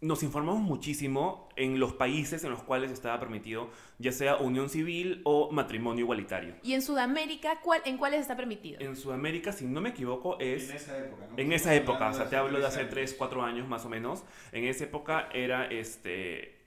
nos 0.01 0.23
informamos 0.23 0.61
muchísimo 0.61 1.49
en 1.57 1.79
los 1.79 1.93
países 1.93 2.43
en 2.43 2.51
los 2.51 2.63
cuales 2.63 2.91
estaba 2.91 3.19
permitido, 3.19 3.69
ya 3.97 4.11
sea 4.11 4.37
unión 4.37 4.69
civil 4.69 5.21
o 5.25 5.51
matrimonio 5.51 6.03
igualitario. 6.03 6.55
Y 6.63 6.73
en 6.73 6.81
Sudamérica, 6.81 7.59
¿cuál, 7.61 7.81
¿en 7.85 7.97
cuáles 7.97 8.21
está 8.21 8.37
permitido? 8.37 8.79
En 8.79 8.95
Sudamérica, 8.95 9.51
si 9.51 9.65
no 9.65 9.81
me 9.81 9.89
equivoco, 9.89 10.39
es... 10.39 10.69
En 10.69 10.75
esa 10.77 10.97
época, 10.97 11.27
¿no? 11.29 11.37
En 11.37 11.51
esa 11.51 11.75
época, 11.75 12.09
o 12.09 12.13
sea, 12.13 12.29
te 12.29 12.37
hablo 12.37 12.59
de 12.59 12.65
hace 12.65 12.85
tres 12.85 13.11
3, 13.11 13.15
4 13.17 13.43
años 13.43 13.67
más 13.67 13.85
o 13.85 13.89
menos. 13.89 14.23
En 14.51 14.63
esa 14.63 14.85
época 14.85 15.29
era 15.33 15.65
este 15.65 16.59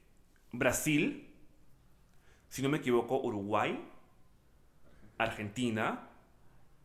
Brasil, 0.53 1.33
si 2.49 2.61
no 2.61 2.69
me 2.69 2.79
equivoco, 2.79 3.19
Uruguay, 3.19 3.83
Argentina 5.17 6.09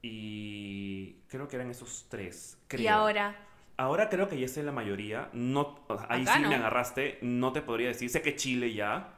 y 0.01 1.13
creo 1.27 1.47
que 1.47 1.57
eran 1.57 1.69
esos 1.69 2.05
tres. 2.09 2.57
Y 2.77 2.87
ahora, 2.87 3.35
Ahora 3.77 4.09
creo 4.09 4.27
que 4.27 4.39
ya 4.39 4.45
es 4.45 4.57
en 4.57 4.65
la 4.65 4.71
mayoría. 4.71 5.29
No, 5.33 5.85
ahí 6.09 6.23
Acá 6.23 6.35
sí 6.35 6.39
no. 6.39 6.49
me 6.49 6.55
agarraste, 6.55 7.19
no 7.21 7.51
te 7.53 7.61
podría 7.61 7.87
decir. 7.89 8.09
Sé 8.09 8.21
que 8.21 8.35
Chile 8.35 8.73
ya. 8.73 9.13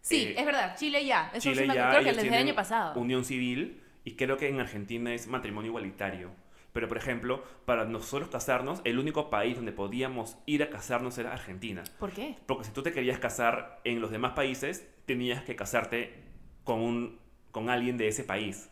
sí, 0.00 0.28
Eh, 0.28 0.34
es 0.36 0.46
verdad, 0.46 0.76
Chile 0.76 1.04
ya. 1.04 1.30
Eso 1.34 1.50
Chile 1.50 1.62
sí 1.62 1.68
me 1.68 1.74
ya, 1.74 1.90
creo 1.90 2.02
que 2.04 2.12
desde 2.12 2.28
el 2.28 2.34
año 2.34 2.54
pasado. 2.54 2.98
Unión 2.98 3.24
civil 3.24 3.82
y 4.04 4.16
creo 4.16 4.36
que 4.36 4.48
en 4.48 4.60
Argentina 4.60 5.12
es 5.14 5.26
matrimonio 5.26 5.70
igualitario. 5.70 6.30
Pero, 6.72 6.88
por 6.88 6.96
ejemplo, 6.96 7.44
para 7.66 7.84
nosotros 7.84 8.28
casarnos, 8.30 8.80
el 8.84 8.98
único 8.98 9.30
país 9.30 9.56
donde 9.56 9.72
podíamos 9.72 10.36
ir 10.46 10.62
a 10.62 10.70
casarnos 10.70 11.16
era 11.18 11.32
Argentina. 11.32 11.84
¿Por 11.98 12.10
qué? 12.12 12.36
Porque 12.46 12.64
si 12.64 12.72
tú 12.72 12.82
te 12.82 12.92
querías 12.92 13.18
casar 13.20 13.80
en 13.84 14.00
los 14.00 14.10
demás 14.10 14.32
países, 14.32 14.86
tenías 15.06 15.44
que 15.44 15.54
casarte 15.56 16.24
con, 16.64 16.80
un, 16.80 17.20
con 17.52 17.70
alguien 17.70 17.96
de 17.96 18.08
ese 18.08 18.24
país. 18.24 18.70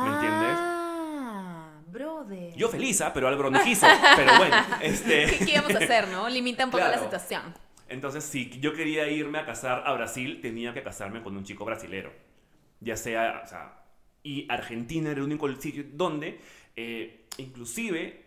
¿Me 0.00 0.10
entiendes? 0.10 0.75
Brother. 1.86 2.54
Yo 2.56 2.68
feliz, 2.68 3.00
¿ah? 3.00 3.12
pero 3.14 3.28
Álvaro 3.28 3.50
no 3.50 3.62
quiso. 3.62 3.86
Pero 4.16 4.36
bueno, 4.38 4.56
este... 4.82 5.26
¿Qué, 5.26 5.44
qué 5.44 5.52
íbamos 5.52 5.74
a 5.74 5.78
hacer, 5.78 6.08
no? 6.08 6.28
Limita 6.28 6.64
un 6.64 6.70
poco 6.70 6.82
la 6.82 6.90
Claro. 6.90 7.04
situación. 7.04 7.42
Entonces, 7.88 8.24
si 8.24 8.50
yo 8.60 8.74
quería 8.74 9.08
irme 9.08 9.38
a 9.38 9.46
casar 9.46 9.84
a 9.86 9.92
Brasil, 9.92 10.40
tenía 10.42 10.74
que 10.74 10.82
casarme 10.82 11.22
con 11.22 11.36
un 11.36 11.44
chico 11.44 11.64
brasilero. 11.64 12.12
Ya 12.80 12.96
sea, 12.96 13.42
o 13.44 13.48
sea, 13.48 13.84
y 14.24 14.46
Argentina 14.50 15.10
era 15.10 15.18
el 15.20 15.24
único 15.26 15.50
sitio 15.54 15.84
donde, 15.92 16.40
eh, 16.74 17.26
inclusive, 17.38 18.24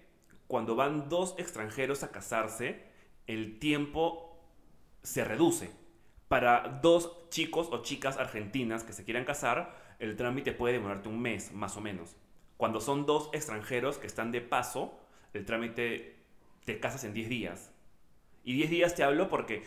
cuando 0.47 0.76
van 0.76 1.10
dos 1.10 1.36
extranjeros 1.38 2.03
a 2.03 2.12
casarse, 2.12 2.84
el 3.28 3.60
tiempo 3.60 4.41
se 5.03 5.26
reduce. 5.26 5.70
Para 6.30 6.80
dos 6.82 7.30
chicos 7.30 7.68
o 7.72 7.82
chicas 7.82 8.18
argentinas 8.18 8.84
que 8.86 8.93
se 8.93 9.03
quieran 9.03 9.26
casar, 9.26 9.76
el 9.99 10.16
trámite 10.16 10.53
puede 10.53 10.76
demorarte 10.76 11.10
un 11.10 11.20
mes, 11.22 11.51
más 11.51 11.76
o 11.76 11.82
menos. 11.82 12.16
Cuando 12.60 12.82
son 12.82 13.05
dos 13.05 13.30
extranjeros 13.32 13.99
que 13.99 14.05
están 14.07 14.34
de 14.34 14.41
paso, 14.41 14.99
el 15.34 15.45
trámite 15.45 16.18
te 16.66 16.78
casas 16.82 17.05
en 17.05 17.14
10 17.14 17.30
días. 17.30 17.72
Y 18.43 18.51
10 18.55 18.70
días 18.70 18.95
te 18.95 19.03
hablo 19.03 19.30
porque 19.30 19.64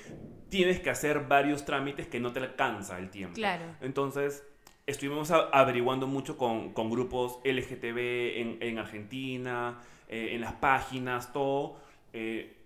tienes 0.51 0.79
que 0.79 0.91
hacer 0.91 1.21
varios 1.27 1.65
trámites 1.65 2.07
que 2.07 2.21
no 2.21 2.35
te 2.35 2.41
alcanza 2.41 2.99
el 2.99 3.09
tiempo. 3.09 3.33
Claro. 3.33 3.65
Entonces, 3.81 4.47
estuvimos 4.87 5.31
averiguando 5.31 6.07
mucho 6.07 6.37
con, 6.37 6.75
con 6.75 6.91
grupos 6.91 7.39
LGTB 7.45 7.97
en, 8.39 8.59
en 8.61 8.79
Argentina, 8.79 9.81
eh, 10.09 10.35
en 10.35 10.43
las 10.43 10.53
páginas, 10.53 11.33
todo. 11.33 11.81
eh, 12.13 12.59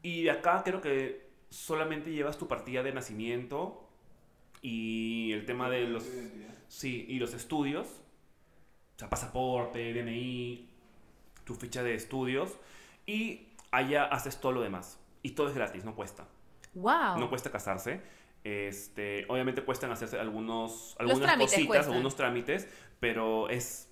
y 0.00 0.22
de 0.22 0.30
acá 0.30 0.62
creo 0.64 0.80
que 0.80 1.26
solamente 1.50 2.12
llevas 2.12 2.38
tu 2.38 2.46
partida 2.46 2.84
de 2.84 2.92
nacimiento 2.92 3.90
y 4.62 5.32
el 5.32 5.44
tema 5.44 5.68
de 5.68 5.88
los... 5.88 6.08
Sí, 6.68 7.04
y 7.08 7.18
los 7.18 7.34
estudios, 7.34 7.88
o 8.98 9.00
sea, 9.00 9.08
pasaporte, 9.08 9.94
DNI, 9.94 10.68
tu 11.44 11.54
ficha 11.54 11.84
de 11.84 11.94
estudios, 11.94 12.58
y 13.06 13.46
allá 13.70 14.06
haces 14.06 14.40
todo 14.40 14.50
lo 14.50 14.60
demás. 14.60 14.98
Y 15.22 15.30
todo 15.30 15.46
es 15.46 15.54
gratis, 15.54 15.84
no 15.84 15.94
cuesta. 15.94 16.26
Wow. 16.74 17.16
No 17.16 17.28
cuesta 17.28 17.52
casarse. 17.52 18.00
Este, 18.42 19.24
obviamente 19.28 19.62
cuestan 19.62 19.92
hacerse 19.92 20.18
algunos, 20.18 20.96
algunas 20.98 21.36
cositas, 21.36 21.66
cuestan. 21.66 21.90
algunos 21.92 22.16
trámites, 22.16 22.68
pero 22.98 23.48
es 23.48 23.88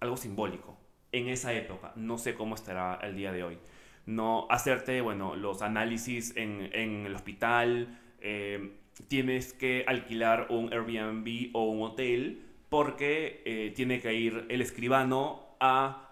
algo 0.00 0.16
simbólico. 0.16 0.76
En 1.12 1.28
esa 1.28 1.52
época, 1.52 1.92
no 1.94 2.18
sé 2.18 2.34
cómo 2.34 2.56
estará 2.56 2.98
el 3.02 3.14
día 3.14 3.30
de 3.30 3.44
hoy. 3.44 3.58
No 4.06 4.48
hacerte, 4.50 5.00
bueno, 5.00 5.36
los 5.36 5.62
análisis 5.62 6.36
en, 6.36 6.70
en 6.72 7.06
el 7.06 7.14
hospital, 7.14 8.00
eh, 8.20 8.76
tienes 9.06 9.52
que 9.52 9.84
alquilar 9.86 10.48
un 10.50 10.72
Airbnb 10.72 11.50
o 11.54 11.70
un 11.70 11.82
hotel 11.82 12.49
porque 12.70 13.42
eh, 13.44 13.72
tiene 13.76 14.00
que 14.00 14.14
ir 14.14 14.46
el 14.48 14.62
escribano 14.62 15.56
a 15.60 16.10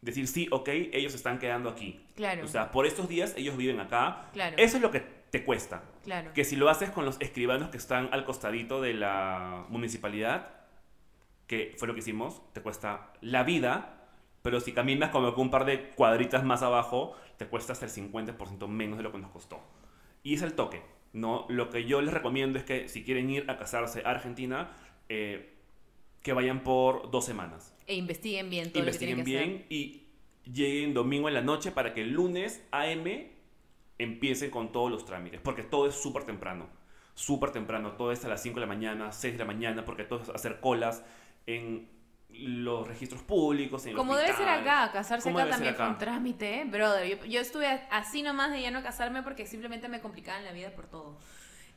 decir 0.00 0.28
sí, 0.28 0.48
ok, 0.50 0.68
ellos 0.92 1.14
están 1.14 1.38
quedando 1.38 1.68
aquí. 1.68 2.00
Claro. 2.14 2.44
O 2.44 2.48
sea, 2.48 2.70
por 2.70 2.86
estos 2.86 3.08
días 3.08 3.34
ellos 3.36 3.56
viven 3.56 3.80
acá. 3.80 4.30
Claro. 4.32 4.56
Eso 4.58 4.76
es 4.76 4.82
lo 4.82 4.90
que 4.90 5.00
te 5.00 5.44
cuesta. 5.44 5.82
Claro. 6.04 6.32
Que 6.32 6.44
si 6.44 6.56
lo 6.56 6.70
haces 6.70 6.90
con 6.90 7.04
los 7.04 7.20
escribanos 7.20 7.68
que 7.68 7.76
están 7.76 8.08
al 8.12 8.24
costadito 8.24 8.80
de 8.80 8.94
la 8.94 9.66
municipalidad, 9.68 10.54
que 11.46 11.74
fue 11.76 11.88
lo 11.88 11.94
que 11.94 12.00
hicimos, 12.00 12.40
te 12.52 12.62
cuesta 12.62 13.12
la 13.20 13.42
vida, 13.42 14.06
pero 14.42 14.60
si 14.60 14.72
caminas 14.72 15.10
como 15.10 15.34
que 15.34 15.40
un 15.40 15.50
par 15.50 15.64
de 15.64 15.90
cuadritas 15.90 16.44
más 16.44 16.62
abajo, 16.62 17.16
te 17.36 17.46
cuesta 17.46 17.72
hasta 17.72 17.86
el 17.86 17.90
50% 17.90 18.68
menos 18.68 18.98
de 18.98 19.02
lo 19.02 19.10
que 19.10 19.18
nos 19.18 19.32
costó. 19.32 19.60
Y 20.22 20.34
es 20.34 20.42
el 20.42 20.54
toque, 20.54 20.82
¿no? 21.12 21.44
Lo 21.48 21.70
que 21.70 21.84
yo 21.84 22.00
les 22.02 22.14
recomiendo 22.14 22.58
es 22.58 22.64
que 22.64 22.88
si 22.88 23.02
quieren 23.02 23.30
ir 23.30 23.50
a 23.50 23.56
casarse 23.56 24.02
a 24.04 24.10
Argentina, 24.10 24.70
eh, 25.08 25.57
que 26.28 26.34
vayan 26.34 26.62
por 26.62 27.10
dos 27.10 27.24
semanas. 27.24 27.72
E 27.86 27.94
investiguen 27.94 28.50
bien 28.50 28.70
todo 28.70 28.80
Investiguen 28.80 29.16
lo 29.16 29.24
que 29.24 29.30
tienen 29.30 29.48
bien 29.48 29.66
y 29.70 30.08
lleguen 30.44 30.92
domingo 30.92 31.26
en 31.28 31.32
la 31.32 31.40
noche 31.40 31.72
para 31.72 31.94
que 31.94 32.02
el 32.02 32.10
lunes 32.10 32.62
AM 32.70 33.06
empiecen 33.96 34.50
con 34.50 34.70
todos 34.70 34.90
los 34.90 35.06
trámites, 35.06 35.40
porque 35.40 35.62
todo 35.62 35.88
es 35.88 35.94
súper 35.94 36.24
temprano, 36.24 36.68
súper 37.14 37.50
temprano, 37.50 37.92
todo 37.92 38.12
es 38.12 38.26
a 38.26 38.28
las 38.28 38.42
5 38.42 38.56
de 38.56 38.60
la 38.60 38.66
mañana, 38.66 39.10
6 39.10 39.32
de 39.32 39.38
la 39.38 39.46
mañana, 39.46 39.86
porque 39.86 40.04
todo 40.04 40.20
es 40.20 40.28
hacer 40.28 40.60
colas 40.60 41.02
en 41.46 41.88
los 42.28 42.86
registros 42.86 43.22
públicos, 43.22 43.86
en. 43.86 43.96
Como 43.96 44.14
debe 44.14 44.34
ser 44.34 44.50
acá, 44.50 44.92
casarse 44.92 45.30
¿Cómo 45.30 45.38
acá 45.38 45.52
también 45.52 45.76
fue 45.76 45.88
un 45.88 45.96
trámite, 45.96 46.60
¿eh? 46.60 46.64
brother. 46.66 47.08
Yo, 47.08 47.24
yo 47.24 47.40
estuve 47.40 47.66
así 47.90 48.22
nomás 48.22 48.50
de 48.50 48.60
ya 48.60 48.70
no 48.70 48.82
casarme 48.82 49.22
porque 49.22 49.46
simplemente 49.46 49.88
me 49.88 50.02
complicaban 50.02 50.44
la 50.44 50.52
vida 50.52 50.72
por 50.72 50.88
todo. 50.88 51.18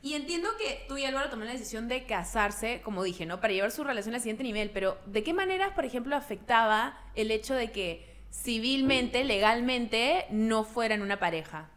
Y 0.02 0.14
entiendo 0.14 0.48
que 0.58 0.84
tú 0.88 0.96
y 0.96 1.04
Álvaro 1.04 1.30
tomaron 1.30 1.46
la 1.46 1.58
decisión 1.58 1.86
de 1.86 2.04
casarse, 2.04 2.80
como 2.82 3.04
dije, 3.04 3.24
¿no? 3.24 3.40
Para 3.40 3.52
llevar 3.52 3.70
su 3.70 3.84
relación 3.84 4.16
al 4.16 4.20
siguiente 4.20 4.42
nivel, 4.42 4.70
pero 4.70 4.98
¿de 5.06 5.22
qué 5.22 5.32
maneras, 5.32 5.72
por 5.74 5.84
ejemplo, 5.84 6.16
afectaba 6.16 6.98
el 7.14 7.30
hecho 7.30 7.54
de 7.54 7.70
que 7.70 8.12
civilmente, 8.32 9.22
legalmente, 9.22 10.26
no 10.30 10.64
fueran 10.64 11.02
una 11.02 11.20
pareja? 11.20 11.70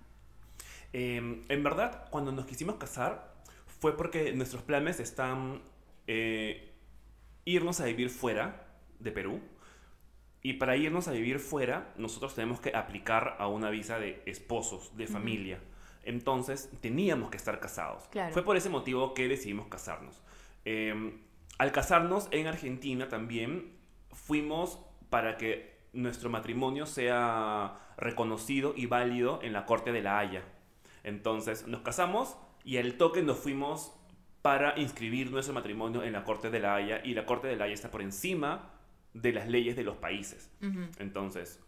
Eh, 0.91 1.43
en 1.47 1.63
verdad, 1.63 2.07
cuando 2.09 2.32
nos 2.32 2.47
quisimos 2.47 2.78
casar, 2.78 3.36
fue 3.80 3.95
porque 3.95 4.34
nuestros 4.34 4.63
planes 4.63 4.99
están 4.99 5.61
eh, 6.07 6.73
irnos 7.43 7.80
a 7.80 7.86
vivir 7.86 8.09
fuera 8.09 8.65
de 8.99 9.11
Perú. 9.11 9.39
Y 10.41 10.53
para 10.53 10.78
irnos 10.78 11.07
a 11.07 11.11
vivir 11.11 11.38
fuera, 11.39 11.93
nosotros 11.97 12.34
tenemos 12.34 12.59
que 12.59 12.76
aplicar 12.76 13.36
a 13.38 13.47
una 13.47 13.69
visa 13.69 13.99
de 13.99 14.23
esposos, 14.26 14.97
de 14.97 15.05
familia. 15.05 15.59
Entonces, 16.05 16.69
teníamos 16.81 17.29
que 17.29 17.37
estar 17.37 17.59
casados. 17.59 18.03
Claro. 18.11 18.33
Fue 18.33 18.43
por 18.43 18.55
ese 18.55 18.69
motivo 18.69 19.13
que 19.13 19.27
decidimos 19.27 19.67
casarnos. 19.67 20.21
Eh, 20.63 21.19
al 21.57 21.71
casarnos 21.71 22.27
en 22.31 22.47
Argentina 22.47 23.07
también, 23.07 23.73
fuimos 24.11 24.79
para 25.09 25.37
que 25.37 25.75
nuestro 25.93 26.29
matrimonio 26.29 26.85
sea 26.85 27.79
reconocido 27.97 28.73
y 28.75 28.85
válido 28.85 29.39
en 29.41 29.53
la 29.53 29.65
Corte 29.65 29.91
de 29.91 30.01
la 30.01 30.19
Haya. 30.19 30.43
Entonces 31.03 31.67
nos 31.67 31.81
casamos 31.81 32.37
y 32.63 32.77
al 32.77 32.97
toque 32.97 33.21
nos 33.21 33.37
fuimos 33.37 33.93
para 34.41 34.77
inscribir 34.77 35.31
nuestro 35.31 35.53
matrimonio 35.53 36.03
en 36.03 36.13
la 36.13 36.23
Corte 36.23 36.49
de 36.49 36.59
la 36.59 36.75
Haya 36.75 37.01
y 37.03 37.13
la 37.13 37.25
Corte 37.25 37.47
de 37.47 37.55
la 37.55 37.65
Haya 37.65 37.73
está 37.73 37.89
por 37.89 38.01
encima 38.01 38.71
de 39.13 39.31
las 39.31 39.47
leyes 39.47 39.75
de 39.75 39.83
los 39.83 39.97
países. 39.97 40.51
Entonces, 40.99 41.63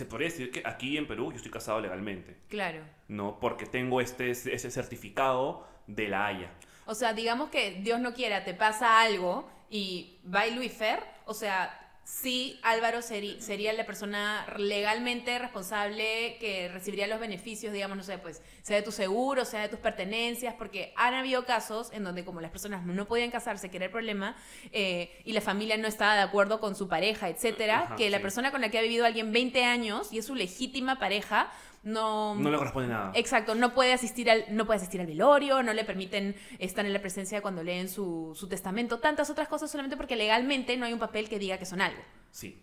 se 0.00 0.06
podría 0.06 0.28
decir 0.28 0.50
que 0.50 0.62
aquí 0.64 0.96
en 0.96 1.06
Perú 1.06 1.30
yo 1.30 1.36
estoy 1.36 1.50
casado 1.52 1.78
legalmente, 1.78 2.34
Claro. 2.48 2.80
¿no? 3.08 3.38
Porque 3.38 3.66
tengo 3.66 4.00
este, 4.00 4.30
ese 4.30 4.70
certificado 4.70 5.68
de 5.86 6.08
la 6.08 6.26
Haya. 6.26 6.50
O 6.86 6.94
sea, 6.94 7.12
digamos 7.12 7.50
que 7.50 7.72
Dios 7.82 8.00
no 8.00 8.14
quiera, 8.14 8.42
te 8.42 8.54
pasa 8.54 9.02
algo 9.02 9.46
y 9.68 10.16
va 10.34 10.46
y 10.46 10.54
Luis 10.54 10.72
Fer, 10.72 11.00
o 11.26 11.34
sea, 11.34 11.79
sí 12.10 12.58
Álvaro 12.62 12.98
seri- 12.98 13.38
sería 13.38 13.72
la 13.72 13.86
persona 13.86 14.44
legalmente 14.58 15.38
responsable 15.38 16.36
que 16.40 16.68
recibiría 16.72 17.06
los 17.06 17.20
beneficios, 17.20 17.72
digamos, 17.72 17.96
no 17.96 18.02
sé, 18.02 18.18
pues, 18.18 18.42
sea 18.62 18.76
de 18.76 18.82
tu 18.82 18.90
seguro, 18.92 19.44
sea 19.44 19.62
de 19.62 19.68
tus 19.68 19.78
pertenencias, 19.78 20.54
porque 20.58 20.92
han 20.96 21.14
habido 21.14 21.44
casos 21.46 21.90
en 21.92 22.02
donde 22.04 22.24
como 22.24 22.40
las 22.40 22.50
personas 22.50 22.84
no 22.84 23.06
podían 23.06 23.30
casarse, 23.30 23.70
que 23.70 23.76
era 23.76 23.86
el 23.86 23.92
problema, 23.92 24.36
eh, 24.72 25.10
y 25.24 25.32
la 25.32 25.40
familia 25.40 25.76
no 25.76 25.86
estaba 25.86 26.14
de 26.16 26.22
acuerdo 26.22 26.60
con 26.60 26.74
su 26.74 26.88
pareja, 26.88 27.28
etcétera, 27.28 27.80
Ajá, 27.84 27.96
que 27.96 28.10
la 28.10 28.20
persona 28.20 28.50
con 28.50 28.60
la 28.60 28.70
que 28.70 28.78
ha 28.78 28.82
vivido 28.82 29.06
alguien 29.06 29.32
20 29.32 29.64
años 29.64 30.12
y 30.12 30.18
es 30.18 30.26
su 30.26 30.34
legítima 30.34 30.98
pareja, 30.98 31.52
no... 31.82 32.34
No 32.34 32.50
le 32.50 32.56
corresponde 32.56 32.88
nada. 32.88 33.12
Exacto, 33.14 33.54
no 33.54 33.74
puede 33.74 33.92
asistir 33.92 34.30
al, 34.30 34.44
no 34.50 34.66
puede 34.66 34.78
asistir 34.78 35.00
al 35.00 35.06
velorio, 35.06 35.62
no 35.62 35.72
le 35.72 35.84
permiten 35.84 36.36
estar 36.58 36.84
en 36.84 36.92
la 36.92 37.00
presencia 37.00 37.40
cuando 37.42 37.62
leen 37.62 37.88
su, 37.88 38.32
su 38.34 38.48
testamento, 38.48 38.98
tantas 38.98 39.30
otras 39.30 39.48
cosas 39.48 39.70
solamente 39.70 39.96
porque 39.96 40.16
legalmente 40.16 40.76
no 40.76 40.86
hay 40.86 40.92
un 40.92 40.98
papel 40.98 41.28
que 41.28 41.38
diga 41.38 41.58
que 41.58 41.66
son 41.66 41.80
algo. 41.80 42.02
Sí. 42.30 42.62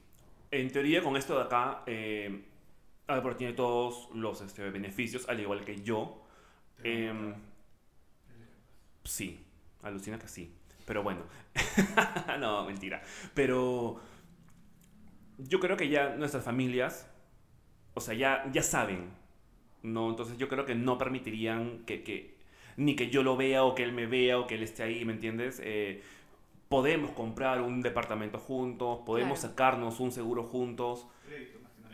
En 0.52 0.72
teoría, 0.72 1.02
con 1.02 1.18
esto 1.18 1.36
de 1.36 1.44
acá, 1.44 1.84
eh, 1.88 2.46
Álvaro 3.08 3.36
tiene 3.36 3.54
todos 3.54 4.10
los 4.14 4.42
este, 4.42 4.70
beneficios, 4.70 5.28
al 5.28 5.40
igual 5.40 5.66
que 5.66 5.82
yo. 5.82 6.24
Em, 6.84 7.34
sí, 9.04 9.44
alucina 9.82 10.20
que 10.20 10.28
sí. 10.28 10.54
Pero 10.86 11.04
bueno, 11.04 11.24
no, 12.40 12.66
mentira. 12.66 13.02
Pero 13.34 14.00
yo 15.38 15.60
creo 15.60 15.76
que 15.76 15.90
ya 15.90 16.16
nuestras 16.16 16.44
familias, 16.44 17.10
o 17.98 18.02
sea, 18.02 18.14
ya, 18.14 18.50
ya 18.54 18.64
saben, 18.64 19.10
¿no? 19.84 20.10
Entonces 20.10 20.38
yo 20.38 20.48
creo 20.50 20.66
que 20.66 20.76
no 20.76 20.98
permitirían 20.98 21.84
que, 21.86 22.04
que 22.04 22.36
ni 22.78 22.96
que 22.96 23.10
yo 23.10 23.24
lo 23.24 23.36
vea 23.38 23.64
o 23.64 23.76
que 23.76 23.84
él 23.84 23.92
me 23.94 24.06
vea 24.06 24.40
o 24.40 24.48
que 24.48 24.56
él 24.56 24.64
esté 24.64 24.84
ahí, 24.84 25.04
¿me 25.06 25.14
entiendes? 25.14 25.62
Eh, 25.64 26.02
podemos 26.70 27.12
comprar 27.12 27.62
un 27.62 27.82
departamento 27.82 28.40
juntos, 28.40 29.00
podemos 29.06 29.40
Claro. 29.40 29.50
sacarnos 29.54 30.00
un 30.00 30.12
seguro 30.12 30.44
juntos, 30.44 31.08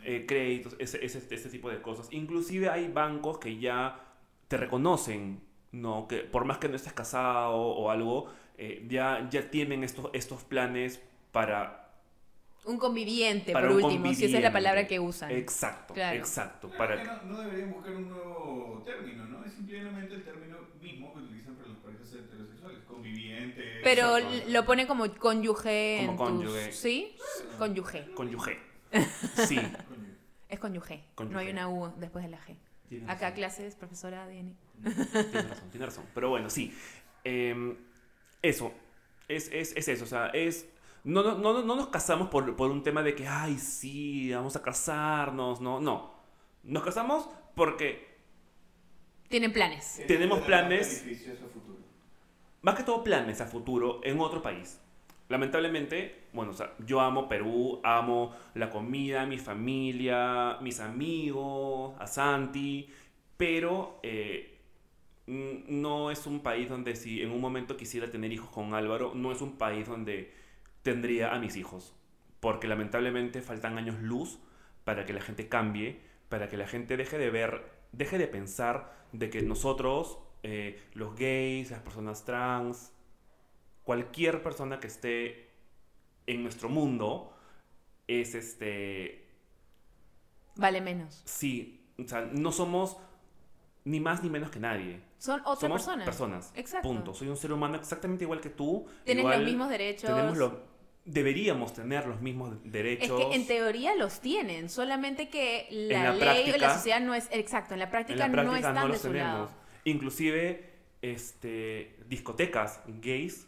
eh, 0.04 0.24
créditos, 0.26 0.76
ese, 0.78 1.04
ese, 1.04 1.22
ese 1.34 1.48
tipo 1.48 1.70
de 1.70 1.80
cosas. 1.80 2.08
Inclusive 2.12 2.68
hay 2.68 2.88
bancos 2.88 3.38
que 3.38 3.58
ya 3.58 4.00
te 4.48 4.56
reconocen, 4.58 5.40
¿no? 5.72 6.06
Que 6.08 6.18
por 6.18 6.44
más 6.44 6.58
que 6.58 6.68
no 6.68 6.76
estés 6.76 6.92
casado 6.92 7.56
o 7.56 7.90
algo, 7.90 8.26
eh, 8.58 8.84
ya, 8.88 9.28
ya 9.30 9.50
tienen 9.50 9.82
estos, 9.84 10.10
estos 10.12 10.44
planes 10.44 11.02
para... 11.32 11.83
Un 12.66 12.78
conviviente, 12.78 13.52
Para 13.52 13.68
por 13.68 13.76
un 13.76 13.84
último, 13.84 14.14
si 14.14 14.24
esa 14.24 14.38
es 14.38 14.42
la 14.42 14.52
palabra 14.52 14.86
que 14.86 14.98
usan. 14.98 15.30
Exacto, 15.30 15.92
Claro. 15.94 16.16
exacto. 16.18 16.70
Para 16.78 17.02
no, 17.04 17.22
no 17.24 17.40
deberían 17.42 17.72
buscar 17.72 17.94
un 17.94 18.08
nuevo 18.08 18.82
término, 18.86 19.26
¿no? 19.26 19.44
Es 19.44 19.52
simplemente 19.52 20.14
el 20.14 20.24
término 20.24 20.56
mismo 20.80 21.12
que 21.12 21.20
utilizan 21.20 21.54
para 21.56 21.68
las 21.68 21.78
parejas 21.78 22.12
heterosexuales, 22.14 22.78
conviviente. 22.84 23.80
Pero 23.82 24.16
Exacto. 24.16 24.50
lo 24.50 24.64
pone 24.64 24.86
como 24.86 25.12
cónyuge 25.14 26.04
Como 26.06 26.10
en 26.12 26.16
cónyuge. 26.38 26.66
tus... 26.68 26.76
¿Sí? 26.76 27.16
Cónyuge. 27.58 28.06
Cónyuge. 28.14 28.58
Sí. 29.46 29.60
Es 30.48 30.58
cónyuge. 30.60 31.04
No 31.28 31.38
hay 31.38 31.50
una 31.50 31.68
U 31.68 31.92
después 31.98 32.24
de 32.24 32.30
la 32.30 32.38
G. 32.38 32.56
Tienes 32.88 33.08
Acá 33.08 33.20
razón. 33.26 33.34
clases, 33.36 33.74
profesora 33.74 34.26
Diani. 34.28 34.54
Tienes 34.82 35.48
razón, 35.48 35.70
tienes 35.70 35.88
razón. 35.88 36.04
Pero 36.14 36.30
bueno, 36.30 36.48
sí. 36.48 36.72
Eh, 37.24 37.76
eso. 38.40 38.72
Es, 39.26 39.50
es, 39.52 39.74
es 39.76 39.88
eso. 39.88 40.04
O 40.04 40.06
sea, 40.06 40.28
es. 40.28 40.66
No, 41.04 41.22
no, 41.22 41.36
no, 41.36 41.62
no 41.62 41.76
nos 41.76 41.88
casamos 41.88 42.28
por, 42.28 42.56
por 42.56 42.70
un 42.70 42.82
tema 42.82 43.02
de 43.02 43.14
que, 43.14 43.26
ay, 43.28 43.58
sí, 43.58 44.32
vamos 44.32 44.56
a 44.56 44.62
casarnos. 44.62 45.60
No, 45.60 45.78
no. 45.78 46.14
Nos 46.62 46.82
casamos 46.82 47.28
porque 47.54 48.16
Tienen 49.28 49.52
planes. 49.52 50.02
Tenemos 50.08 50.40
planes. 50.40 51.04
más 52.62 52.74
que 52.74 52.82
todo 52.82 53.04
planes 53.04 53.40
a 53.40 53.46
futuro 53.46 54.00
en 54.02 54.18
otro 54.20 54.42
país. 54.42 54.80
Lamentablemente, 55.28 56.24
bueno, 56.32 56.52
o 56.52 56.54
sea, 56.54 56.74
yo 56.86 57.00
amo 57.00 57.28
Perú, 57.28 57.80
amo 57.82 58.34
la 58.54 58.70
comida, 58.70 59.24
mi 59.26 59.38
familia, 59.38 60.58
mis 60.60 60.80
amigos, 60.80 61.94
a 61.98 62.06
Santi, 62.06 62.88
pero 63.36 63.98
eh, 64.02 64.58
no 65.26 66.10
es 66.10 66.26
un 66.26 66.40
país 66.40 66.68
donde 66.68 66.94
si 66.94 67.22
en 67.22 67.30
un 67.30 67.40
momento 67.40 67.76
quisiera 67.76 68.10
tener 68.10 68.32
hijos 68.32 68.50
con 68.50 68.74
Álvaro, 68.74 69.12
no 69.14 69.32
es 69.32 69.40
un 69.40 69.56
país 69.56 69.86
donde 69.86 70.43
tendría 70.84 71.34
a 71.34 71.40
mis 71.40 71.56
hijos, 71.56 71.92
porque 72.38 72.68
lamentablemente 72.68 73.42
faltan 73.42 73.76
años 73.78 73.98
luz 74.00 74.38
para 74.84 75.04
que 75.04 75.12
la 75.12 75.20
gente 75.20 75.48
cambie, 75.48 76.00
para 76.28 76.48
que 76.48 76.56
la 76.56 76.68
gente 76.68 76.96
deje 76.96 77.18
de 77.18 77.30
ver, 77.30 77.64
deje 77.90 78.18
de 78.18 78.28
pensar 78.28 78.92
de 79.12 79.30
que 79.30 79.42
nosotros, 79.42 80.18
eh, 80.44 80.80
los 80.92 81.16
gays, 81.16 81.70
las 81.72 81.80
personas 81.80 82.24
trans, 82.24 82.92
cualquier 83.82 84.42
persona 84.42 84.78
que 84.78 84.86
esté 84.86 85.50
en 86.26 86.42
nuestro 86.42 86.68
mundo 86.68 87.34
es 88.06 88.34
este 88.34 89.26
Vale 90.56 90.80
menos. 90.80 91.22
sí 91.24 91.80
o 91.98 92.06
sea 92.08 92.22
no 92.32 92.52
somos 92.52 92.96
ni 93.84 94.00
más 94.00 94.22
ni 94.22 94.30
menos 94.30 94.50
que 94.50 94.58
nadie 94.60 95.02
Son 95.18 95.40
otras 95.40 95.60
somos 95.60 95.82
personas. 95.82 96.04
personas 96.04 96.52
Exacto. 96.56 96.88
punto 96.88 97.12
soy 97.14 97.28
un 97.28 97.36
ser 97.36 97.52
humano 97.52 97.76
exactamente 97.76 98.24
igual 98.24 98.40
que 98.40 98.50
tú 98.50 98.86
Tienes 99.04 99.22
igual 99.22 99.40
los 99.40 99.48
mismos 99.48 99.68
derechos. 99.68 100.08
tenemos 100.10 100.36
lo- 100.38 100.73
deberíamos 101.04 101.74
tener 101.74 102.06
los 102.06 102.20
mismos 102.20 102.54
Es 102.64 102.72
derechos 102.72 103.26
que 103.30 103.34
en 103.36 103.46
teoría 103.46 103.94
los 103.94 104.20
tienen, 104.20 104.68
solamente 104.70 105.28
que 105.28 105.66
la, 105.70 106.04
la 106.04 106.12
ley 106.12 106.16
o 106.16 106.20
práctica- 106.20 106.58
la 106.58 106.74
sociedad 106.74 107.00
no 107.00 107.14
es 107.14 107.28
exacto, 107.30 107.74
en 107.74 107.80
la 107.80 107.84
en 107.86 107.90
práctica, 107.90 108.26
la 108.26 108.32
práctica 108.32 108.50
no 108.50 108.56
están 108.56 108.82
de 108.86 108.88
los 108.92 109.00
su 109.02 109.08
tenemos 109.08 109.50
lado. 109.50 109.50
inclusive 109.84 110.72
este 111.02 111.96
discotecas 112.08 112.80
gays 113.02 113.46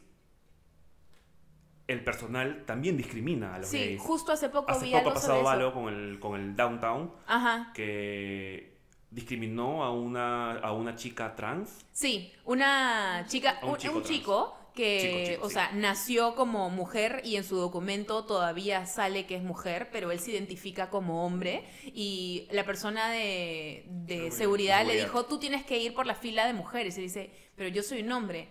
el 1.86 2.02
personal 2.02 2.64
también 2.66 2.96
discrimina 2.96 3.54
a 3.54 3.59
los 3.61 3.68
Sí, 3.68 3.78
gays 3.78 4.00
justo 4.00 4.32
hace 4.32 4.48
poco 4.48 4.70
Hace 4.72 4.86
vi 4.86 4.90
poco 4.92 4.98
algo 4.98 5.11
ha 5.11 5.14
pasado 5.14 5.38
sobre 5.44 5.50
algo 5.54 5.68
eso. 5.68 5.74
con 5.80 5.94
el, 5.94 6.18
con 6.20 6.40
el 6.40 6.57
Downtown 6.57 7.12
Ajá. 7.26 7.70
que 7.74 8.76
discriminó 9.11 9.84
a 9.84 9.92
una, 9.92 10.59
a 10.59 10.72
una 10.72 10.96
chica 10.96 11.34
trans. 11.36 11.86
Sí, 11.92 12.32
una 12.44 13.24
chica, 13.28 13.61
un 13.62 13.70
un, 13.70 13.76
chico 13.78 13.96
un 13.96 14.02
chico 14.02 14.59
que, 14.77 15.01
Chico, 15.01 15.33
chico, 15.33 15.47
o 15.47 15.49
sí. 15.49 15.55
sea, 15.55 15.72
nació 15.72 16.37
como 16.37 16.70
mujer 16.70 17.22
y 17.24 17.35
en 17.35 17.43
su 17.43 17.57
documento 17.57 18.24
todavía 18.24 18.87
sale 18.87 19.27
que 19.27 19.35
es 19.35 19.43
mujer, 19.43 19.89
pero 19.91 20.12
él 20.12 20.20
se 20.20 20.31
identifica 20.31 20.89
como 20.91 21.27
hombre 21.27 21.64
y 21.87 22.47
la 22.53 22.64
persona 22.64 23.11
de, 23.11 23.85
de 23.89 24.31
Seguridad. 24.31 24.87
le 24.87 24.95
dijo, 24.97 25.24
tú 25.27 25.39
tienes 25.41 25.64
que 25.64 25.79
ir 25.79 25.95
por 25.95 26.07
la 26.07 26.14
fila 26.14 26.47
de 26.47 26.53
mujeres 26.53 26.97
y 26.99 27.01
dice, 27.03 27.31
pero 27.57 27.68
yo 27.70 27.83
soy 27.83 28.03
un 28.03 28.12
hombre. 28.12 28.49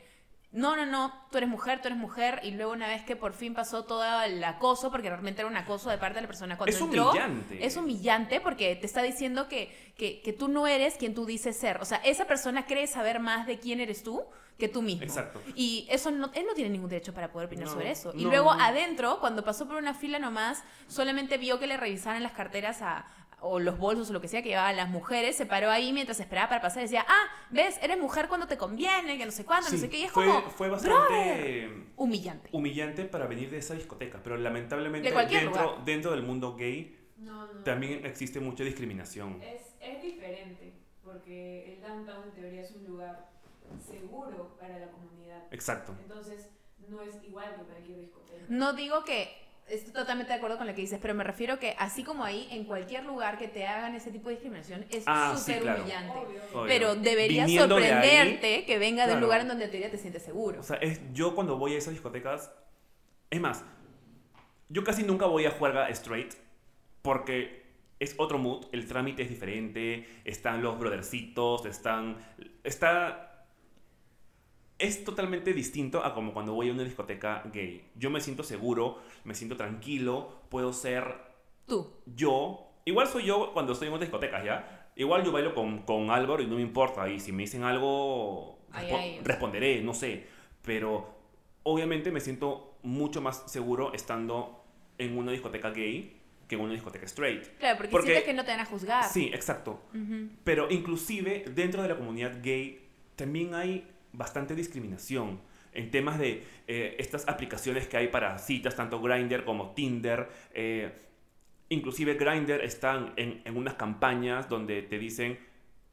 No, 0.52 0.78
no, 0.78 0.86
no, 0.86 1.14
tú 1.32 1.38
eres 1.38 1.50
mujer, 1.50 1.82
tú 1.82 1.90
eres 1.90 1.98
mujer. 2.00 2.40
Y 2.44 2.52
luego 2.52 2.72
una 2.72 2.88
vez 2.88 3.04
que 3.04 3.18
por 3.18 3.34
fin 3.34 3.54
pasó 3.54 3.84
todo 3.84 4.04
el 4.24 4.42
acoso, 4.42 4.90
porque 4.90 5.10
realmente 5.10 5.42
era 5.42 5.50
un 5.50 5.58
acoso 5.58 5.90
de 5.90 5.98
parte 5.98 6.16
de 6.16 6.22
la 6.22 6.28
persona 6.28 6.58
cuando 6.58 6.74
Es 6.74 6.82
entró, 6.82 7.10
humillante. 7.12 7.66
es 7.66 7.76
humillante 7.76 8.40
porque 8.40 8.74
te 8.78 8.86
está 8.86 9.02
diciendo 9.02 9.50
que, 9.50 9.70
que, 9.98 10.22
que 10.22 10.32
tú 10.32 10.48
no 10.48 10.66
eres 10.66 10.96
quien 10.96 11.14
tú 11.14 11.26
dices 11.26 11.58
ser. 11.58 11.82
O 11.82 11.86
sea, 11.86 11.98
esa 12.06 12.26
persona 12.26 12.66
cree 12.68 12.88
saber 12.88 13.20
más 13.20 13.48
de 13.48 13.60
quién 13.60 13.82
eres 13.82 14.02
tú 14.04 14.24
que 14.58 14.70
tú 14.70 14.82
mismo. 14.82 15.04
Exacto. 15.04 15.42
Y 15.56 15.88
eso 15.90 16.12
no, 16.12 16.32
él 16.34 16.46
no 16.48 16.54
tiene 16.54 16.70
ningún 16.70 16.90
derecho 16.90 17.14
para 17.14 17.32
poder 17.32 17.48
opinar 17.48 17.66
No, 17.66 17.74
sobre 17.74 17.92
eso. 17.92 18.14
Y 18.16 18.24
no, 18.24 18.30
luego 18.30 18.52
adentro, 18.52 19.20
cuando 19.20 19.44
pasó 19.44 19.68
por 19.68 19.76
una 19.78 19.94
fila 19.94 20.18
nomás, 20.20 20.64
solamente 20.88 21.38
vio 21.38 21.60
que 21.60 21.68
le 21.68 21.78
revisaran 21.78 22.24
las 22.24 22.32
carteras 22.34 22.82
a 22.82 23.06
o 23.42 23.60
los 23.60 23.78
bolsos 23.78 24.10
o 24.10 24.14
lo 24.14 24.22
que 24.22 24.28
sea 24.28 24.42
que 24.42 24.50
llevaban 24.50 24.76
las 24.78 24.90
mujeres, 24.90 25.36
se 25.36 25.46
paró 25.46 25.70
ahí 25.70 25.94
mientras 25.94 26.20
esperaba 26.20 26.50
para 26.50 26.62
pasar 26.62 26.80
y 26.80 26.86
decía, 26.86 27.06
ah, 27.08 27.26
ves, 27.52 27.78
eres 27.84 28.00
mujer 28.00 28.28
cuando 28.28 28.48
te 28.48 28.58
conviene, 28.58 29.18
que 29.20 29.26
no 29.26 29.32
sé 29.32 29.46
cuándo, 29.46 29.70
no 29.70 29.78
sé 29.78 29.88
qué, 29.88 30.00
y 30.00 30.04
es 30.06 30.12
fue, 30.12 30.26
como 30.26 30.50
fue 30.50 30.70
bastante 30.70 31.70
humillante. 31.96 32.50
humillante 32.54 33.06
para 33.06 33.28
venir 33.28 33.52
de 33.52 33.58
esa 33.58 33.76
discoteca, 33.76 34.20
pero 34.24 34.38
lamentablemente 34.38 35.12
De 35.12 35.26
dentro, 35.28 35.50
lugar. 35.64 35.86
dentro 35.86 36.12
del 36.12 36.24
mundo 36.24 36.56
gay 36.56 36.98
No, 37.18 37.54
no. 37.54 37.64
también 37.64 38.04
existe 38.06 38.40
mucha 38.40 38.64
discriminación. 38.64 39.40
Es, 39.44 39.76
es 39.80 40.02
diferente, 40.02 40.74
porque 41.04 41.74
el 41.76 41.82
downtown 41.82 42.24
en 42.30 42.32
teoría 42.34 42.62
es 42.62 42.72
un 42.72 42.86
lugar 42.86 43.30
seguro 43.86 44.56
para 44.60 44.80
la 44.80 44.88
comunidad. 44.88 45.44
Exacto. 45.52 45.96
Entonces, 46.02 46.50
no 46.88 47.02
es 47.02 47.16
igual 47.24 47.56
que 47.56 47.64
cualquier 47.64 48.00
discoteca. 48.00 48.46
No 48.50 48.74
digo 48.74 49.04
que 49.04 49.30
estoy 49.68 49.94
totalmente 49.94 50.32
de 50.32 50.38
acuerdo 50.38 50.58
con 50.58 50.68
lo 50.68 50.76
que 50.76 50.82
dices, 50.82 51.00
pero 51.02 51.16
me 51.16 51.24
refiero 51.24 51.58
que 51.58 51.76
así 51.80 52.04
como 52.04 52.24
ahí, 52.24 52.48
en 52.52 52.66
cualquier 52.66 53.04
lugar 53.06 53.38
que 53.38 53.48
te 53.48 53.66
hagan 53.66 53.96
ese 53.96 54.12
tipo 54.12 54.30
de 54.30 54.36
discriminación, 54.36 54.86
es 54.92 55.04
Ah, 55.08 55.34
sí, 55.36 55.42
súper 55.54 55.62
claro. 55.64 55.82
humillante. 55.82 56.18
Obvio. 56.20 56.42
Obvio. 56.54 56.68
Pero 56.68 56.96
debería 56.96 57.46
Viniendo 57.46 57.76
de 57.78 57.86
ahí, 57.86 57.92
sorprenderte 57.92 58.66
que 58.66 58.78
venga 58.78 59.08
de 59.08 59.16
un 59.16 59.22
lugar 59.22 59.42
en 59.42 59.48
donde 59.48 59.66
en 59.66 59.72
teoría 59.72 59.90
te 59.90 59.98
sientes 59.98 60.22
seguro. 60.24 60.60
O 60.60 60.64
sea, 60.64 60.78
es, 60.78 61.02
yo 61.14 61.34
cuando 61.34 61.58
voy 61.58 61.74
a 61.74 61.78
esas 61.80 61.94
discotecas, 61.94 62.52
es 63.32 63.42
más, 63.42 63.64
yo 64.70 64.84
casi 64.84 65.04
nunca 65.04 65.26
voy 65.26 65.46
a 65.46 65.52
jugar 65.52 65.90
straight 65.92 66.36
porque 67.02 67.66
es 68.00 68.14
otro 68.18 68.38
mood, 68.38 68.66
el 68.72 68.88
trámite 68.88 69.24
es 69.24 69.30
diferente, 69.30 70.08
están 70.26 70.62
los 70.62 70.78
brothercitos, 70.78 71.66
están... 71.66 72.18
Está... 72.64 73.35
Es 74.78 75.04
totalmente 75.06 75.54
distinto 75.54 76.04
a 76.04 76.14
como 76.14 76.34
cuando 76.34 76.54
voy 76.54 76.70
a 76.70 76.74
una 76.74 76.84
discoteca 76.84 77.44
gay. 77.54 77.86
Yo 77.96 78.10
me 78.10 78.20
siento 78.20 78.44
seguro, 78.44 79.00
me 79.24 79.34
siento 79.34 79.56
tranquilo, 79.56 80.42
puedo 80.50 80.74
ser 80.74 81.16
Tú. 81.66 81.90
yo, 82.06 82.72
igual 82.84 83.08
soy 83.08 83.24
yo 83.26 83.52
cuando 83.54 83.72
estoy 83.74 83.88
en 83.88 83.94
otras 83.94 84.10
discotecas, 84.10 84.44
¿ya? 84.44 84.90
Igual 84.98 85.24
yo 85.24 85.32
bailo 85.32 85.56
con, 85.56 85.80
con 85.84 86.10
Álvaro 86.10 86.42
y 86.44 86.48
no 86.48 86.56
me 86.56 86.62
importa. 86.62 87.08
Y 87.10 87.20
si 87.22 87.32
me 87.32 87.44
dicen 87.44 87.64
algo, 87.64 88.60
Ay, 88.72 88.88
respo- 88.90 88.98
ay. 89.00 89.20
responderé, 89.24 89.82
no 89.82 89.94
sé. 89.94 90.26
Pero 90.62 91.16
obviamente 91.64 92.12
me 92.12 92.20
siento 92.20 92.78
mucho 92.84 93.22
más 93.22 93.44
seguro 93.50 93.94
estando 93.94 94.64
en 94.98 95.18
una 95.18 95.32
discoteca 95.32 95.70
gay 95.72 96.22
que 96.48 96.56
en 96.56 96.62
una 96.62 96.74
discoteca 96.74 97.06
straight. 97.06 97.44
Claro, 97.60 97.78
porque, 97.78 97.92
Porque- 97.92 98.08
sientes 98.08 98.26
que 98.26 98.34
no 98.34 98.44
te 98.46 98.52
van 98.52 98.60
a 98.60 98.66
juzgar. 98.66 99.04
Sí, 99.06 99.32
exacto. 99.34 99.82
Pero 100.44 100.70
inclusive 100.70 101.46
dentro 101.56 101.82
de 101.82 101.88
la 101.90 101.96
comunidad 101.98 102.40
gay 102.44 102.88
también 103.16 103.54
hay 103.56 103.90
bastante 104.18 104.56
discriminación 104.56 105.40
en 105.74 105.92
temas 105.92 106.18
de 106.18 106.44
eh, 106.68 106.96
estas 107.00 107.28
aplicaciones 107.28 107.88
que 107.88 107.98
hay 107.98 108.08
para 108.08 108.38
citas, 108.40 108.76
tanto 108.76 109.02
Grindr 109.02 109.44
como 109.44 109.72
Tinder. 109.72 110.30
eh, 110.54 110.92
inclusive 111.70 112.14
Grindr 112.14 112.64
están 112.64 113.14
en, 113.18 113.42
unas 113.56 113.74
campañas 113.74 114.48
donde 114.48 114.84
te 114.84 114.98
dicen 114.98 115.38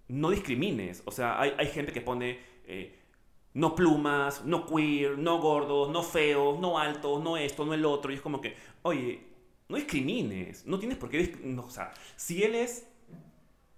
no 0.09 0.31
discrimines. 0.31 1.03
O 1.07 1.11
sea, 1.11 1.41
hay, 1.41 1.55
hay 1.59 1.67
gente 1.67 1.93
que 1.93 2.01
pone 2.01 2.39
eh, 2.67 2.99
no 3.55 3.75
plumas, 3.75 4.45
no 4.45 4.67
queer, 4.67 5.19
no 5.19 5.39
gordos, 5.39 5.91
no 5.91 6.03
feos, 6.03 6.59
no 6.61 6.79
altos, 6.79 7.23
no 7.23 7.37
esto, 7.37 7.65
no 7.65 7.75
el 7.75 7.85
otro. 7.85 8.13
Y 8.13 8.17
es 8.17 8.21
como 8.21 8.41
que, 8.41 8.57
oye, 8.83 9.27
no 9.69 9.77
discrimines. 9.77 10.67
No 10.67 10.79
tienes 10.79 10.99
por 10.99 11.09
qué... 11.09 11.39
no, 11.43 11.65
o 11.65 11.71
sea, 11.71 11.93
si 12.17 12.43
él 12.43 12.55
es 12.55 12.87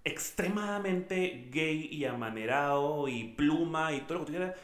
extremadamente 0.05 1.49
gay 1.51 1.87
y 1.91 2.05
amanerado 2.05 3.07
y 3.07 3.25
pluma 3.35 3.93
y 3.93 4.01
todo 4.01 4.15
lo 4.15 4.19
que 4.21 4.25
tú 4.31 4.37
quieras, 4.37 4.55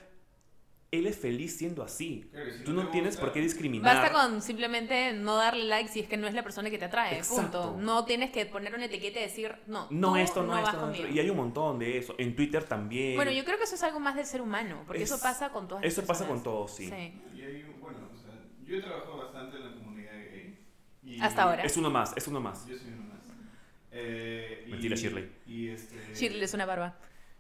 él 0.92 1.08
es 1.08 1.18
feliz 1.18 1.56
siendo 1.58 1.84
así. 1.84 2.30
Tú 2.66 2.74
no 2.74 2.90
tienes 2.90 3.12
gusta- 3.12 3.22
por 3.22 3.32
qué 3.34 3.40
discriminar. 3.40 3.96
Basta 3.96 4.12
con 4.12 4.42
simplemente 4.42 5.14
no 5.14 5.38
darle 5.38 5.64
like 5.64 5.90
si 5.90 6.02
es 6.02 6.08
que 6.08 6.18
no 6.18 6.28
es 6.28 6.34
la 6.34 6.44
persona 6.44 6.70
que 6.70 6.78
te 6.78 6.86
atrae. 6.86 7.18
Exacto. 7.18 7.62
Punto. 7.72 7.82
No 7.82 8.04
tienes 8.04 8.30
que 8.32 8.46
poner 8.46 8.76
una 8.76 8.86
etiqueta 8.86 9.20
y 9.20 9.24
decir, 9.24 9.56
no, 9.68 9.88
No 9.90 10.10
tú 10.10 10.16
esto, 10.18 10.44
no, 10.44 10.58
esto, 10.58 10.74
no 10.82 10.92
esto. 10.92 11.08
Y 11.08 11.20
hay 11.20 11.30
un 11.30 11.38
montón 11.38 11.80
de 11.80 11.98
eso. 11.98 12.14
En 12.18 12.36
Twitter 12.36 12.66
también. 12.66 13.16
Bueno, 13.16 13.32
yo 13.32 13.46
creo 13.46 13.58
que 13.58 13.64
eso 13.64 13.76
es 13.76 13.84
algo 13.84 14.02
más 14.02 14.16
del 14.18 14.26
ser 14.26 14.42
humano, 14.42 14.84
porque 14.86 15.04
eso 15.04 15.16
Es- 15.16 15.22
pasa 15.22 15.50
con 15.52 15.68
todas 15.68 15.84
las 15.84 15.94
Eso 15.94 16.06
pasa 16.06 16.28
con 16.28 16.44
todos, 16.44 16.76
sí. 16.76 16.88
Y 16.88 17.42
hay, 17.42 17.64
bueno, 17.80 18.00
o 18.14 18.18
sea, 18.18 18.32
yo 18.66 18.76
he 18.76 18.82
trabajado 18.82 19.18
bastante 19.18 19.58
en 19.58 19.64
la 19.72 19.76
comunidad 19.76 20.12
gay. 20.12 20.60
y- 21.04 21.22
Hasta 21.22 21.44
ahora. 21.44 21.64
Es 21.64 21.78
uno 21.78 21.90
más, 21.90 22.14
es 22.18 22.28
uno 22.28 22.42
más. 22.42 22.68
Yo 22.68 22.78
soy 22.78 22.92
Eh, 23.92 24.64
y- 24.68 24.72
Mentira, 24.72 24.96
Shirley. 24.96 25.30
Y 25.48 25.70
este, 25.70 25.96
Shirley 26.14 26.44
es 26.44 26.54
una 26.54 26.66
barba. 26.66 26.98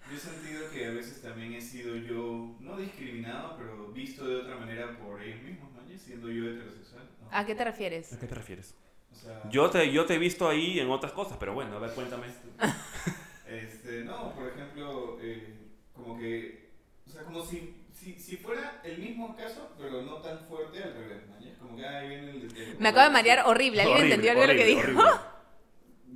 Yo 0.09 0.17
he 0.17 0.19
sentido 0.19 0.69
que 0.71 0.85
a 0.87 0.91
veces 0.91 1.21
también 1.21 1.53
he 1.53 1.61
sido 1.61 1.95
yo, 1.95 2.55
no 2.59 2.77
discriminado, 2.77 3.55
pero 3.57 3.87
visto 3.93 4.27
de 4.27 4.37
otra 4.37 4.57
manera 4.57 4.97
por 4.97 5.21
ellos 5.21 5.41
mismos, 5.43 5.71
¿no? 5.73 5.93
Y 5.93 5.97
Siendo 5.97 6.29
yo 6.29 6.49
heterosexual. 6.51 7.03
¿no? 7.21 7.27
¿A 7.37 7.45
qué 7.45 7.55
te 7.55 7.63
refieres? 7.63 8.11
¿A 8.13 8.19
qué 8.19 8.27
te 8.27 8.35
refieres? 8.35 8.73
O 9.15 9.19
sea, 9.23 9.39
Yo 9.49 9.69
te, 9.69 9.91
yo 9.91 10.05
te 10.05 10.15
he 10.15 10.17
visto 10.17 10.49
ahí 10.49 10.79
en 10.79 10.89
otras 10.89 11.11
cosas, 11.13 11.37
pero 11.39 11.53
bueno, 11.53 11.75
a 11.77 11.79
ver, 11.79 11.91
cuéntame. 11.91 12.27
Este, 13.47 14.05
no, 14.05 14.33
por 14.33 14.47
ejemplo, 14.49 15.17
eh, 15.21 15.53
como 15.93 16.17
que, 16.17 16.69
o 17.05 17.09
sea, 17.09 17.23
como 17.23 17.45
si, 17.45 17.83
si, 17.93 18.17
si 18.17 18.37
fuera 18.37 18.79
el 18.83 18.97
mismo 18.99 19.35
caso, 19.35 19.75
pero 19.77 20.01
no 20.03 20.15
tan 20.21 20.39
fuerte 20.47 20.81
al 20.81 20.93
revés, 20.93 21.23
¿no? 21.27 21.45
Y 21.45 21.51
Como 21.59 21.75
que 21.75 21.85
ahí 21.85 22.07
viene 22.07 22.31
el... 22.31 22.43
el- 22.43 22.75
Me 22.79 22.87
acabo 22.89 23.07
de 23.07 23.13
marear 23.13 23.43
horrible. 23.45 23.81
¿Alguien 23.81 23.97
Horrible, 23.97 24.15
entendió 24.15 24.31
algo 24.31 24.41
de 24.47 24.53
lo 24.53 24.57
que 24.59 24.65
dijo? 24.65 24.79
horrible. 24.81 25.03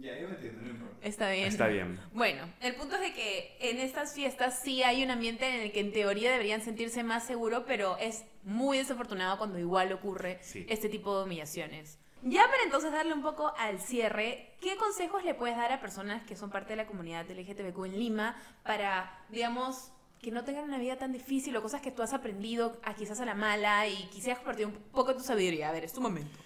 Ya, 0.05 0.19
yo 0.19 0.27
me 0.29 0.35
entiendo, 0.35 0.61
no 0.61 0.69
importa. 0.69 1.07
Está 1.07 1.31
bien. 1.31 1.47
Está 1.47 1.67
bien. 1.67 1.99
Bueno, 2.13 2.43
el 2.61 2.75
punto 2.75 2.93
es 2.95 3.01
de 3.01 3.13
que 3.13 3.57
en 3.59 3.79
estas 3.79 4.13
fiestas 4.13 4.59
sí 4.63 4.83
hay 4.83 5.03
un 5.03 5.09
ambiente 5.09 5.47
en 5.47 5.61
el 5.61 5.71
que 5.71 5.79
en 5.79 5.91
teoría 5.91 6.31
deberían 6.31 6.61
sentirse 6.61 7.01
más 7.03 7.25
seguros, 7.25 7.63
pero 7.65 7.97
es 7.97 8.23
muy 8.43 8.77
desafortunado 8.77 9.39
cuando 9.39 9.57
igual 9.57 9.91
ocurre 9.93 10.37
Sí. 10.41 10.63
este 10.69 10.89
tipo 10.89 11.17
de 11.17 11.25
humillaciones. 11.25 11.97
Ya 12.21 12.43
para 12.43 12.63
entonces 12.63 12.91
darle 12.91 13.13
un 13.13 13.23
poco 13.23 13.51
al 13.57 13.79
cierre, 13.79 14.53
¿qué 14.61 14.75
consejos 14.77 15.23
le 15.23 15.33
puedes 15.33 15.57
dar 15.57 15.71
a 15.71 15.79
personas 15.79 16.23
que 16.23 16.35
son 16.35 16.51
parte 16.51 16.69
de 16.73 16.77
la 16.77 16.85
comunidad 16.85 17.25
LGTBQ 17.29 17.85
en 17.85 17.99
Lima 17.99 18.35
para, 18.63 19.23
digamos, 19.29 19.91
que 20.21 20.29
no 20.31 20.43
tengan 20.43 20.65
una 20.65 20.77
vida 20.77 20.97
tan 20.97 21.11
difícil 21.11 21.55
o 21.55 21.61
cosas 21.63 21.81
que 21.81 21.91
tú 21.91 22.03
has 22.03 22.13
aprendido 22.13 22.79
a 22.83 22.93
quizás 22.95 23.19
a 23.21 23.25
la 23.25 23.33
mala 23.35 23.87
y 23.87 23.95
quisieras 24.09 24.37
compartir 24.39 24.67
un 24.67 24.73
poco 24.91 25.13
de 25.13 25.19
tu 25.19 25.23
sabiduría? 25.23 25.69
A 25.69 25.71
ver, 25.71 25.83
es 25.83 25.93
tu 25.93 26.01
momento. 26.01 26.37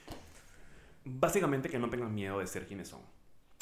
Básicamente 1.06 1.70
que 1.70 1.80
no 1.80 1.90
tengan 1.90 2.14
miedo 2.14 2.40
de 2.40 2.48
ser 2.48 2.66
quienes 2.68 2.88
son. 2.90 3.02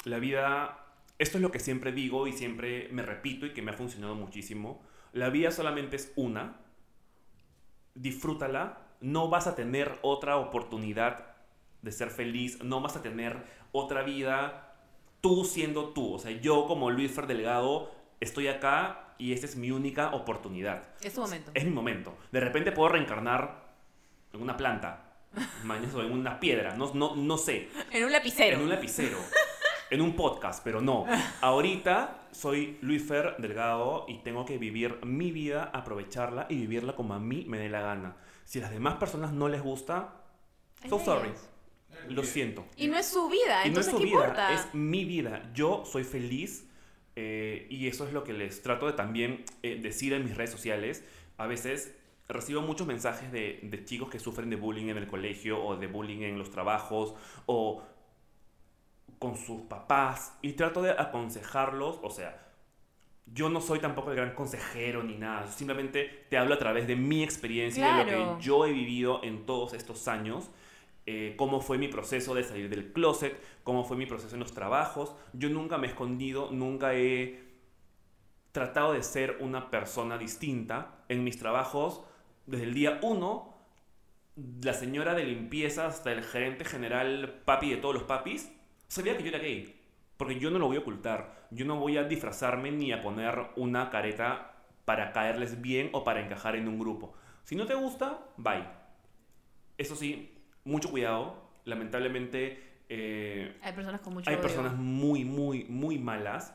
La 0.08 0.18
vida, 0.18 0.86
esto 1.18 1.36
es 1.36 1.42
lo 1.42 1.52
que 1.52 1.58
siempre 1.58 1.92
digo 1.92 2.26
y 2.26 2.32
siempre 2.32 2.88
me 2.90 3.02
repito 3.02 3.44
y 3.44 3.52
que 3.52 3.60
me 3.60 3.72
ha 3.72 3.74
funcionado 3.74 4.14
muchísimo. 4.14 4.82
La 5.12 5.28
vida 5.28 5.50
solamente 5.50 5.96
es 5.96 6.12
una. 6.16 6.56
Disfrútala. 7.94 8.78
No 9.00 9.28
vas 9.28 9.46
a 9.46 9.54
tener 9.54 9.98
otra 10.02 10.38
oportunidad 10.38 11.36
de 11.82 11.92
ser 11.92 12.10
feliz. 12.10 12.62
No 12.64 12.80
vas 12.80 12.96
a 12.96 13.02
tener 13.02 13.44
otra 13.72 14.02
vida 14.02 14.74
tú 15.20 15.44
siendo 15.44 15.90
tú. 15.90 16.14
O 16.14 16.18
sea, 16.18 16.30
yo 16.30 16.66
como 16.66 16.90
Luis 16.90 17.12
Fer 17.12 17.26
Delgado 17.26 17.90
estoy 18.18 18.48
acá 18.48 19.14
y 19.18 19.34
esta 19.34 19.44
es 19.44 19.56
mi 19.56 19.70
única 19.70 20.14
oportunidad. 20.14 20.84
Es 21.02 21.14
tu 21.14 21.20
momento. 21.20 21.50
Es 21.52 21.64
mi 21.64 21.70
momento. 21.70 22.16
De 22.32 22.40
repente 22.40 22.72
puedo 22.72 22.88
reencarnar 22.88 23.68
en 24.32 24.40
una 24.40 24.56
planta. 24.56 25.04
Mañana 25.64 25.92
o 25.94 26.00
en 26.00 26.12
una 26.12 26.40
piedra. 26.40 26.74
No, 26.76 26.94
no, 26.94 27.14
no 27.14 27.36
sé. 27.36 27.68
En 27.92 28.04
un 28.04 28.12
lapicero. 28.12 28.56
En 28.56 28.62
un 28.62 28.70
lapicero. 28.70 29.18
En 29.90 30.02
un 30.02 30.14
podcast, 30.16 30.62
pero 30.62 30.80
no. 30.80 31.06
Ahorita 31.40 32.28
soy 32.30 32.78
Luis 32.82 33.02
Fer 33.02 33.36
Delgado 33.38 34.04
y 34.06 34.18
tengo 34.18 34.44
que 34.44 34.58
vivir 34.58 34.98
mi 35.04 35.32
vida, 35.32 35.70
aprovecharla 35.72 36.46
y 36.48 36.56
vivirla 36.56 36.94
como 36.94 37.14
a 37.14 37.18
mí 37.18 37.44
me 37.48 37.58
dé 37.58 37.68
la 37.68 37.80
gana. 37.80 38.16
Si 38.44 38.58
a 38.58 38.62
las 38.62 38.70
demás 38.70 38.96
personas 38.96 39.32
no 39.32 39.48
les 39.48 39.62
gusta, 39.62 40.14
so 40.88 40.98
sorry. 40.98 41.30
Lo 42.10 42.22
siento. 42.22 42.66
Y 42.76 42.86
no 42.86 42.98
es 42.98 43.06
su 43.06 43.28
vida, 43.28 43.66
Y 43.66 43.70
no 43.70 43.80
es 43.80 43.86
su 43.86 43.96
¿qué 43.96 44.04
vida, 44.04 44.18
importa? 44.20 44.52
es 44.54 44.74
mi 44.74 45.04
vida. 45.04 45.50
Yo 45.54 45.84
soy 45.84 46.04
feliz 46.04 46.68
eh, 47.16 47.66
y 47.70 47.88
eso 47.88 48.06
es 48.06 48.12
lo 48.12 48.24
que 48.24 48.32
les 48.32 48.62
trato 48.62 48.86
de 48.86 48.92
también 48.92 49.44
eh, 49.62 49.78
decir 49.82 50.12
en 50.12 50.24
mis 50.24 50.36
redes 50.36 50.50
sociales. 50.50 51.02
A 51.38 51.46
veces 51.46 51.94
recibo 52.28 52.60
muchos 52.60 52.86
mensajes 52.86 53.32
de, 53.32 53.60
de 53.62 53.84
chicos 53.84 54.10
que 54.10 54.18
sufren 54.18 54.50
de 54.50 54.56
bullying 54.56 54.88
en 54.88 54.98
el 54.98 55.06
colegio 55.06 55.62
o 55.64 55.76
de 55.76 55.86
bullying 55.86 56.22
en 56.22 56.38
los 56.38 56.50
trabajos 56.50 57.14
o 57.46 57.82
con 59.18 59.36
sus 59.36 59.62
papás 59.62 60.36
y 60.42 60.52
trato 60.52 60.82
de 60.82 60.92
aconsejarlos, 60.92 61.98
o 62.02 62.10
sea, 62.10 62.44
yo 63.26 63.48
no 63.48 63.60
soy 63.60 63.80
tampoco 63.80 64.10
el 64.10 64.16
gran 64.16 64.34
consejero 64.34 65.02
ni 65.02 65.16
nada, 65.16 65.46
simplemente 65.48 66.26
te 66.30 66.38
hablo 66.38 66.54
a 66.54 66.58
través 66.58 66.86
de 66.86 66.96
mi 66.96 67.22
experiencia, 67.22 67.96
de 67.96 68.04
lo 68.04 68.38
que 68.38 68.44
yo 68.44 68.64
he 68.64 68.72
vivido 68.72 69.22
en 69.22 69.44
todos 69.44 69.74
estos 69.74 70.08
años, 70.08 70.50
eh, 71.10 71.34
cómo 71.36 71.62
fue 71.62 71.78
mi 71.78 71.88
proceso 71.88 72.34
de 72.34 72.44
salir 72.44 72.68
del 72.68 72.92
closet, 72.92 73.34
cómo 73.64 73.84
fue 73.84 73.96
mi 73.96 74.04
proceso 74.04 74.34
en 74.34 74.40
los 74.40 74.52
trabajos. 74.52 75.14
Yo 75.32 75.48
nunca 75.48 75.78
me 75.78 75.86
he 75.86 75.90
escondido, 75.90 76.50
nunca 76.52 76.94
he 76.94 77.48
tratado 78.52 78.92
de 78.92 79.02
ser 79.02 79.38
una 79.40 79.70
persona 79.70 80.18
distinta 80.18 80.98
en 81.08 81.24
mis 81.24 81.38
trabajos. 81.38 82.02
Desde 82.44 82.64
el 82.64 82.74
día 82.74 82.98
uno, 83.02 83.56
la 84.62 84.74
señora 84.74 85.14
de 85.14 85.24
limpieza 85.24 85.86
hasta 85.86 86.12
el 86.12 86.22
gerente 86.22 86.66
general 86.66 87.40
papi 87.46 87.70
de 87.70 87.78
todos 87.78 87.94
los 87.94 88.04
papis, 88.04 88.52
sabía 88.88 89.16
que 89.16 89.22
yo 89.22 89.28
era 89.28 89.38
gay. 89.38 89.74
Porque 90.16 90.38
yo 90.40 90.50
no 90.50 90.58
lo 90.58 90.66
voy 90.66 90.76
a 90.76 90.80
ocultar. 90.80 91.46
Yo 91.52 91.64
no 91.64 91.76
voy 91.76 91.96
a 91.96 92.04
disfrazarme 92.04 92.72
ni 92.72 92.90
a 92.92 93.00
poner 93.02 93.38
una 93.56 93.88
careta 93.90 94.52
para 94.84 95.12
caerles 95.12 95.60
bien 95.62 95.90
o 95.92 96.02
para 96.02 96.20
encajar 96.20 96.56
en 96.56 96.66
un 96.66 96.78
grupo. 96.78 97.14
Si 97.44 97.54
no 97.54 97.66
te 97.66 97.74
gusta, 97.74 98.18
bye. 98.36 98.64
Eso 99.76 99.94
sí, 99.94 100.36
mucho 100.64 100.90
cuidado. 100.90 101.48
Lamentablemente, 101.64 102.62
eh, 102.88 103.56
Hay 103.62 103.72
personas 103.74 104.00
con 104.00 104.14
mucho 104.14 104.28
hay 104.28 104.36
odio. 104.36 104.42
personas 104.42 104.74
muy, 104.74 105.24
muy, 105.24 105.64
muy 105.64 105.98
malas. 105.98 106.54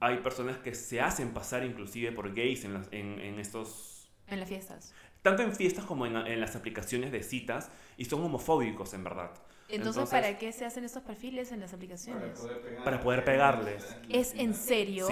Hay 0.00 0.18
personas 0.18 0.58
que 0.58 0.74
se 0.74 1.00
hacen 1.00 1.32
pasar 1.32 1.64
inclusive 1.64 2.12
por 2.12 2.34
gays 2.34 2.64
en, 2.64 2.74
las- 2.74 2.88
en, 2.92 3.18
en 3.20 3.38
estos... 3.40 4.10
en 4.26 4.40
las 4.40 4.48
fiestas. 4.48 4.94
Tanto 5.22 5.42
en 5.42 5.54
fiestas 5.54 5.84
como 5.84 6.06
en, 6.06 6.16
en 6.16 6.40
las 6.40 6.54
aplicaciones 6.56 7.10
de 7.10 7.22
citas. 7.22 7.70
Y 7.96 8.04
son 8.04 8.22
homofóbicos, 8.22 8.92
en 8.94 9.02
verdad. 9.04 9.30
Entonces, 9.68 10.02
Entonces- 10.02 10.10
¿para 10.10 10.38
qué 10.38 10.52
se 10.52 10.64
hacen 10.64 10.84
estos 10.84 11.02
perfiles 11.02 11.52
en 11.52 11.60
las 11.60 11.70
Para 11.70 11.76
aplicaciones? 11.76 12.38
poder, 12.40 12.60
pegar- 12.62 12.84
Para 12.84 13.00
poder 13.00 13.24
pegarles. 13.24 13.96
¿Es 14.08 14.34
en 14.34 14.54
serio? 14.54 15.06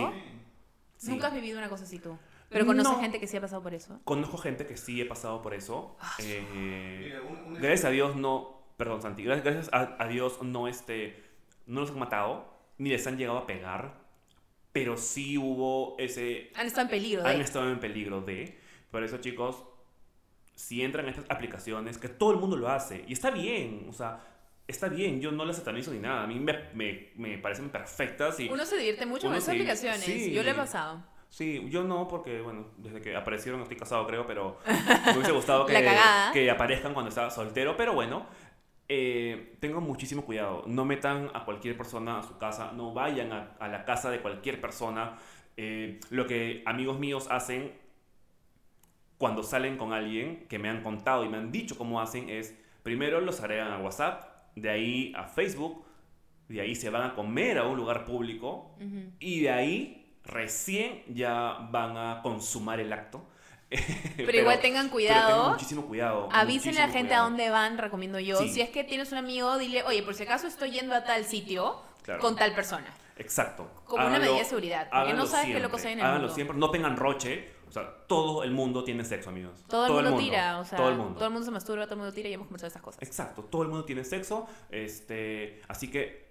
Sí. 0.97 1.11
Nunca 1.11 1.27
has 1.29 1.35
vivido 1.35 1.59
una 1.59 1.69
cosa 1.69 1.85
así 1.85 1.99
tú. 1.99 2.17
Pero 2.49 2.65
conoces 2.65 2.93
No. 2.93 3.01
gente 3.01 3.19
que 3.21 3.27
sí 3.27 3.37
ha 3.37 3.41
pasado 3.41 3.63
por 3.63 3.75
eso. 3.75 4.01
Conozco 4.05 4.39
gente 4.39 4.67
que 4.67 4.77
sí 4.77 5.01
he 5.01 5.05
pasado 5.05 5.43
por 5.43 5.53
eso. 5.53 5.97
Eh, 6.21 6.45
Mira, 7.05 7.23
un- 7.23 7.37
un 7.49 7.55
gracias 7.55 7.85
a 7.85 7.91
Dios 7.91 8.17
no... 8.17 8.55
Perdón, 8.77 9.03
Santi. 9.03 9.25
Gracias, 9.25 9.45
gracias 9.45 9.71
a, 9.73 9.97
a 10.03 10.07
Dios 10.09 10.43
no, 10.43 10.69
este, 10.69 11.23
no 11.67 11.81
los 11.81 11.91
han 11.91 11.99
matado. 11.99 12.55
Ni 12.79 12.91
les 12.91 13.07
han 13.07 13.17
llegado 13.19 13.39
a 13.39 13.47
pegar. 13.47 14.01
Pero 14.73 14.97
sí 14.97 15.37
hubo 15.39 15.97
ese... 15.99 16.51
Han 16.55 16.67
estado 16.67 16.83
en 16.87 16.91
peligro. 16.91 17.23
de- 17.23 17.29
han 17.31 17.41
estado 17.41 17.71
en 17.71 17.81
peligro 17.81 18.21
de. 18.21 18.59
Por 18.91 19.03
eso, 19.03 19.19
chicos, 19.19 19.65
si 20.55 20.83
entran 20.83 21.07
a 21.07 21.11
estas 21.11 21.25
aplicaciones, 21.31 21.99
que 21.99 22.09
todo 22.09 22.31
el 22.33 22.37
mundo 22.39 22.57
lo 22.57 22.69
hace, 22.69 23.05
y 23.09 23.13
está 23.13 23.31
bien, 23.31 23.87
o 23.89 23.93
sea, 23.93 24.21
está 24.67 24.89
bien, 24.89 25.21
yo 25.21 25.31
no 25.33 25.45
las 25.45 25.57
satanizo 25.57 25.91
ni 25.93 25.99
nada, 26.01 26.25
a 26.25 26.27
mí 26.27 26.39
me, 26.41 26.53
me, 26.75 27.09
me 27.17 27.39
parecen 27.39 27.71
perfectas 27.71 28.41
y... 28.41 28.49
Uno 28.49 28.65
se 28.65 28.77
divierte 28.77 29.07
mucho 29.07 29.27
con 29.29 29.35
esas 29.37 29.47
se- 29.47 29.51
aplicaciones. 29.53 30.01
sí. 30.03 30.33
Yo 30.33 30.43
lo 30.43 30.51
he 30.51 30.55
pasado. 30.55 31.03
Sí, 31.29 31.67
yo 31.69 31.83
no, 31.85 32.09
porque, 32.09 32.41
bueno, 32.41 32.67
desde 32.79 33.01
que 33.01 33.15
aparecieron 33.17 33.61
estoy 33.61 33.77
casado, 33.77 34.07
creo, 34.07 34.27
pero 34.27 34.59
me 35.07 35.13
hubiese 35.13 35.33
gustado 35.33 35.67
que, 35.67 35.75
que 36.33 36.51
aparezcan 36.51 36.95
cuando 36.95 37.09
estaba 37.11 37.31
soltero, 37.31 37.77
pero 37.77 37.93
bueno. 37.95 38.27
eh, 38.89 39.57
tengo 39.61 39.81
muchísimo 39.81 40.25
cuidado. 40.25 40.63
No 40.67 40.85
metan 40.85 41.31
a 41.35 41.45
cualquier 41.45 41.77
persona 41.77 42.21
a 42.21 42.23
su 42.23 42.39
casa. 42.39 42.71
No 42.73 42.95
vayan 42.95 43.33
a, 43.33 43.57
a 43.59 43.69
la 43.69 43.85
casa 43.85 44.11
de 44.11 44.21
cualquier 44.21 44.61
persona. 44.61 45.19
Eh, 45.57 45.99
lo 46.11 46.27
que 46.27 46.63
amigos 46.65 46.99
míos 46.99 47.27
hacen 47.31 47.73
cuando 49.19 49.43
salen 49.43 49.77
con 49.79 49.93
alguien 49.93 50.47
que 50.49 50.59
me 50.59 50.69
han 50.69 50.83
contado 50.83 51.25
y 51.25 51.29
me 51.29 51.39
han 51.39 51.51
dicho 51.51 51.77
cómo 51.77 52.01
hacen 52.01 52.29
es, 52.31 52.55
primero 52.83 53.21
los 53.21 53.41
agregan 53.41 53.73
a 53.73 53.79
WhatsApp, 53.79 54.36
de 54.57 54.69
ahí 54.71 55.13
a 55.17 55.25
Facebook, 55.25 55.85
de 56.49 56.61
ahí 56.61 56.75
se 56.75 56.91
van 56.91 57.03
a 57.03 57.15
comer 57.15 57.59
a 57.59 57.65
un 57.65 57.77
lugar 57.77 58.05
público 58.05 58.75
y 59.21 59.41
de 59.43 59.51
ahí 59.51 60.19
recién 60.25 61.03
ya 61.09 61.69
van 61.71 61.97
a 61.97 62.21
consumar 62.23 62.81
el 62.81 62.93
acto. 62.93 63.25
Pero, 64.17 64.39
igual 64.39 64.61
tengan 64.61 64.89
cuidado. 64.89 65.29
Tengan 65.37 65.51
muchísimo 65.53 65.87
cuidado. 65.87 66.29
Avísenle 66.33 66.81
a 66.83 66.87
la 66.87 66.93
gente 66.93 67.15
a 67.15 67.21
dónde 67.21 67.51
van, 67.51 67.79
recomiendo 67.79 68.19
yo. 68.21 68.39
Sí. 68.39 68.49
Si 68.49 68.61
es 68.61 68.71
que 68.71 68.85
tienes 68.85 69.11
un 69.13 69.19
amigo, 69.19 69.59
dile, 69.59 69.83
oye, 69.85 70.03
por 70.03 70.15
si 70.15 70.23
acaso 70.23 70.47
estoy 70.47 70.71
yendo 70.71 70.95
a 70.95 71.05
tal 71.05 71.25
sitio 71.25 71.81
Claro. 72.03 72.21
con 72.21 72.37
tal 72.37 72.55
persona. 72.55 72.87
Exacto. 73.19 73.69
Como 73.85 74.07
una 74.07 74.19
medida 74.21 74.39
de 74.39 74.45
seguridad. 74.45 74.89
Porque 74.93 75.15
no 75.15 75.27
sabes 75.27 75.47
qué 75.53 75.59
locos 75.61 75.85
hay 75.85 75.95
en 75.95 75.99
el 75.99 76.05
Háganlo 76.05 76.21
mundo. 76.29 76.35
siempre. 76.35 76.57
No 76.57 76.71
tengan 76.71 76.97
roche. 76.97 77.56
O 77.69 77.73
sea, 77.73 78.07
todo 78.07 78.43
el 78.45 78.53
mundo 78.53 78.85
tiene 78.85 79.05
sexo, 79.05 79.31
amigos. 79.31 79.65
Todo, 79.69 79.87
el 79.87 80.05
mundo 80.05 80.19
tira, 80.19 80.59
o 80.59 80.65
sea, 80.65 80.79
todo 80.79 80.89
el 80.89 80.97
mundo. 80.97 81.43
se 81.43 81.51
masturba, 81.51 81.85
todo 81.85 81.95
el 81.95 82.01
mundo 82.01 82.13
tira 82.13 82.29
y 82.29 82.33
hemos 82.33 82.47
conversado 82.47 82.69
de 82.69 82.69
estas 82.69 82.83
cosas. 82.83 83.03
Exacto, 83.03 83.43
todo 83.45 83.63
el 83.63 83.69
mundo 83.69 83.85
tiene 83.85 84.05
sexo. 84.05 84.47
Este, 84.71 85.61
así 85.69 85.91
que 85.91 86.27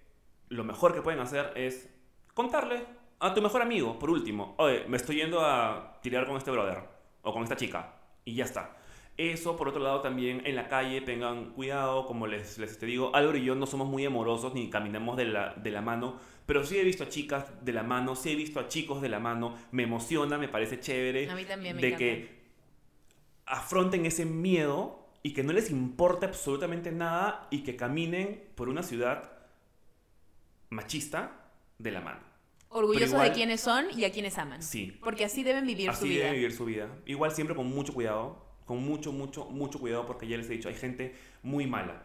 lo 0.49 0.63
mejor 0.63 0.93
que 0.93 1.01
pueden 1.01 1.19
hacer 1.19 1.51
es 1.55 1.89
contarle 2.33 2.85
a 3.19 3.33
tu 3.33 3.41
mejor 3.41 3.61
amigo, 3.61 3.97
por 3.99 4.09
último. 4.09 4.55
Oye, 4.57 4.85
me 4.87 4.97
estoy 4.97 5.17
yendo 5.17 5.41
a 5.41 5.99
tirar 6.01 6.25
con 6.25 6.37
este 6.37 6.51
brother 6.51 6.83
o 7.21 7.33
con 7.33 7.43
esta 7.43 7.55
chica. 7.55 7.93
Y 8.23 8.35
ya 8.35 8.45
está. 8.45 8.75
Eso, 9.17 9.55
por 9.55 9.69
otro 9.69 9.81
lado, 9.81 10.01
también 10.01 10.41
en 10.45 10.55
la 10.57 10.67
calle 10.67 10.99
tengan 10.99 11.51
cuidado, 11.51 12.05
como 12.05 12.27
les, 12.27 12.57
les 12.57 12.77
te 12.77 12.85
digo, 12.85 13.15
Álvaro 13.15 13.37
y 13.37 13.45
yo 13.45 13.55
no 13.55 13.65
somos 13.65 13.87
muy 13.87 14.03
amorosos 14.05 14.53
ni 14.53 14.69
caminamos 14.69 15.15
de 15.15 15.23
la, 15.25 15.53
de 15.53 15.71
la 15.71 15.81
mano, 15.81 16.19
pero 16.45 16.65
sí 16.65 16.77
he 16.77 16.83
visto 16.83 17.05
a 17.05 17.07
chicas 17.09 17.45
de 17.63 17.71
la 17.71 17.83
mano, 17.83 18.15
sí 18.17 18.31
he 18.31 18.35
visto 18.35 18.59
a 18.59 18.67
chicos 18.67 19.01
de 19.01 19.07
la 19.07 19.19
mano, 19.19 19.55
me 19.71 19.83
emociona, 19.83 20.37
me 20.37 20.49
parece 20.49 20.81
chévere 20.81 21.29
A 21.29 21.35
mí 21.35 21.45
también 21.45 21.77
me 21.77 21.81
de 21.81 21.87
encanta. 21.87 21.99
que 22.05 22.35
afronten 23.45 24.05
ese 24.05 24.25
miedo 24.25 25.07
y 25.23 25.31
que 25.33 25.43
no 25.43 25.53
les 25.53 25.69
importe 25.71 26.25
absolutamente 26.25 26.91
nada 26.91 27.47
y 27.51 27.63
que 27.63 27.77
caminen 27.77 28.43
por 28.55 28.67
una 28.67 28.83
ciudad 28.83 29.31
machista 30.69 31.31
de 31.79 31.91
la 31.91 32.01
mano. 32.01 32.19
Orgullosos 32.69 33.11
igual- 33.11 33.29
de 33.29 33.33
quiénes 33.33 33.61
son 33.61 33.85
y 33.97 34.03
a 34.03 34.11
quienes 34.11 34.37
aman. 34.37 34.61
Sí. 34.61 34.97
Porque 35.01 35.23
así 35.25 35.43
deben 35.43 35.65
vivir 35.65 35.85
su 35.85 35.91
Así 35.99 36.09
vida. 36.09 36.25
debe 36.25 36.35
vivir 36.37 36.51
su 36.51 36.65
vida. 36.65 36.89
Igual 37.05 37.31
siempre 37.31 37.55
con 37.55 37.67
mucho 37.67 37.93
cuidado, 37.93 38.44
con 38.65 38.83
mucho, 38.83 39.11
mucho, 39.11 39.45
mucho 39.45 39.79
cuidado 39.79 40.05
porque 40.05 40.27
ya 40.27 40.37
les 40.37 40.49
he 40.49 40.53
dicho, 40.53 40.69
hay 40.69 40.75
gente 40.75 41.15
muy 41.43 41.67
mala. 41.67 42.03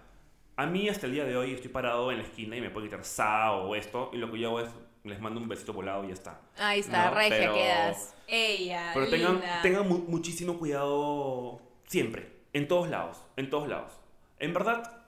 A 0.56 0.66
mí 0.66 0.88
hasta 0.88 1.06
el 1.06 1.12
día 1.12 1.24
de 1.24 1.36
hoy 1.36 1.54
estoy 1.54 1.70
parado 1.70 2.10
en 2.12 2.18
la 2.18 2.24
esquina 2.24 2.56
y 2.56 2.60
me 2.60 2.68
puede 2.70 2.86
quitar 2.88 3.02
sa 3.04 3.52
o 3.52 3.74
esto 3.74 4.10
y 4.12 4.18
lo 4.18 4.30
que 4.30 4.38
yo 4.38 4.48
hago 4.48 4.60
es 4.60 4.68
les 5.04 5.18
mando 5.18 5.40
un 5.40 5.48
besito 5.48 5.72
volado 5.72 6.04
y 6.04 6.08
ya 6.08 6.12
está. 6.12 6.40
Ahí 6.58 6.80
está, 6.80 7.08
No, 7.08 7.14
regia 7.16 7.38
pero- 7.38 7.54
quedas. 7.54 8.14
Ella, 8.28 8.90
Pero 8.92 9.08
tengan, 9.08 9.32
linda. 9.32 9.62
tengan 9.62 9.88
mu- 9.88 10.04
muchísimo 10.06 10.58
cuidado 10.58 11.60
siempre, 11.86 12.30
en 12.52 12.68
todos 12.68 12.88
lados, 12.90 13.16
en 13.36 13.48
todos 13.48 13.66
lados. 13.66 13.92
En 14.38 14.52
verdad, 14.52 15.02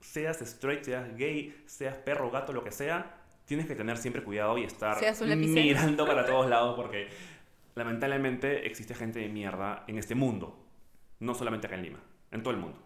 seas 0.00 0.40
straight, 0.40 0.82
seas 0.84 1.14
gay, 1.16 1.62
seas 1.66 1.96
perro, 1.98 2.30
gato, 2.30 2.52
lo 2.54 2.64
que 2.64 2.72
sea, 2.72 3.14
tienes 3.44 3.66
que 3.66 3.74
tener 3.74 3.98
siempre 3.98 4.22
cuidado 4.24 4.56
y 4.56 4.64
estar 4.64 4.96
mirando 5.26 6.06
para 6.06 6.24
todos 6.24 6.48
lados 6.48 6.74
porque 6.76 7.08
lamentablemente 7.74 8.66
existe 8.66 8.94
gente 8.94 9.20
de 9.20 9.28
mierda 9.28 9.84
en 9.86 9.98
este 9.98 10.14
mundo. 10.14 10.56
No 11.20 11.34
solamente 11.34 11.66
acá 11.66 11.76
en 11.76 11.82
Lima, 11.82 12.00
en 12.30 12.42
todo 12.42 12.52
el 12.54 12.60
mundo. 12.60 12.82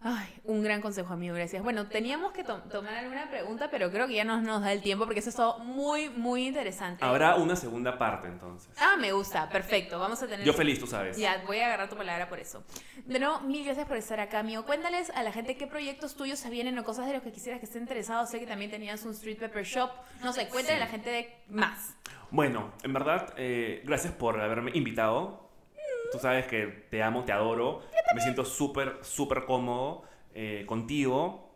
Ay, 0.00 0.28
un 0.44 0.62
gran 0.62 0.80
consejo, 0.80 1.12
amigo, 1.12 1.34
gracias. 1.34 1.60
Bueno, 1.60 1.88
teníamos 1.88 2.30
que 2.30 2.44
to- 2.44 2.60
tomar 2.70 2.94
alguna 2.94 3.28
pregunta, 3.28 3.68
pero 3.68 3.90
creo 3.90 4.06
que 4.06 4.14
ya 4.14 4.22
no 4.24 4.40
nos 4.40 4.62
da 4.62 4.72
el 4.72 4.80
tiempo 4.80 5.06
porque 5.06 5.18
eso 5.18 5.28
es 5.30 5.34
todo 5.34 5.58
muy, 5.58 6.08
muy 6.08 6.46
interesante. 6.46 7.04
Habrá 7.04 7.34
una 7.34 7.56
segunda 7.56 7.98
parte 7.98 8.28
entonces. 8.28 8.70
Ah, 8.78 8.94
me 8.96 9.10
gusta, 9.10 9.48
perfecto. 9.48 9.98
Vamos 9.98 10.22
a 10.22 10.28
tener. 10.28 10.46
Yo 10.46 10.52
feliz, 10.52 10.78
tú 10.78 10.86
sabes. 10.86 11.16
Ya, 11.16 11.42
voy 11.48 11.58
a 11.58 11.66
agarrar 11.66 11.88
tu 11.88 11.96
palabra 11.96 12.28
por 12.28 12.38
eso. 12.38 12.62
De 13.06 13.18
nuevo, 13.18 13.40
mil 13.40 13.64
gracias 13.64 13.88
por 13.88 13.96
estar 13.96 14.20
acá, 14.20 14.38
amigo. 14.38 14.64
Cuéntales 14.64 15.10
a 15.16 15.24
la 15.24 15.32
gente 15.32 15.56
qué 15.56 15.66
proyectos 15.66 16.14
tuyos 16.14 16.38
se 16.38 16.48
vienen 16.48 16.78
o 16.78 16.84
cosas 16.84 17.06
de 17.08 17.14
los 17.14 17.22
que 17.24 17.32
quisieras 17.32 17.58
que 17.58 17.66
esté 17.66 17.80
interesado. 17.80 18.24
Sé 18.26 18.38
que 18.38 18.46
también 18.46 18.70
tenías 18.70 19.04
un 19.04 19.10
Street 19.10 19.38
Pepper 19.38 19.64
Shop. 19.64 19.90
No 20.22 20.32
sé, 20.32 20.46
cuéntale 20.46 20.76
a 20.76 20.80
la 20.80 20.86
gente 20.86 21.10
de 21.10 21.42
más. 21.48 21.96
Bueno, 22.30 22.72
en 22.84 22.92
verdad, 22.92 23.34
eh, 23.36 23.82
gracias 23.84 24.12
por 24.12 24.40
haberme 24.40 24.70
invitado. 24.74 25.47
Tú 26.12 26.18
sabes 26.18 26.46
que 26.46 26.86
te 26.90 27.02
amo, 27.02 27.24
te 27.24 27.32
adoro. 27.32 27.82
Me 28.14 28.20
siento 28.20 28.44
súper, 28.44 28.98
súper 29.02 29.44
cómodo 29.44 30.04
eh, 30.34 30.64
contigo. 30.66 31.50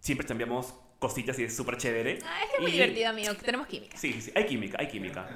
Siempre 0.00 0.26
cambiamos 0.26 0.74
cositas 0.98 1.38
y 1.38 1.44
es 1.44 1.56
súper 1.56 1.76
chévere. 1.76 2.18
Ah, 2.24 2.40
es 2.44 2.50
que 2.50 2.56
es 2.56 2.62
muy 2.62 2.70
Y- 2.70 2.74
divertido, 2.74 3.08
amigo. 3.08 3.34
Tenemos 3.34 3.66
química. 3.66 3.96
Sí, 3.96 4.12
sí, 4.14 4.20
sí, 4.22 4.32
hay 4.34 4.46
química, 4.46 4.76
hay 4.80 4.88
química. 4.88 5.28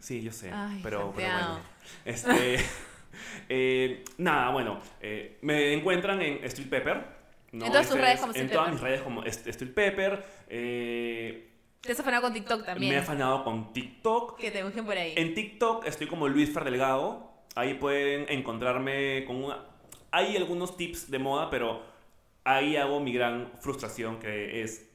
Sí, 0.00 0.22
yo 0.22 0.30
sé, 0.32 0.50
Ay, 0.52 0.78
pero, 0.82 1.12
pero 1.16 1.28
bueno. 1.32 1.60
Este, 2.04 2.56
eh, 3.48 4.04
nada, 4.18 4.50
bueno, 4.50 4.80
eh, 5.00 5.38
me 5.42 5.72
encuentran 5.72 6.22
en 6.22 6.44
Street 6.44 6.68
Pepper. 6.70 7.18
¿no? 7.50 7.64
En 7.66 7.72
todas 7.72 7.88
tus 7.88 7.96
Este 7.96 8.02
redes 8.06 8.14
es- 8.14 8.20
como 8.20 8.32
En 8.34 8.40
Street 8.42 8.52
todas 8.52 8.64
Pepper. 8.66 8.72
mis 8.74 8.82
redes 8.82 9.02
como 9.02 9.24
Street 9.24 9.74
Pepper. 9.74 10.24
eh, 10.48 11.47
Te 11.80 11.92
has 11.92 12.00
afanado 12.00 12.22
con 12.22 12.32
TikTok 12.32 12.64
también. 12.64 12.90
me 12.90 12.96
he 12.96 13.00
afanado 13.00 13.44
con 13.44 13.72
TikTok. 13.72 14.38
Que 14.38 14.50
te 14.50 14.64
busquen 14.64 14.84
por 14.84 14.96
ahí. 14.96 15.14
En 15.16 15.34
TikTok 15.34 15.86
estoy 15.86 16.06
como 16.06 16.28
Luis 16.28 16.52
Fer 16.52 16.64
Delgado. 16.64 17.30
Ahí 17.54 17.74
pueden 17.74 18.26
encontrarme 18.28 19.24
con 19.26 19.44
una... 19.44 19.64
Hay 20.10 20.36
algunos 20.36 20.76
tips 20.76 21.10
de 21.10 21.18
moda, 21.18 21.50
pero 21.50 21.82
ahí 22.44 22.76
hago 22.76 23.00
mi 23.00 23.12
gran 23.12 23.52
frustración 23.60 24.18
que 24.18 24.62
es 24.62 24.88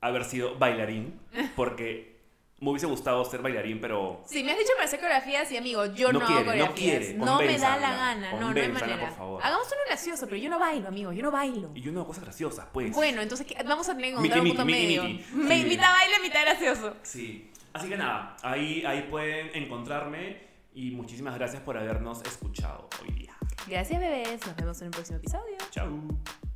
haber 0.00 0.24
sido 0.24 0.58
bailarín. 0.58 1.18
Porque 1.56 2.20
me 2.62 2.70
hubiese 2.70 2.86
gustado 2.86 3.24
ser 3.24 3.42
bailarín, 3.42 3.80
pero... 3.80 4.22
Si 4.24 4.42
me 4.44 4.52
has 4.52 4.58
dicho 4.58 4.70
para 4.74 4.84
hacer 4.84 5.00
coreografías, 5.00 5.48
sí, 5.48 5.56
amigo, 5.56 5.84
yo 5.86 6.12
no, 6.12 6.20
No 6.20 6.24
hago 6.24 6.34
quiere, 6.34 6.44
no 6.44 6.50
coreografías. 6.52 6.98
quiere. 7.00 7.14
No 7.18 7.38
me 7.38 7.58
da 7.58 7.76
la 7.76 7.90
gana. 7.90 8.32
No, 8.34 8.54
no 8.54 8.60
hay 8.60 8.68
manera. 8.68 9.08
por 9.08 9.16
favor. 9.16 9.40
Hagamos 9.44 9.66
uno 9.66 9.80
gracioso, 9.88 10.26
pero 10.26 10.36
yo 10.36 10.48
no 10.48 10.58
bailo, 10.58 10.88
amigo. 10.88 11.12
Yo 11.12 11.22
no 11.22 11.30
bailo. 11.30 11.70
Y 11.74 11.80
yo 11.82 11.90
no 11.92 12.00
hago 12.00 12.06
cosas 12.08 12.24
graciosas, 12.24 12.66
pues. 12.72 12.92
Bueno, 12.94 13.20
entonces 13.20 13.46
¿qué? 13.46 13.56
vamos 13.64 13.88
a 13.88 13.94
tener 13.96 14.10
que 14.10 14.16
encontrar 14.16 14.40
un 14.40 14.48
punto 14.48 14.64
miti, 14.64 14.78
medio. 14.80 15.02
miti. 15.04 15.24
Me 15.34 15.56
Sí. 15.56 15.60
invita 15.62 15.88
a 15.90 15.92
baile, 15.92 16.14
mitad 16.22 16.40
gracioso. 16.42 16.96
Sí. 17.02 17.50
Así 17.72 17.88
que 17.88 17.96
nada, 17.96 18.36
ahí, 18.42 18.84
ahí 18.86 19.02
pueden 19.10 19.50
encontrarme. 19.54 20.52
Y 20.74 20.92
muchísimas 20.92 21.34
gracias 21.34 21.60
por 21.62 21.76
habernos 21.76 22.22
escuchado 22.22 22.88
hoy 23.02 23.12
día. 23.12 23.34
Gracias, 23.66 24.00
bebés. 24.00 24.46
Nos 24.46 24.56
vemos 24.56 24.80
en 24.80 24.86
el 24.86 24.90
próximo 24.92 25.18
episodio. 25.18 25.56
Chao. 25.70 26.51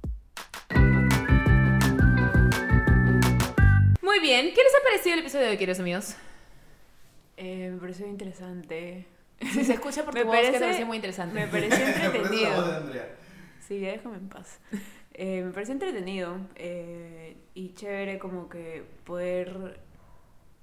Muy 4.07 4.21
bien. 4.21 4.53
¿Qué 4.55 4.63
les 4.63 4.73
ha 4.73 4.83
parecido 4.85 5.15
el 5.15 5.21
episodio 5.21 5.47
de 5.47 5.51
hoy, 5.51 5.57
queridos 5.59 5.81
amigos? 5.81 6.15
Eh, 7.37 7.71
me 7.73 7.79
pareció 7.81 8.07
interesante. 8.07 9.05
Si 9.41 9.65
se 9.65 9.73
escucha 9.73 10.05
por 10.05 10.15
tu 10.15 10.19
Me 10.21 10.25
voz, 10.25 10.37
que 10.37 10.43
te 10.43 10.47
parece- 10.53 10.65
pareció 10.65 10.87
muy 10.87 10.97
interesante. 10.97 11.35
Me 11.35 11.49
pareció 11.49 11.85
entretenido. 12.05 12.77
Andrea. 12.77 13.17
Sí, 13.67 13.81
ya 13.81 13.89
déjame 13.91 14.19
en 14.19 14.29
paz. 14.29 14.61
Eh, 15.13 15.43
me 15.45 15.51
pareció 15.51 15.73
entretenido 15.73 16.39
eh, 16.55 17.37
y 17.55 17.75
chévere 17.75 18.21
como 18.21 18.49
que 18.49 18.85
poder 19.05 19.81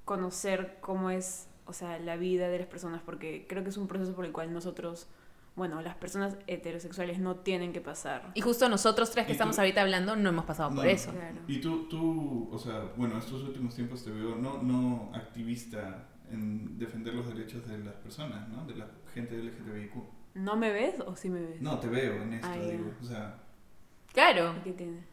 conocer 0.06 0.78
cómo 0.80 1.10
es, 1.10 1.50
o 1.66 1.74
sea, 1.74 2.00
la 2.00 2.16
vida 2.16 2.48
de 2.48 2.60
las 2.60 2.68
personas, 2.68 3.02
porque 3.04 3.46
creo 3.50 3.64
que 3.64 3.70
es 3.72 3.78
un 3.78 3.88
proceso 3.90 4.16
por 4.16 4.24
el 4.26 4.32
cual 4.32 4.54
nosotros, 4.54 5.10
bueno, 5.56 5.82
las 5.82 5.96
personas 5.96 6.36
heterosexuales 6.48 7.20
no 7.20 7.36
tienen 7.38 7.74
que 7.74 7.82
pasar. 7.82 8.32
Y 8.34 8.42
justo 8.42 8.68
nosotros 8.70 9.12
tres 9.12 9.26
que 9.26 9.32
¿Y 9.32 9.36
tú? 9.36 9.38
estamos 9.38 9.60
ahorita 9.60 9.82
hablando 9.82 10.16
no 10.16 10.30
hemos 10.30 10.46
pasado 10.46 10.70
por 10.70 10.84
No. 10.86 10.90
eso. 10.90 11.12
Claro. 11.12 11.38
Y 11.48 11.60
tú, 11.60 11.88
tú, 11.90 12.50
o 12.52 12.58
sea, 12.58 12.92
bueno, 12.98 13.18
estos 13.18 13.44
últimos 13.44 13.76
tiempos 13.76 14.04
te 14.04 14.12
veo 14.12 14.36
no, 14.36 14.62
no 14.64 15.12
activista 15.14 16.08
en 16.32 16.78
defender 16.80 17.14
los 17.14 17.28
derechos 17.28 17.68
de 17.68 17.78
las 17.80 17.94
personas, 17.96 18.48
¿no? 18.50 18.66
De 18.66 18.76
la 18.76 18.88
gente 19.14 19.38
LGTBIQ. 19.38 19.94
¿No 20.36 20.56
me 20.56 20.72
ves 20.72 21.00
o 21.06 21.16
sí 21.16 21.30
me 21.30 21.40
ves? 21.42 21.62
No, 21.62 21.78
te 21.80 21.88
veo 21.88 22.24
en 22.24 22.34
esto, 22.34 22.48
Ah, 22.50 22.58
digo. 22.58 22.92
O 23.02 23.04
sea, 23.06 23.40
Claro. 24.12 24.56
¿Y 24.60 24.64
¿Qué 24.64 24.74
tiene? 24.74 25.04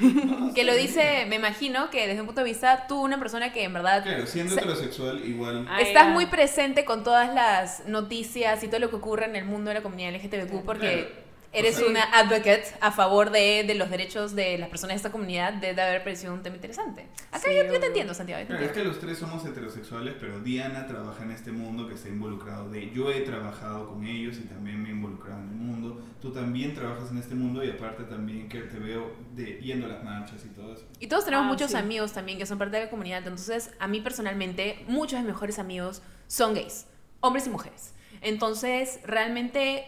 No, 0.00 0.52
Que 0.54 0.64
lo 0.64 0.74
dice, 0.74 1.24
me 1.28 1.36
imagino 1.36 1.90
que 1.90 2.06
desde 2.06 2.20
un 2.20 2.26
punto 2.26 2.42
de 2.42 2.48
vista, 2.50 2.86
tú, 2.86 3.00
una 3.02 3.18
persona 3.18 3.52
que 3.52 3.64
en 3.64 3.72
verdad 3.72 4.02
Claro, 4.02 4.26
siendo 4.26 4.54
Se- 4.54 4.60
heterosexual, 4.60 5.24
igual. 5.24 5.66
Ah, 5.68 5.80
estás 5.80 6.08
muy 6.08 6.26
presente 6.26 6.84
con 6.84 7.02
todas 7.04 7.34
las 7.34 7.86
noticias 7.86 8.62
y 8.62 8.68
todo 8.68 8.80
lo 8.80 8.90
que 8.90 8.96
ocurre 8.96 9.24
en 9.26 9.36
el 9.36 9.44
mundo 9.44 9.70
de 9.70 9.74
la 9.74 9.82
comunidad 9.82 10.12
LGTBQ 10.14 10.64
porque 10.64 11.06
Claro. 11.08 11.29
Eres 11.52 11.76
sea- 11.76 11.86
una 11.88 12.02
advocate 12.04 12.64
a 12.80 12.92
favor 12.92 13.30
de, 13.30 13.64
de 13.66 13.74
los 13.74 13.90
derechos 13.90 14.34
de 14.36 14.56
las 14.58 14.68
personas 14.68 14.94
de 14.94 14.96
esta 14.98 15.10
comunidad, 15.12 15.54
debe 15.54 15.82
haber 15.82 16.04
parecido 16.04 16.32
un 16.32 16.42
tema 16.42 16.56
interesante. 16.56 17.06
Acá 17.32 17.40
Sí, 17.48 17.56
yo, 17.56 17.72
yo 17.72 17.80
te 17.80 17.86
entiendo, 17.86 18.14
Santiago. 18.14 18.46
Claro, 18.46 18.64
es 18.64 18.72
que 18.72 18.84
los 18.84 19.00
tres 19.00 19.18
somos 19.18 19.44
heterosexuales, 19.44 20.14
pero 20.20 20.40
Diana 20.40 20.86
trabaja 20.86 21.24
en 21.24 21.32
este 21.32 21.50
mundo 21.52 21.88
que 21.88 21.94
está 21.94 22.08
involucrado 22.08 22.70
de... 22.70 22.90
Yo 22.92 23.10
he 23.10 23.22
trabajado 23.22 23.88
con 23.88 24.04
ellos 24.06 24.36
y 24.38 24.42
también 24.46 24.82
me 24.82 24.90
he 24.90 24.92
involucrado 24.92 25.40
en 25.40 25.48
el 25.48 25.54
mundo. 25.56 26.00
Tú 26.22 26.32
también 26.32 26.74
trabajas 26.74 27.10
en 27.10 27.18
este 27.18 27.34
mundo 27.34 27.64
y 27.64 27.70
aparte 27.70 28.04
también 28.04 28.48
que 28.48 28.60
te 28.60 28.78
veo 28.78 29.16
de, 29.34 29.58
yendo 29.60 29.86
a 29.86 29.88
las 29.90 30.04
marchas 30.04 30.44
y 30.44 30.48
todo 30.48 30.72
eso. 30.74 30.86
Y 31.00 31.06
todos 31.08 31.24
tenemos 31.24 31.46
Ah, 31.46 31.48
muchos 31.48 31.70
sí. 31.72 31.76
amigos 31.76 32.12
también 32.12 32.38
que 32.38 32.46
son 32.46 32.58
parte 32.58 32.76
de 32.76 32.84
la 32.84 32.90
comunidad. 32.90 33.18
Entonces, 33.18 33.70
a 33.80 33.88
mí 33.88 34.00
personalmente, 34.00 34.84
muchos 34.86 35.12
de 35.12 35.20
mis 35.24 35.28
mejores 35.32 35.58
amigos 35.58 36.02
son 36.28 36.54
gays, 36.54 36.86
hombres 37.20 37.46
y 37.46 37.50
mujeres. 37.50 37.94
Entonces, 38.20 39.00
realmente, 39.04 39.84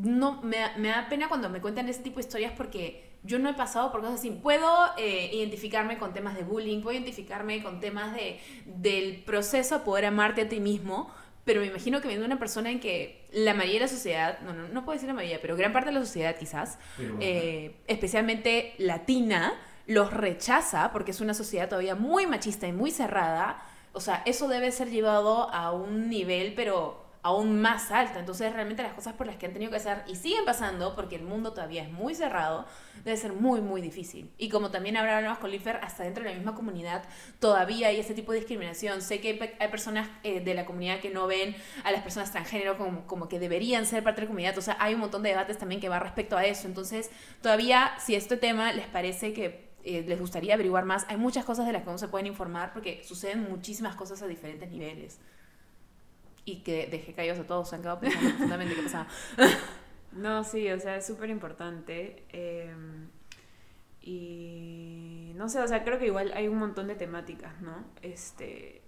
no, 0.00 0.42
me, 0.42 0.58
da- 0.58 0.72
me 0.76 0.88
da 0.88 1.08
pena 1.08 1.28
cuando 1.28 1.48
me 1.50 1.60
cuentan 1.60 1.88
ese 1.88 2.02
tipo 2.02 2.16
de 2.16 2.22
historias 2.22 2.52
porque 2.56 3.12
yo 3.22 3.38
no 3.38 3.48
he 3.48 3.54
pasado 3.54 3.90
por 3.92 4.00
cosas 4.02 4.18
así. 4.20 4.30
Puedo 4.30 4.68
eh, 4.98 5.30
identificarme 5.32 5.98
con 5.98 6.12
temas 6.12 6.34
de 6.36 6.42
bullying, 6.44 6.82
puedo 6.82 6.94
identificarme 6.96 7.62
con 7.62 7.80
temas 7.80 8.14
de, 8.14 8.38
del 8.66 9.22
proceso 9.24 9.76
a 9.76 9.84
poder 9.84 10.04
amarte 10.06 10.42
a 10.42 10.48
ti 10.48 10.60
mismo. 10.60 11.10
Pero 11.44 11.60
me 11.60 11.66
imagino 11.66 12.00
que 12.00 12.08
viendo 12.08 12.24
una 12.24 12.38
persona 12.38 12.70
en 12.70 12.80
que 12.80 13.26
la 13.32 13.52
mayoría 13.52 13.80
de 13.80 13.84
la 13.86 13.88
sociedad, 13.88 14.40
no, 14.40 14.54
no, 14.54 14.68
no 14.68 14.84
puedo 14.84 14.94
decir 14.94 15.08
la 15.08 15.14
mayoría, 15.14 15.40
pero 15.42 15.56
gran 15.56 15.72
parte 15.74 15.90
de 15.90 15.94
la 15.98 16.00
sociedad 16.04 16.34
quizás, 16.38 16.78
eh, 17.20 17.76
especialmente 17.86 18.74
latina, 18.78 19.52
los 19.86 20.10
rechaza 20.12 20.90
porque 20.92 21.10
es 21.10 21.20
una 21.20 21.34
sociedad 21.34 21.68
todavía 21.68 21.94
muy 21.94 22.26
machista 22.26 22.66
y 22.66 22.72
muy 22.72 22.90
cerrada. 22.90 23.62
O 23.92 24.00
sea, 24.00 24.22
eso 24.24 24.48
debe 24.48 24.72
ser 24.72 24.88
llevado 24.90 25.50
a 25.52 25.70
un 25.72 26.08
nivel, 26.08 26.54
pero 26.54 27.03
aún 27.24 27.58
más 27.62 27.90
alto. 27.90 28.18
Entonces, 28.18 28.52
realmente 28.52 28.82
las 28.82 28.92
cosas 28.92 29.14
por 29.14 29.26
las 29.26 29.36
que 29.36 29.46
han 29.46 29.54
tenido 29.54 29.70
que 29.70 29.78
hacer 29.78 30.04
y 30.06 30.14
siguen 30.14 30.44
pasando, 30.44 30.94
porque 30.94 31.16
el 31.16 31.22
mundo 31.22 31.54
todavía 31.54 31.82
es 31.82 31.90
muy 31.90 32.14
cerrado, 32.14 32.66
debe 33.02 33.16
ser 33.16 33.32
muy, 33.32 33.62
muy 33.62 33.80
difícil. 33.80 34.30
Y 34.36 34.50
como 34.50 34.70
también 34.70 34.98
hablamos 34.98 35.38
con 35.38 35.50
Lifer, 35.50 35.76
hasta 35.82 36.04
dentro 36.04 36.22
de 36.22 36.30
la 36.30 36.36
misma 36.36 36.54
comunidad 36.54 37.02
todavía 37.40 37.88
hay 37.88 37.98
ese 37.98 38.12
tipo 38.12 38.32
de 38.32 38.40
discriminación. 38.40 39.00
Sé 39.00 39.20
que 39.20 39.56
hay 39.58 39.68
personas 39.68 40.06
eh, 40.22 40.40
de 40.40 40.52
la 40.52 40.66
comunidad 40.66 41.00
que 41.00 41.08
no 41.08 41.26
ven 41.26 41.56
a 41.82 41.92
las 41.92 42.02
personas 42.02 42.30
transgénero 42.30 42.76
como, 42.76 43.06
como 43.06 43.26
que 43.26 43.38
deberían 43.38 43.86
ser 43.86 44.04
parte 44.04 44.20
de 44.20 44.26
la 44.26 44.28
comunidad. 44.28 44.58
O 44.58 44.62
sea, 44.62 44.76
hay 44.78 44.92
un 44.92 45.00
montón 45.00 45.22
de 45.22 45.30
debates 45.30 45.56
también 45.56 45.80
que 45.80 45.88
va 45.88 45.98
respecto 45.98 46.36
a 46.36 46.44
eso. 46.44 46.68
Entonces, 46.68 47.10
todavía, 47.40 47.92
si 48.04 48.14
este 48.14 48.36
tema 48.36 48.74
les 48.74 48.86
parece 48.86 49.32
que 49.32 49.72
eh, 49.82 50.04
les 50.06 50.20
gustaría 50.20 50.52
averiguar 50.52 50.84
más, 50.84 51.06
hay 51.08 51.16
muchas 51.16 51.46
cosas 51.46 51.64
de 51.64 51.72
las 51.72 51.84
que 51.84 51.90
no 51.90 51.96
se 51.96 52.08
pueden 52.08 52.26
informar 52.26 52.74
porque 52.74 53.02
suceden 53.02 53.48
muchísimas 53.48 53.96
cosas 53.96 54.20
a 54.20 54.26
diferentes 54.26 54.70
niveles. 54.70 55.18
Y 56.46 56.56
que 56.62 56.86
dejé 56.90 57.12
caídos 57.14 57.38
a 57.38 57.46
todos, 57.46 57.68
se 57.70 57.76
han 57.76 57.82
quedado 57.82 58.00
pensando 58.00 58.28
profundamente 58.30 58.74
qué 58.74 58.82
pasaba. 58.82 59.06
No, 60.12 60.44
sí, 60.44 60.70
o 60.70 60.78
sea, 60.78 60.96
es 60.96 61.06
súper 61.06 61.28
importante. 61.28 62.22
eh, 62.28 62.72
y 64.06 65.32
no 65.36 65.48
sé, 65.48 65.60
o 65.60 65.66
sea, 65.66 65.82
creo 65.84 65.98
que 65.98 66.06
igual 66.06 66.32
hay 66.34 66.46
un 66.48 66.58
montón 66.58 66.86
de 66.88 66.94
temáticas, 66.94 67.60
¿no? 67.62 67.84
Este, 68.02 68.82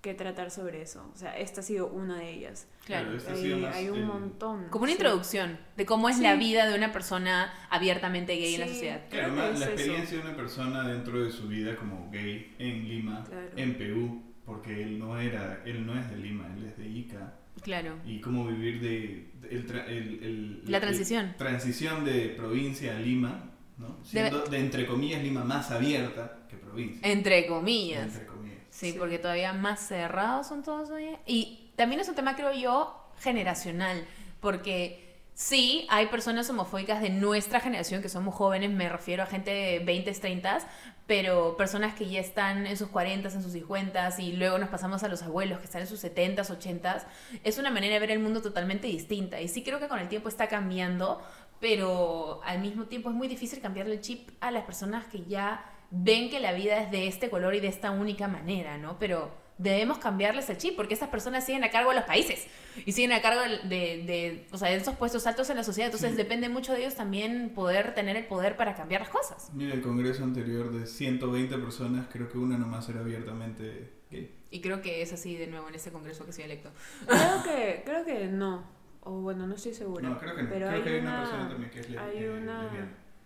que 0.00 0.14
tratar 0.14 0.50
sobre 0.50 0.80
eso. 0.82 1.10
O 1.12 1.16
sea, 1.18 1.36
esta 1.36 1.60
ha 1.60 1.64
sido 1.64 1.88
una 1.88 2.18
de 2.18 2.30
ellas. 2.30 2.66
Claro. 2.86 3.10
Ha 3.10 3.30
Hay, 3.32 3.36
sido 3.42 3.58
más 3.58 3.76
hay 3.76 3.88
un 3.90 4.04
montón. 4.06 4.68
Como 4.70 4.84
una 4.84 4.92
sí. 4.92 4.96
introducción 4.96 5.58
de 5.76 5.84
cómo 5.86 6.08
es 6.08 6.16
Sí. 6.16 6.22
la 6.22 6.36
vida 6.36 6.66
de 6.68 6.74
una 6.76 6.92
persona 6.92 7.52
abiertamente 7.68 8.36
gay 8.36 8.54
en 8.54 8.60
la 8.60 8.68
sociedad. 8.68 9.00
Claro, 9.10 9.28
es 9.50 9.58
la 9.58 9.66
eso. 9.66 9.74
experiencia 9.74 10.18
de 10.18 10.24
una 10.28 10.36
persona 10.36 10.88
dentro 10.88 11.22
de 11.22 11.30
su 11.30 11.48
vida 11.48 11.76
como 11.76 12.08
gay 12.10 12.54
en 12.58 12.88
Lima, 12.88 13.24
Claro. 13.24 13.48
en 13.56 13.76
Perú, 13.76 14.22
porque 14.50 14.82
él 14.82 14.98
no 14.98 15.18
era, 15.20 15.62
él 15.64 15.86
no 15.86 15.96
es 15.98 16.10
de 16.10 16.16
Lima, 16.16 16.48
él 16.56 16.64
es 16.66 16.76
de 16.76 16.88
Ica. 16.88 17.34
Claro. 17.62 17.96
Y 18.04 18.20
cómo 18.20 18.46
vivir 18.46 18.80
de, 18.80 19.30
de- 19.40 19.54
el, 19.56 19.66
tra- 19.68 19.86
el- 19.86 20.22
el- 20.24 20.62
La 20.66 20.78
el- 20.78 20.82
transición. 20.82 21.34
transición 21.38 22.04
de 22.04 22.30
provincia 22.30 22.96
a 22.96 22.98
Lima, 22.98 23.44
¿no? 23.78 23.98
Siendo 24.02 24.44
de 24.46 24.58
entre 24.58 24.86
comillas 24.86 25.22
Lima 25.22 25.44
más 25.44 25.70
abierta 25.70 26.38
que 26.48 26.56
provincia. 26.56 27.00
Entre 27.08 27.46
comillas. 27.46 28.06
Entre 28.12 28.26
comillas. 28.26 28.58
Sí, 28.70 28.92
Sí. 28.92 28.98
porque 28.98 29.18
todavía 29.18 29.52
más 29.52 29.86
cerrados 29.86 30.48
son 30.48 30.62
todos 30.64 30.90
hoy. 30.90 31.04
Y 31.26 31.70
también 31.76 32.00
es 32.00 32.08
un 32.08 32.14
tema, 32.16 32.34
creo 32.34 32.52
yo, 32.52 33.08
generacional, 33.20 34.04
porque 34.40 35.09
sí, 35.40 35.86
hay 35.88 36.08
personas 36.08 36.50
homofóbicas 36.50 37.00
de 37.00 37.08
nuestra 37.08 37.60
generación 37.60 38.02
que 38.02 38.10
somos 38.10 38.34
jóvenes, 38.34 38.70
me 38.70 38.90
refiero 38.90 39.22
a 39.22 39.26
gente 39.26 39.50
de 39.50 39.78
20, 39.78 40.12
30, 40.12 40.58
pero 41.06 41.56
personas 41.56 41.94
que 41.94 42.06
ya 42.10 42.20
están 42.20 42.66
en 42.66 42.76
sus 42.76 42.88
40, 42.88 43.30
en 43.30 43.42
sus 43.42 43.52
50 43.52 44.20
y 44.20 44.34
luego 44.34 44.58
nos 44.58 44.68
pasamos 44.68 45.02
a 45.02 45.08
los 45.08 45.22
abuelos 45.22 45.58
que 45.58 45.64
están 45.64 45.80
en 45.80 45.86
sus 45.86 45.98
70, 46.00 46.42
80, 46.42 47.08
es 47.42 47.56
una 47.56 47.70
manera 47.70 47.94
de 47.94 48.00
ver 48.00 48.10
el 48.10 48.18
mundo 48.18 48.42
totalmente 48.42 48.86
distinta. 48.86 49.40
Y 49.40 49.48
sí 49.48 49.62
creo 49.62 49.80
que 49.80 49.88
con 49.88 49.98
el 49.98 50.08
tiempo 50.08 50.28
está 50.28 50.46
cambiando, 50.46 51.22
pero 51.58 52.42
al 52.44 52.60
mismo 52.60 52.84
tiempo 52.84 53.08
es 53.08 53.16
muy 53.16 53.26
difícil 53.26 53.62
cambiarle 53.62 53.94
el 53.94 54.02
chip 54.02 54.28
a 54.40 54.50
las 54.50 54.64
personas 54.64 55.06
que 55.06 55.24
ya 55.24 55.64
ven 55.90 56.28
que 56.28 56.38
la 56.40 56.52
vida 56.52 56.82
es 56.82 56.90
de 56.90 57.08
este 57.08 57.30
color 57.30 57.54
y 57.54 57.60
de 57.60 57.68
esta 57.68 57.90
única 57.92 58.28
manera, 58.28 58.76
¿no? 58.76 58.98
Pero 58.98 59.39
debemos 59.62 59.98
cambiarles 59.98 60.48
el 60.48 60.56
chip 60.56 60.74
porque 60.74 60.94
estas 60.94 61.10
personas 61.10 61.44
siguen 61.44 61.64
a 61.64 61.70
cargo 61.70 61.90
de 61.90 61.96
los 61.96 62.04
países 62.06 62.46
y 62.86 62.92
siguen 62.92 63.12
a 63.12 63.20
cargo 63.20 63.42
de, 63.68 63.68
de, 63.68 64.46
o 64.52 64.56
sea, 64.56 64.70
de 64.70 64.76
esos 64.76 64.94
puestos 64.96 65.26
altos 65.26 65.50
en 65.50 65.56
la 65.56 65.64
sociedad. 65.64 65.86
Entonces 65.88 66.12
Sí. 66.12 66.16
depende 66.16 66.48
mucho 66.48 66.72
de 66.72 66.80
ellos 66.80 66.94
también 66.94 67.50
poder 67.54 67.94
tener 67.94 68.16
el 68.16 68.24
poder 68.26 68.56
para 68.56 68.74
cambiar 68.74 69.02
las 69.02 69.10
cosas. 69.10 69.50
Mira, 69.52 69.74
el 69.74 69.82
congreso 69.82 70.24
anterior 70.24 70.72
de 70.72 70.86
120 70.86 71.58
personas, 71.58 72.06
creo 72.10 72.28
que 72.30 72.38
una 72.38 72.56
nomás 72.56 72.88
era 72.88 73.00
abiertamente 73.00 73.92
gay. 74.10 74.34
Y 74.50 74.60
creo 74.62 74.80
que 74.80 75.02
es 75.02 75.12
así 75.12 75.36
de 75.36 75.46
nuevo 75.46 75.68
en 75.68 75.74
este 75.74 75.92
congreso 75.92 76.24
que 76.24 76.32
soy 76.32 76.44
electo. 76.44 76.70
Creo 77.06 77.42
que, 77.44 77.82
creo 77.84 78.04
que 78.04 78.26
no. 78.28 78.64
O 79.02 79.20
bueno, 79.20 79.46
no 79.46 79.54
estoy 79.54 79.74
segura. 79.74 80.08
No, 80.08 80.18
creo 80.18 80.34
que 80.36 80.42
no. 80.42 80.48
Pero 80.50 80.66
creo 80.68 80.78
hay 80.78 80.82
que 80.82 80.90
hay 80.94 81.00
una, 81.00 81.10
una 81.12 81.20
persona 81.22 81.48
también 81.50 81.70
que 81.70 81.80
es 81.80 81.86
hay 81.98 82.24
una-. 82.28 82.70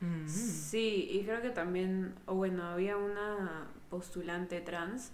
Mm. 0.00 0.28
Sí, 0.28 1.08
y 1.12 1.22
creo 1.24 1.40
que 1.40 1.50
también, 1.50 2.14
o 2.26 2.34
bueno, 2.34 2.64
había 2.64 2.96
una 2.96 3.68
postulante 3.88 4.60
trans. 4.60 5.12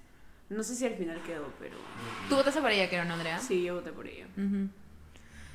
No 0.51 0.63
sé 0.65 0.75
si 0.75 0.85
al 0.85 0.95
final 0.95 1.23
quedó, 1.23 1.47
pero 1.59 1.77
¿Tú 2.29 2.35
votaste 2.35 2.61
por 2.61 2.71
ella, 2.71 2.89
creo, 2.89 3.05
no, 3.05 3.15
Andrea? 3.15 3.39
sí, 3.39 3.63
yo 3.63 3.77
voté 3.77 3.93
por 3.93 4.07
ella. 4.07 4.27
Ujú. 4.37 4.69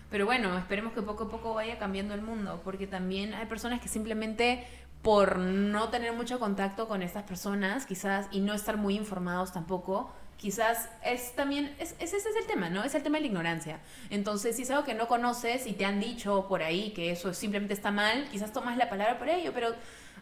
Pero 0.10 0.26
bueno, 0.26 0.58
esperemos 0.58 0.94
que 0.94 1.02
poco 1.02 1.26
a 1.26 1.30
poco 1.30 1.54
vaya 1.54 1.78
cambiando 1.78 2.14
el 2.14 2.22
mundo, 2.22 2.62
porque 2.64 2.88
también 2.88 3.34
hay 3.34 3.46
personas 3.46 3.82
que 3.82 3.90
simplemente 3.90 4.66
por 5.02 5.38
no 5.38 5.90
tener 5.90 6.14
mucho 6.14 6.40
contacto 6.40 6.88
con 6.88 7.02
estas 7.02 7.24
personas, 7.24 7.86
quizás, 7.86 8.28
y 8.32 8.40
no 8.40 8.54
estar 8.54 8.78
muy 8.78 8.96
informados 8.96 9.52
tampoco, 9.52 10.12
quizás 10.38 10.90
es 11.04 11.36
también, 11.36 11.76
es- 11.80 11.96
ese 12.00 12.18
es 12.18 12.26
el 12.40 12.46
tema, 12.48 12.70
¿no? 12.70 12.84
Es 12.84 12.96
el 12.96 13.04
tema 13.04 13.18
de 13.18 13.22
la 13.22 13.28
ignorancia. 13.28 13.80
Entonces, 14.10 14.56
si 14.56 14.62
es 14.64 14.72
algo 14.72 14.84
que 14.86 14.94
no 14.94 15.08
conoces 15.08 15.68
y 15.68 15.74
te 15.74 15.86
han 15.86 16.00
dicho 16.00 16.48
por 16.48 16.64
ahí 16.64 16.92
que 16.92 17.12
eso 17.12 17.34
simplemente 17.34 17.74
está 17.74 17.92
mal, 17.92 18.28
quizás 18.32 18.54
tomas 18.54 18.78
la 18.78 18.90
palabra 18.90 19.20
por 19.20 19.28
ello, 19.30 19.52
pero 19.54 19.76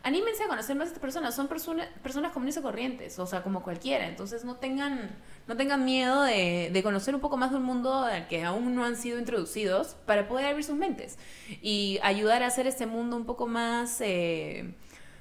anímense 0.03 0.43
a 0.43 0.47
conocer 0.47 0.75
más 0.75 0.85
a 0.85 0.87
estas 0.89 1.01
personas. 1.01 1.33
Son 1.35 1.47
persona- 1.47 1.87
personas 2.03 2.31
comunes 2.33 2.57
y 2.57 2.61
corrientes, 2.61 3.17
o 3.19 3.25
sea, 3.25 3.41
como 3.41 3.63
cualquiera. 3.63 4.07
Entonces, 4.07 4.43
no 4.45 4.57
tengan, 4.57 5.09
no 5.47 5.55
tengan 5.57 5.85
miedo 5.85 6.21
de, 6.23 6.69
de 6.71 6.83
conocer 6.83 7.15
un 7.15 7.21
poco 7.21 7.37
más 7.37 7.51
de 7.51 7.57
un 7.57 7.63
mundo 7.63 7.93
al 8.03 8.27
que 8.27 8.43
aún 8.43 8.75
no 8.75 8.83
han 8.85 8.95
sido 8.97 9.17
introducidos 9.17 9.95
para 10.05 10.27
poder 10.27 10.45
abrir 10.47 10.63
sus 10.63 10.75
mentes 10.75 11.17
y 11.61 11.99
ayudar 12.03 12.43
a 12.43 12.47
hacer 12.47 12.67
este 12.67 12.85
mundo 12.85 13.15
un 13.15 13.25
poco 13.25 13.47
más, 13.47 13.99
eh, 14.01 14.75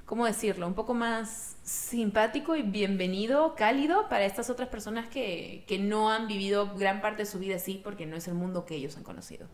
¿cómo 0.05 0.27
decirlo? 0.27 0.67
Un 0.67 0.75
poco 0.75 0.95
más 0.95 1.57
simpático 1.63 2.57
y 2.57 2.63
bienvenido, 2.63 3.55
cálido 3.55 4.09
para 4.09 4.25
estas 4.25 4.51
otras 4.51 4.69
personas 4.69 5.07
que, 5.09 5.65
que 5.69 5.79
no 5.79 6.11
han 6.11 6.27
vivido 6.27 6.75
gran 6.75 7.01
parte 7.01 7.23
de 7.23 7.27
su 7.27 7.39
vida 7.39 7.55
así 7.57 7.81
porque 7.83 8.05
no 8.05 8.17
es 8.17 8.27
el 8.27 8.35
mundo 8.35 8.65
que 8.67 8.75
ellos 8.75 8.97
han 8.97 9.05
conocido. 9.05 9.47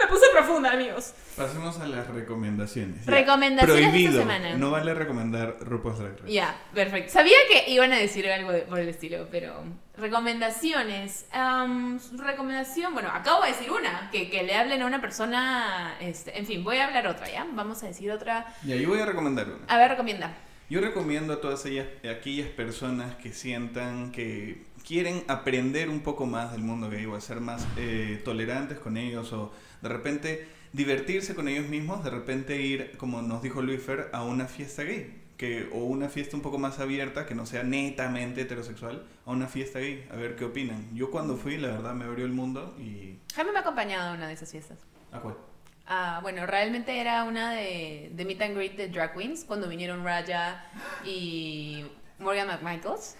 Me 0.00 0.06
puse 0.06 0.26
profunda, 0.32 0.70
amigos. 0.72 1.12
Pasemos 1.36 1.78
a 1.80 1.86
las 1.88 2.06
recomendaciones. 2.06 3.04
Ya. 3.04 3.10
Recomendaciones 3.10 3.76
de 3.76 3.80
esta 3.82 3.90
Prohibido. 3.90 4.20
semana. 4.20 4.56
No 4.56 4.70
vale 4.70 4.94
recomendar 4.94 5.56
RuPaul's 5.60 5.98
Drag 5.98 6.20
Race. 6.20 6.32
Ya, 6.32 6.56
perfecto. 6.72 7.12
Sabía 7.12 7.36
que 7.50 7.68
iban 7.70 7.92
a 7.92 7.96
decir 7.98 8.30
algo 8.30 8.52
de- 8.52 8.62
por 8.62 8.78
el 8.78 8.88
estilo, 8.88 9.26
pero 9.30 9.64
recomendaciones. 9.96 11.26
Am, 11.32 11.98
recomendación, 12.16 12.94
bueno, 12.94 13.08
acabo 13.12 13.42
de 13.42 13.48
decir 13.48 13.72
una, 13.72 14.08
que, 14.12 14.30
que 14.30 14.44
le 14.44 14.54
hablen 14.54 14.82
a 14.82 14.86
una 14.86 15.00
persona, 15.00 15.96
este, 16.00 16.38
en 16.38 16.46
fin, 16.46 16.62
voy 16.62 16.76
a 16.76 16.86
hablar 16.86 17.08
otra, 17.08 17.28
¿ya? 17.28 17.44
Vamos 17.52 17.82
a 17.82 17.86
decir 17.88 18.12
otra. 18.12 18.46
Ya, 18.64 18.76
yo 18.76 18.88
voy 18.88 19.00
a 19.00 19.06
recomendar 19.06 19.48
una. 19.48 19.64
A 19.66 19.78
ver, 19.78 19.90
recomienda. 19.90 20.32
Yo 20.70 20.80
recomiendo 20.80 21.32
a 21.32 21.40
todas 21.40 21.66
ellas, 21.66 21.88
aquellas 22.08 22.46
personas 22.48 23.16
que 23.16 23.32
sientan 23.32 24.12
que 24.12 24.66
quieren 24.86 25.24
aprender 25.26 25.90
un 25.90 25.98
poco 25.98 26.26
más 26.26 26.52
del 26.52 26.62
mundo 26.62 26.88
gay 26.88 27.06
o 27.06 27.16
a 27.16 27.20
ser 27.20 27.40
más 27.40 27.66
eh, 27.76 28.22
tolerantes 28.24 28.78
con 28.78 28.96
ellos 28.96 29.32
o 29.32 29.50
de 29.82 29.88
repente 29.88 30.46
divertirse 30.72 31.34
con 31.34 31.48
ellos 31.48 31.66
mismos, 31.66 32.04
de 32.04 32.10
repente 32.10 32.62
ir, 32.62 32.96
como 32.98 33.20
nos 33.20 33.42
dijo 33.42 33.62
Luifer, 33.62 34.10
a 34.12 34.22
una 34.22 34.46
fiesta 34.46 34.84
gay. 34.84 35.16
Que, 35.36 35.68
o 35.72 35.78
una 35.78 36.08
fiesta 36.08 36.36
un 36.36 36.42
poco 36.42 36.58
más 36.58 36.78
abierta, 36.78 37.26
que 37.26 37.34
no 37.34 37.46
sea 37.46 37.64
netamente 37.64 38.42
heterosexual, 38.42 39.08
a 39.26 39.30
una 39.32 39.48
fiesta 39.48 39.80
gay, 39.80 40.06
a 40.12 40.14
ver 40.14 40.36
qué 40.36 40.44
opinan. 40.44 40.94
Yo 40.94 41.10
cuando 41.10 41.36
fui, 41.36 41.56
la 41.56 41.68
verdad, 41.68 41.94
me 41.94 42.04
abrió 42.04 42.24
el 42.26 42.32
mundo 42.32 42.76
y... 42.78 43.18
Jaime 43.34 43.50
me 43.50 43.58
ha 43.58 43.62
acompañado 43.62 44.12
a 44.12 44.14
una 44.14 44.28
de 44.28 44.34
esas 44.34 44.52
fiestas. 44.52 44.78
¿A 45.10 45.18
cuál? 45.18 45.34
Ah, 45.92 46.20
bueno, 46.22 46.46
realmente 46.46 47.00
era 47.00 47.24
una 47.24 47.52
de, 47.52 48.10
de 48.12 48.24
Meet 48.24 48.42
and 48.42 48.56
Greet 48.56 48.76
de 48.76 48.86
Drag 48.86 49.12
Queens, 49.12 49.44
cuando 49.44 49.68
vinieron 49.68 50.04
Raya 50.04 50.64
y 51.04 51.84
Morgan 52.20 52.46
McMichaels. 52.46 53.16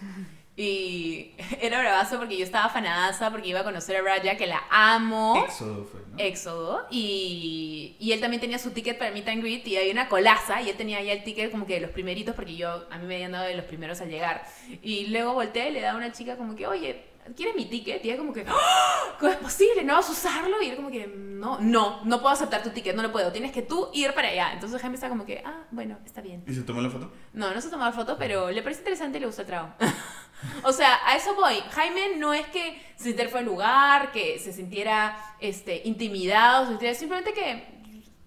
Y 0.55 1.31
era 1.61 1.79
bravazo 1.79 2.17
porque 2.17 2.37
yo 2.37 2.45
estaba 2.45 2.69
fanadaza 2.69 3.29
porque 3.29 3.49
iba 3.49 3.59
a 3.59 3.65
conocer 3.65 3.97
a 3.97 4.01
Raya, 4.01 4.37
que 4.37 4.47
la 4.47 4.63
amo. 4.69 5.43
Éxodo 5.45 5.83
fue, 5.83 5.99
¿no? 6.09 6.17
Éxodo 6.17 6.87
y, 6.89 7.97
y 7.99 8.13
él 8.13 8.21
también 8.21 8.39
tenía 8.39 8.57
su 8.57 8.71
ticket 8.71 8.97
para 8.97 9.11
Meet 9.11 9.27
and 9.27 9.41
Greet 9.43 9.67
y 9.67 9.75
había 9.75 9.91
una 9.91 10.07
colaza 10.07 10.61
y 10.61 10.69
él 10.69 10.77
tenía 10.77 11.01
ya 11.01 11.11
el 11.11 11.25
ticket 11.25 11.51
como 11.51 11.65
que 11.65 11.73
de 11.73 11.81
los 11.81 11.91
primeritos 11.91 12.35
porque 12.35 12.55
yo 12.55 12.87
a 12.89 12.97
mí 12.99 13.05
me 13.05 13.15
habían 13.15 13.33
dado 13.33 13.47
de 13.47 13.55
los 13.55 13.65
primeros 13.65 13.99
al 13.99 14.09
llegar 14.09 14.45
y 14.81 15.07
luego 15.07 15.33
volteé 15.33 15.69
y 15.69 15.73
le 15.73 15.81
da 15.81 15.91
a 15.91 15.95
una 15.97 16.13
chica 16.13 16.37
como 16.37 16.55
que 16.55 16.67
oye 16.67 17.10
¿quieres 17.35 17.55
mi 17.55 17.65
ticket? 17.65 18.03
y 18.03 18.09
ella 18.09 18.17
como 18.17 18.33
que 18.33 18.45
¡Ah! 18.47 19.15
¿cómo 19.19 19.31
es 19.31 19.37
posible? 19.37 19.83
¿no 19.83 19.95
vas 19.95 20.09
a 20.09 20.11
usarlo? 20.11 20.61
y 20.61 20.69
él 20.69 20.75
como 20.75 20.89
que 20.89 21.07
no, 21.07 21.59
no, 21.59 22.03
no 22.03 22.19
puedo 22.21 22.33
aceptar 22.33 22.63
tu 22.63 22.69
ticket 22.69 22.95
no 22.95 23.01
lo 23.01 23.11
puedo, 23.11 23.31
tienes 23.31 23.51
que 23.51 23.61
tú 23.61 23.89
ir 23.93 24.13
para 24.13 24.29
allá 24.29 24.53
entonces 24.53 24.79
Jaime 24.81 24.95
está 24.95 25.09
como 25.09 25.25
que 25.25 25.41
ah 25.45 25.63
bueno 25.71 25.97
está 26.05 26.21
bien 26.21 26.43
¿Y 26.47 26.53
se 26.53 26.61
tomó 26.61 26.81
la 26.81 26.89
foto? 26.89 27.11
no, 27.33 27.53
no 27.53 27.61
se 27.61 27.69
tomó 27.69 27.85
la 27.85 27.91
foto, 27.91 28.17
pero 28.17 28.51
le 28.51 28.61
parece 28.61 28.81
interesante 28.81 29.17
y 29.17 29.21
le 29.21 29.27
gusta 29.27 29.41
el 29.43 29.47
trago. 29.47 29.69
o 30.63 30.71
sea, 30.73 30.99
a 31.05 31.15
eso 31.15 31.35
voy. 31.35 31.55
Jaime 31.71 32.15
no 32.17 32.33
es 32.33 32.45
que 32.47 32.81
se 32.95 33.05
sintiera 33.05 33.29
fuera 33.29 33.45
de 33.45 33.51
lugar, 33.51 34.11
que 34.11 34.39
se 34.39 34.51
sintiera 34.51 35.17
este, 35.39 35.81
intimidado, 35.85 36.77
simplemente 36.93 37.33
que 37.33 37.70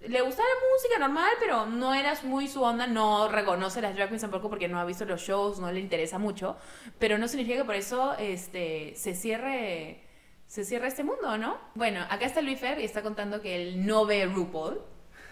le 0.09 0.21
gustaba 0.21 0.49
la 0.49 0.55
música 0.75 0.99
normal, 0.99 1.31
pero 1.41 1.67
no 1.67 1.95
era 1.95 2.15
muy 2.25 2.49
su 2.49 2.63
onda, 2.63 2.87
no 2.87 3.29
reconoce 3.29 3.81
las 3.81 3.95
drag 3.95 4.09
queens 4.09 4.23
tampoco 4.23 4.49
porque 4.49 4.69
no 4.69 4.79
ha 4.79 4.85
visto 4.85 5.05
los 5.05 5.21
shows, 5.21 5.59
no 5.59 5.71
le 5.73 5.81
interesa 5.81 6.19
mucho, 6.19 6.57
pero 6.99 7.19
no 7.19 7.27
significa 7.29 7.59
que 7.59 7.65
por 7.65 7.75
eso 7.75 8.15
este, 8.19 8.95
se 8.97 9.15
cierre 9.15 10.01
se 10.47 10.65
cierra 10.65 10.89
este 10.89 11.05
mundo, 11.05 11.39
¿no? 11.39 11.59
Bueno, 11.75 12.01
acá 12.11 12.27
está 12.27 12.43
Luifer 12.43 12.79
y 12.79 12.85
está 12.85 13.03
contando 13.03 13.41
que 13.41 13.57
él 13.57 13.87
no 13.87 14.05
ve 14.07 14.27
RuPaul. 14.27 14.81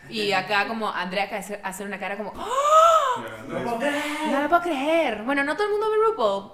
Y 0.09 0.33
acá 0.33 0.66
como 0.66 0.89
Andrea 0.91 1.27
de 1.27 1.37
hacer- 1.62 1.87
una 1.87 1.99
cara 2.01 2.16
como, 2.16 2.33
Ya, 2.33 3.43
No 3.47 3.59
Andrés. 3.59 3.62
puedo 3.62 3.79
creer. 3.79 4.05
no 4.33 4.43
lo 4.43 4.49
puedo 4.49 4.62
creer. 4.62 5.23
Bueno, 5.23 5.45
no 5.45 5.55
todo 5.55 5.66
el 5.66 5.73
mundo 5.73 5.91
ve 5.91 5.97
RuPaul. 6.07 6.53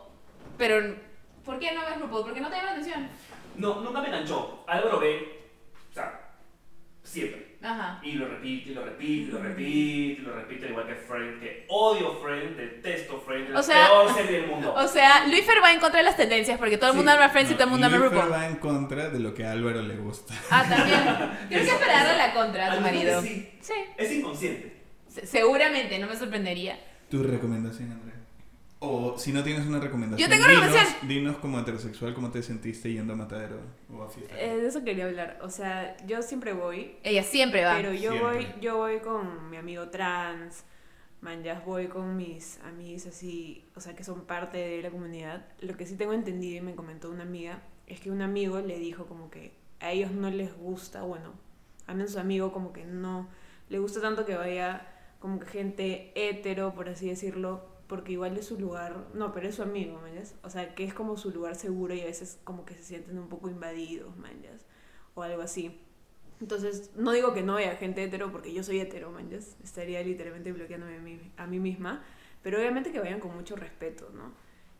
Pero, 0.59 0.97
¿por 1.45 1.59
qué 1.61 1.73
no 1.73 1.83
ves 1.83 2.01
RuPaul? 2.01 2.25
Porque 2.25 2.41
no 2.41 2.49
te 2.51 2.57
llama 2.57 2.67
la 2.67 2.73
atención. 2.73 3.09
No, 3.57 3.81
nunca 3.81 4.01
me 4.01 4.09
enganchó. 4.09 4.65
Algo 4.67 4.89
lo 4.91 4.99
ve, 4.99 5.41
o 5.91 5.95
sea, 5.95 6.21
siempre. 7.05 7.48
Ajá. 7.61 7.99
Y 8.05 8.13
lo 8.13 8.29
repite, 8.29 8.71
y 8.71 8.75
lo 8.75 8.85
repite, 8.85 9.13
y 9.13 9.27
lo 9.27 9.39
repite, 9.43 9.69
y 9.71 10.17
lo 10.25 10.33
repite, 10.37 10.65
al 10.67 10.71
igual 10.71 10.87
que 10.87 10.95
Friends, 10.95 11.41
que 11.41 11.65
odio 11.69 12.13
Friends, 12.23 12.57
detesto 12.57 13.21
Friends, 13.21 13.49
es 13.49 13.51
O 13.51 13.59
la 13.59 13.63
sea- 13.65 13.87
peor 13.89 14.15
serie 14.15 14.41
del 14.43 14.47
mundo. 14.51 14.75
O 14.75 14.87
sea, 14.87 15.27
Luifer 15.27 15.57
va 15.63 15.73
en 15.73 15.81
contra 15.81 15.99
de 15.99 16.05
las 16.05 16.17
tendencias 16.17 16.57
porque 16.57 16.77
todo 16.79 16.91
el 16.91 16.93
Sí. 16.93 16.97
mundo 16.99 17.11
ama 17.13 17.29
Friends 17.31 17.51
y 17.51 17.55
todo 17.55 17.65
el 17.65 17.71
mundo 17.71 17.87
ama 17.89 17.97
Luifer 17.97 18.13
RuPaul. 18.15 18.33
va 18.33 18.47
en 18.47 18.57
contra 18.57 19.09
de 19.11 19.19
lo 19.19 19.35
que 19.35 19.45
a 19.45 19.51
Álvaro 19.53 19.83
le 19.83 19.97
gusta. 19.97 20.35
Ah, 20.51 20.65
también. 20.69 21.01
Creo 21.49 21.65
que 21.65 21.71
es 21.71 21.75
para 21.75 22.05
darle 22.05 22.17
la 22.17 22.33
contra 22.35 22.73
a 22.73 22.77
tu 22.77 22.81
marido. 22.81 23.21
sí. 23.23 23.49
Sí. 23.61 23.75
Es 23.97 24.13
inconsciente. 24.13 24.77
Se- 25.09 25.27
Seguramente, 25.27 25.99
no 25.99 26.07
me 26.07 26.15
sorprendería. 26.17 26.79
Tu 27.11 27.23
recomendación, 27.25 27.91
Andrea. 27.91 28.08
O 28.81 29.19
si 29.19 29.33
no 29.33 29.43
tienes 29.43 29.67
una 29.67 29.81
recomendación. 29.81 30.31
Yo 30.31 30.35
tengo 30.37 30.49
dinos- 30.49 30.65
recomendación. 30.67 31.09
Dinos 31.09 31.37
como 31.39 31.59
heterosexual 31.59 32.15
cómo 32.15 32.31
te 32.31 32.43
sentiste 32.43 32.93
yendo 32.93 33.13
a 33.13 33.17
Matadero 33.17 33.59
o 33.93 34.03
a 34.03 34.09
fiesta. 34.09 34.39
Eh, 34.41 34.57
de 34.57 34.67
eso 34.69 34.85
quería 34.85 35.07
hablar. 35.07 35.39
O 35.43 35.51
sea, 35.51 35.97
yo 36.07 36.23
siempre 36.23 36.53
voy, 36.53 36.97
Ella 37.03 37.25
siempre 37.25 37.65
va. 37.65 37.75
pero 37.77 37.93
yo 37.93 38.13
Siempre. 38.13 38.21
voy, 38.23 38.47
yo 38.61 38.77
voy 38.77 38.99
con 39.01 39.51
mi 39.51 39.57
amigo 39.57 39.89
trans, 39.89 40.65
man, 41.21 41.43
ya 41.43 41.61
voy 41.67 41.89
con 41.89 42.17
mis 42.17 42.61
amigos 42.61 43.07
así, 43.07 43.65
o 43.75 43.81
sea, 43.81 43.97
que 43.97 44.05
son 44.05 44.27
parte 44.27 44.59
de 44.59 44.81
la 44.83 44.91
comunidad. 44.91 45.45
Lo 45.61 45.77
que 45.77 45.85
sí 45.85 45.97
tengo 45.97 46.13
entendido 46.13 46.59
y 46.59 46.61
me 46.61 46.77
comentó 46.77 47.11
una 47.11 47.25
amiga 47.25 47.61
es 47.89 47.99
que 47.99 48.13
un 48.13 48.23
amigo 48.23 48.61
le 48.61 48.79
dijo 48.79 49.07
como 49.07 49.29
que 49.29 49.53
a 49.81 49.91
ellos 49.91 50.13
no 50.13 50.31
les 50.31 50.57
gusta, 50.57 51.03
bueno, 51.03 51.33
a 51.89 51.95
menos 51.95 52.13
su 52.13 52.21
amigo 52.21 52.53
como 52.53 52.73
que 52.73 52.85
no 52.85 53.29
le 53.71 53.81
gusta 53.81 54.01
tanto 54.01 54.25
que 54.25 54.37
vaya 54.37 54.87
como 55.19 55.41
que 55.41 55.47
gente 55.47 56.13
hetero, 56.15 56.75
por 56.75 56.89
así 56.89 57.09
decirlo, 57.09 57.77
porque 57.89 58.13
igual 58.13 58.37
es 58.37 58.47
su 58.47 58.59
lugar, 58.61 59.07
no, 59.15 59.33
pero 59.33 59.49
es 59.49 59.55
su 59.57 59.63
amigo, 59.63 59.99
man, 60.01 60.15
¿yas? 60.15 60.35
O 60.43 60.51
sea, 60.51 60.75
que 60.75 60.85
es 60.85 60.95
como 60.95 61.17
su 61.17 61.31
lugar 61.31 61.57
seguro 61.57 61.95
y 61.95 62.01
a 62.03 62.05
veces 62.05 62.39
como 62.45 62.65
que 62.65 62.75
se 62.75 62.83
sienten 62.85 63.19
un 63.19 63.29
poco 63.29 63.49
invadidos, 63.51 64.17
man, 64.17 64.41
¿yas? 64.43 64.65
o 65.15 65.23
algo 65.23 65.43
así. 65.43 65.81
Entonces, 66.41 66.93
no 66.95 67.11
digo 67.11 67.35
que 67.35 67.43
no 67.43 67.57
haya 67.57 67.75
gente 67.77 68.05
hetero 68.05 68.31
porque 68.31 68.53
yo 68.53 68.63
soy 68.63 68.79
hetero, 68.81 69.11
man, 69.11 69.29
¿yas? 69.31 69.57
estaría 69.65 70.01
literalmente 70.03 70.53
bloqueándome 70.53 70.97
a 70.97 71.01
mí, 71.01 71.33
a 71.37 71.47
mí 71.47 71.59
misma, 71.59 72.05
pero 72.43 72.59
obviamente 72.59 72.93
que 72.93 73.01
vayan 73.01 73.19
con 73.21 73.35
mucho 73.35 73.57
respeto, 73.57 74.11
¿no? 74.15 74.33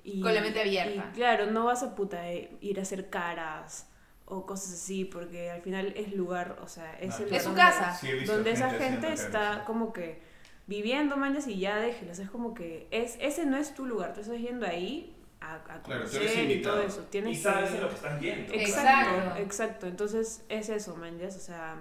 Y, 0.05 0.21
Con 0.21 0.33
la 0.35 0.41
mente 0.41 0.61
abierta. 0.61 1.11
y 1.11 1.15
claro, 1.15 1.47
no 1.51 1.65
vas 1.65 1.83
a 1.83 1.95
puta 1.95 2.31
eh, 2.31 2.57
ir 2.61 2.79
a 2.79 2.83
hacer 2.83 3.11
caras 3.11 3.91
o 4.27 4.47
cosas 4.47 4.75
así, 4.75 5.05
porque 5.05 5.51
al 5.51 5.63
final 5.63 5.93
es 5.97 6.13
lugar, 6.15 6.59
o 6.63 6.69
sea, 6.69 6.93
es 7.01 7.19
el 7.21 7.33
Es 7.33 7.43
su 7.43 7.49
donde- 7.49 7.61
casa. 7.63 7.95
Sí, 7.95 8.25
donde 8.27 8.53
esa 8.53 8.71
gente 8.71 9.13
está 9.13 9.65
como 9.67 9.93
que 9.93 10.23
viviendo, 10.69 11.17
manjas, 11.17 11.49
y 11.49 11.59
ya 11.59 11.77
déjelos. 11.79 12.21
Es 12.21 12.31
como 12.31 12.55
que 12.55 12.87
es, 12.93 13.17
ese 13.21 13.45
no 13.47 13.57
es 13.57 13.75
tu 13.75 13.85
lugar, 13.87 14.13
tú 14.15 14.21
estás 14.21 14.39
yendo 14.39 14.65
ahí 14.67 15.17
a, 15.41 15.55
a 15.57 15.63
Claro, 15.83 16.05
tú 16.09 16.17
eres 16.19 16.31
conocer 16.31 16.51
y 16.51 16.63
todo 16.63 16.81
eso. 16.83 17.03
Tienes 17.11 17.39
Y 17.39 17.41
sabes 17.43 17.71
que- 17.71 17.81
lo 17.81 17.89
que 17.89 17.95
estás 17.97 18.21
yendo. 18.21 18.53
Exacto, 18.55 19.11
Exacto. 19.17 19.43
exacto. 19.43 19.87
Entonces 19.89 20.45
es 20.49 20.69
eso, 20.69 20.95
manjas, 20.97 21.37
o 21.37 21.41
sea, 21.41 21.77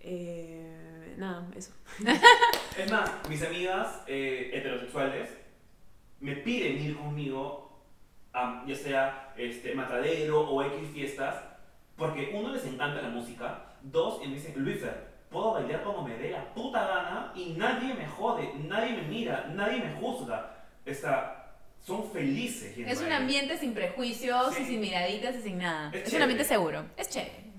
eh, 0.00 1.14
nada, 1.16 1.46
eso. 1.56 1.72
Es 2.78 2.90
más, 2.90 3.10
mis 3.28 3.42
amigas 3.42 4.02
eh, 4.06 4.50
heterosexuales 4.54 5.28
me 6.20 6.36
piden 6.36 6.78
ir 6.80 6.96
conmigo, 6.96 7.82
a, 8.32 8.64
ya 8.66 8.74
sea 8.74 9.34
este, 9.36 9.74
matadero 9.74 10.40
o 10.48 10.62
X 10.62 10.88
fiestas, 10.92 11.36
porque 11.96 12.30
uno 12.34 12.52
les 12.52 12.64
encanta 12.64 13.02
la 13.02 13.08
música, 13.10 13.74
dos, 13.82 14.20
y 14.24 14.28
me 14.28 14.34
dicen, 14.34 14.54
Luisa, 14.56 14.94
puedo 15.32 15.54
bailar 15.54 15.82
como 15.82 16.02
me 16.02 16.16
dé 16.16 16.30
la 16.30 16.52
puta 16.54 16.86
gana 16.86 17.32
y 17.34 17.54
nadie 17.54 17.94
me 17.94 18.06
jode, 18.06 18.52
nadie 18.68 18.92
me 18.92 19.02
mira, 19.02 19.46
nadie 19.54 19.80
me 19.80 19.94
juzga. 19.94 20.64
Está, 20.84 21.54
son 21.80 22.10
felices. 22.10 22.76
Es 22.76 23.00
un 23.00 23.12
ambiente 23.12 23.56
sin 23.56 23.74
prejuicios 23.74 24.58
y 24.60 24.64
sin 24.64 24.80
miraditas 24.80 25.36
y 25.36 25.42
sin 25.42 25.58
nada. 25.58 25.90
Es 25.92 26.08
Es, 26.08 26.14
un 26.14 26.22
ambiente 26.22 26.44
seguro. 26.44 26.84
Es 26.96 27.08
chévere. 27.08 27.52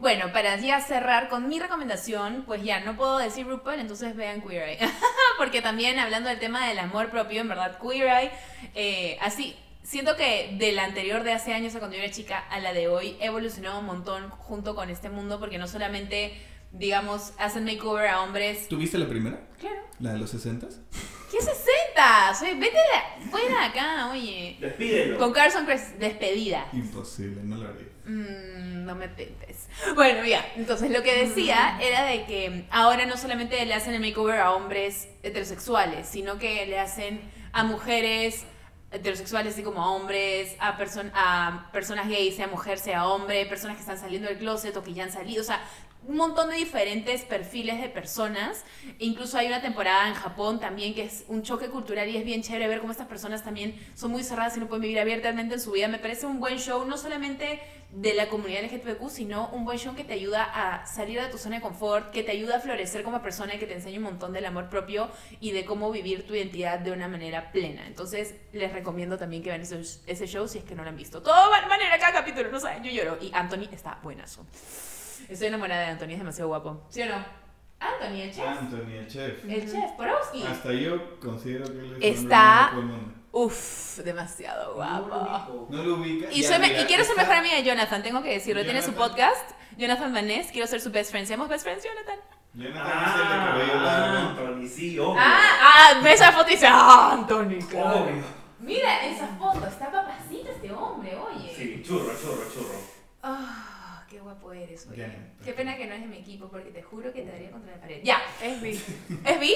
Bueno, 0.00 0.32
para 0.32 0.56
ya 0.56 0.80
cerrar 0.80 1.28
con 1.28 1.48
mi 1.48 1.58
recomendación, 1.58 2.44
pues 2.46 2.62
ya 2.62 2.80
no 2.80 2.96
puedo 2.96 3.18
decir 3.18 3.46
RuPaul, 3.46 3.80
entonces 3.80 4.14
vean 4.14 4.42
Queer 4.42 4.68
Eye. 4.68 4.78
Porque 5.38 5.60
también 5.60 5.98
hablando 5.98 6.28
del 6.28 6.38
tema 6.38 6.68
del 6.68 6.78
amor 6.78 7.10
propio, 7.10 7.40
en 7.40 7.48
verdad, 7.48 7.78
Queer 7.80 8.06
Eye, 8.06 8.30
eh, 8.76 9.18
así, 9.20 9.56
siento 9.82 10.16
que 10.16 10.54
de 10.56 10.70
la 10.72 10.84
anterior 10.84 11.24
de 11.24 11.32
hace 11.32 11.52
años 11.52 11.74
a 11.74 11.78
cuando 11.80 11.96
yo 11.96 12.02
era 12.02 12.12
chica 12.12 12.38
a 12.38 12.60
la 12.60 12.72
de 12.72 12.86
hoy, 12.86 13.16
he 13.20 13.26
evolucionado 13.26 13.80
un 13.80 13.86
montón 13.86 14.30
junto 14.30 14.76
con 14.76 14.88
este 14.88 15.08
mundo, 15.08 15.40
porque 15.40 15.58
no 15.58 15.66
solamente, 15.66 16.34
digamos, 16.72 17.32
hacen 17.38 17.64
makeover 17.64 18.08
a 18.08 18.22
hombres. 18.22 18.68
¿Tuviste 18.68 18.98
la 18.98 19.08
primera? 19.08 19.40
Claro. 19.58 19.80
¿La 20.00 20.12
de 20.12 20.18
los 20.18 20.30
60 20.30 20.66
¿Qué 21.30 21.40
60? 21.42 22.34
Soy, 22.38 22.54
vete 22.54 22.76
de 22.78 23.24
la- 23.24 23.30
fuera 23.30 23.48
de 23.60 23.64
acá, 23.66 24.08
oye. 24.10 24.56
Despídelo. 24.60 25.18
Con 25.18 25.32
Carson 25.32 25.66
Crest, 25.66 25.96
despedida. 25.98 26.66
Imposible, 26.72 27.42
no 27.42 27.56
lo 27.56 27.68
haría. 27.68 27.88
Mm, 28.06 28.84
no 28.86 28.94
me 28.94 29.08
tentes. 29.08 29.68
Bueno, 29.94 30.24
ya. 30.24 30.42
Entonces 30.56 30.90
lo 30.90 31.02
que 31.02 31.26
decía 31.26 31.78
era 31.82 32.04
de 32.04 32.24
que 32.24 32.64
ahora 32.70 33.04
no 33.04 33.18
solamente 33.18 33.64
le 33.66 33.74
hacen 33.74 33.92
el 33.92 34.00
makeover 34.00 34.40
a 34.40 34.52
hombres 34.52 35.08
heterosexuales, 35.22 36.08
sino 36.08 36.38
que 36.38 36.64
le 36.64 36.78
hacen 36.78 37.20
a 37.52 37.62
mujeres 37.64 38.44
heterosexuales 38.90 39.52
así 39.52 39.62
como 39.62 39.82
a 39.82 39.90
hombres, 39.90 40.56
a, 40.60 40.78
person- 40.78 41.10
a 41.14 41.68
personas 41.72 42.08
gays, 42.08 42.36
sea 42.36 42.46
mujer, 42.46 42.78
sea 42.78 43.06
hombre, 43.06 43.44
personas 43.44 43.76
que 43.76 43.82
están 43.82 43.98
saliendo 43.98 44.28
del 44.28 44.38
closet 44.38 44.74
o 44.78 44.82
que 44.82 44.94
ya 44.94 45.04
han 45.04 45.12
salido, 45.12 45.42
o 45.42 45.44
sea, 45.44 45.60
un 46.06 46.16
montón 46.16 46.48
de 46.50 46.56
diferentes 46.56 47.22
perfiles 47.22 47.80
de 47.80 47.88
personas. 47.88 48.64
Incluso 48.98 49.36
hay 49.38 49.46
una 49.46 49.60
temporada 49.60 50.08
en 50.08 50.14
Japón 50.14 50.60
también 50.60 50.94
que 50.94 51.04
es 51.04 51.24
un 51.28 51.42
choque 51.42 51.68
cultural 51.68 52.08
y 52.08 52.16
es 52.16 52.24
bien 52.24 52.42
chévere 52.42 52.68
ver 52.68 52.80
cómo 52.80 52.92
estas 52.92 53.08
personas 53.08 53.44
también 53.44 53.78
son 53.94 54.10
muy 54.10 54.22
cerradas 54.22 54.56
y 54.56 54.60
no 54.60 54.68
pueden 54.68 54.82
vivir 54.82 55.00
abiertamente 55.00 55.54
en 55.54 55.60
su 55.60 55.72
vida. 55.72 55.88
Me 55.88 55.98
parece 55.98 56.26
un 56.26 56.40
buen 56.40 56.58
show, 56.58 56.84
no 56.86 56.96
solamente 56.96 57.60
de 57.90 58.12
la 58.14 58.28
comunidad 58.28 58.64
LGTBQ, 58.64 59.08
sino 59.08 59.48
un 59.48 59.64
buen 59.64 59.78
show 59.78 59.94
que 59.94 60.04
te 60.04 60.12
ayuda 60.12 60.44
a 60.44 60.86
salir 60.86 61.20
de 61.20 61.28
tu 61.28 61.38
zona 61.38 61.56
de 61.56 61.62
confort, 61.62 62.10
que 62.10 62.22
te 62.22 62.32
ayuda 62.32 62.56
a 62.56 62.60
florecer 62.60 63.02
como 63.02 63.22
persona 63.22 63.54
y 63.54 63.58
que 63.58 63.66
te 63.66 63.74
enseña 63.74 63.98
un 63.98 64.04
montón 64.04 64.32
del 64.32 64.44
amor 64.44 64.68
propio 64.68 65.08
y 65.40 65.52
de 65.52 65.64
cómo 65.64 65.90
vivir 65.90 66.26
tu 66.26 66.34
identidad 66.34 66.78
de 66.78 66.92
una 66.92 67.08
manera 67.08 67.50
plena. 67.50 67.86
Entonces, 67.86 68.34
les 68.52 68.72
recomiendo 68.72 69.16
también 69.16 69.42
que 69.42 69.48
vean 69.48 69.62
ese, 69.62 69.80
ese 70.06 70.26
show 70.26 70.46
si 70.46 70.58
es 70.58 70.64
que 70.64 70.74
no 70.74 70.82
lo 70.82 70.90
han 70.90 70.96
visto. 70.96 71.22
Todo 71.22 71.50
va 71.50 71.62
de 71.62 71.66
manera, 71.66 71.98
cada 71.98 72.12
capítulo, 72.12 72.50
no 72.50 72.60
saben, 72.60 72.82
yo 72.82 72.90
lloro. 72.90 73.18
Y 73.22 73.30
Anthony 73.32 73.68
está 73.72 73.98
buenazo. 74.02 74.44
Estoy 75.28 75.48
enamorada 75.48 75.82
de 75.82 75.86
Anthony, 75.88 76.10
es 76.12 76.18
demasiado 76.18 76.48
guapo. 76.48 76.82
¿Sí 76.88 77.02
o 77.02 77.06
no? 77.06 77.24
Anthony, 77.80 78.20
el 78.22 78.32
chef. 78.32 78.44
Anthony, 78.46 78.92
el 78.98 79.06
chef. 79.08 79.44
El 79.44 79.70
chef, 79.70 79.90
Porowski. 79.96 80.42
Hasta 80.44 80.72
yo 80.72 81.20
considero 81.20 81.64
que 81.66 81.78
él 81.78 81.96
es 82.00 82.02
el 82.18 82.24
Está- 82.24 82.70
del 82.74 82.84
mundo. 82.84 83.14
Uf, 83.30 83.98
demasiado 83.98 84.74
guapo. 84.74 85.66
No 85.70 85.82
lo 85.82 85.94
ubicas. 85.96 86.34
Y, 86.34 86.42
Ya, 86.42 86.48
soy 86.48 86.58
me- 86.58 86.68
mira, 86.68 86.80
y 86.80 86.84
quiero 86.86 87.04
ser 87.04 87.16
mejor 87.16 87.34
amiga 87.36 87.56
de 87.56 87.62
Jonathan, 87.62 88.02
tengo 88.02 88.22
que 88.22 88.30
decirlo. 88.30 88.64
Tiene 88.64 88.80
su 88.82 88.92
Jonathan. 88.92 89.10
podcast, 89.10 89.50
Jonathan 89.76 90.12
Vaness. 90.14 90.50
Quiero 90.50 90.66
ser 90.66 90.80
su 90.80 90.90
best 90.90 91.10
friend. 91.10 91.26
¿Seamos 91.26 91.48
best 91.48 91.62
friends, 91.64 91.84
Jonathan? 91.84 92.18
Jonathan 92.54 93.04
es 93.04 93.14
el 93.14 93.28
de 93.28 93.34
cabello 93.46 93.74
largo. 93.82 94.16
Ah, 94.16 94.28
Anthony, 94.30 94.66
sí, 94.66 94.98
obvio. 94.98 95.16
Ah, 95.20 95.40
ah, 95.62 96.00
ve 96.02 96.12
esa 96.14 96.32
foto 96.32 96.48
y 96.48 96.52
dice, 96.52 96.66
ah, 96.68 97.10
Anthony, 97.12 97.58
claro. 97.70 98.04
Obvio. 98.04 98.24
Mira 98.60 99.06
esa 99.06 99.28
foto, 99.38 99.66
está 99.66 99.92
papacito 99.92 100.50
este 100.50 100.72
hombre, 100.72 101.16
oye. 101.16 101.54
Sí, 101.54 101.82
churro, 101.86 102.10
churro, 102.20 102.42
churro. 102.52 102.74
Ah, 103.22 103.67
eres, 104.52 104.86
oye. 104.90 105.06
Qué 105.44 105.52
pena 105.52 105.76
que 105.76 105.86
no 105.86 105.94
es 105.94 106.00
de 106.00 106.06
mi 106.06 106.18
equipo, 106.18 106.48
porque 106.48 106.70
te 106.70 106.82
juro 106.82 107.12
que 107.12 107.22
te 107.22 107.30
daría 107.30 107.50
contra 107.50 107.72
la 107.72 107.80
pared. 107.80 108.00
Ya, 108.02 108.20
Es 108.42 108.60
bi. 108.60 108.80
¿es 109.24 109.40
Vi? 109.40 109.54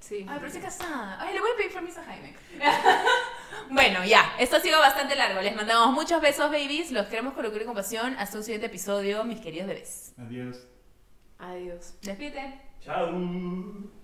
Sí. 0.00 0.26
Ay, 0.28 0.34
pero 0.34 0.46
estoy 0.48 0.60
casada. 0.60 1.18
Ay, 1.18 1.32
le 1.32 1.40
voy 1.40 1.50
a 1.54 1.56
pedir 1.56 1.72
permiso 1.72 2.00
a 2.00 2.04
Jaime. 2.04 2.34
bueno, 3.70 4.04
ya. 4.04 4.34
Esto 4.38 4.56
ha 4.56 4.60
sido 4.60 4.78
bastante 4.78 5.16
largo. 5.16 5.40
Les 5.40 5.56
mandamos 5.56 5.94
muchos 5.94 6.20
besos, 6.20 6.50
babies. 6.50 6.90
Los 6.92 7.06
queremos 7.06 7.32
con 7.32 7.42
locura 7.42 7.62
y 7.62 7.66
compasión. 7.66 8.14
Hasta 8.18 8.36
un 8.36 8.44
siguiente 8.44 8.66
episodio, 8.66 9.24
mis 9.24 9.40
queridos 9.40 9.66
bebés. 9.68 10.14
Adiós. 10.18 10.66
Adiós. 11.38 11.94
Despídete. 12.02 12.60
Chao. 12.82 14.03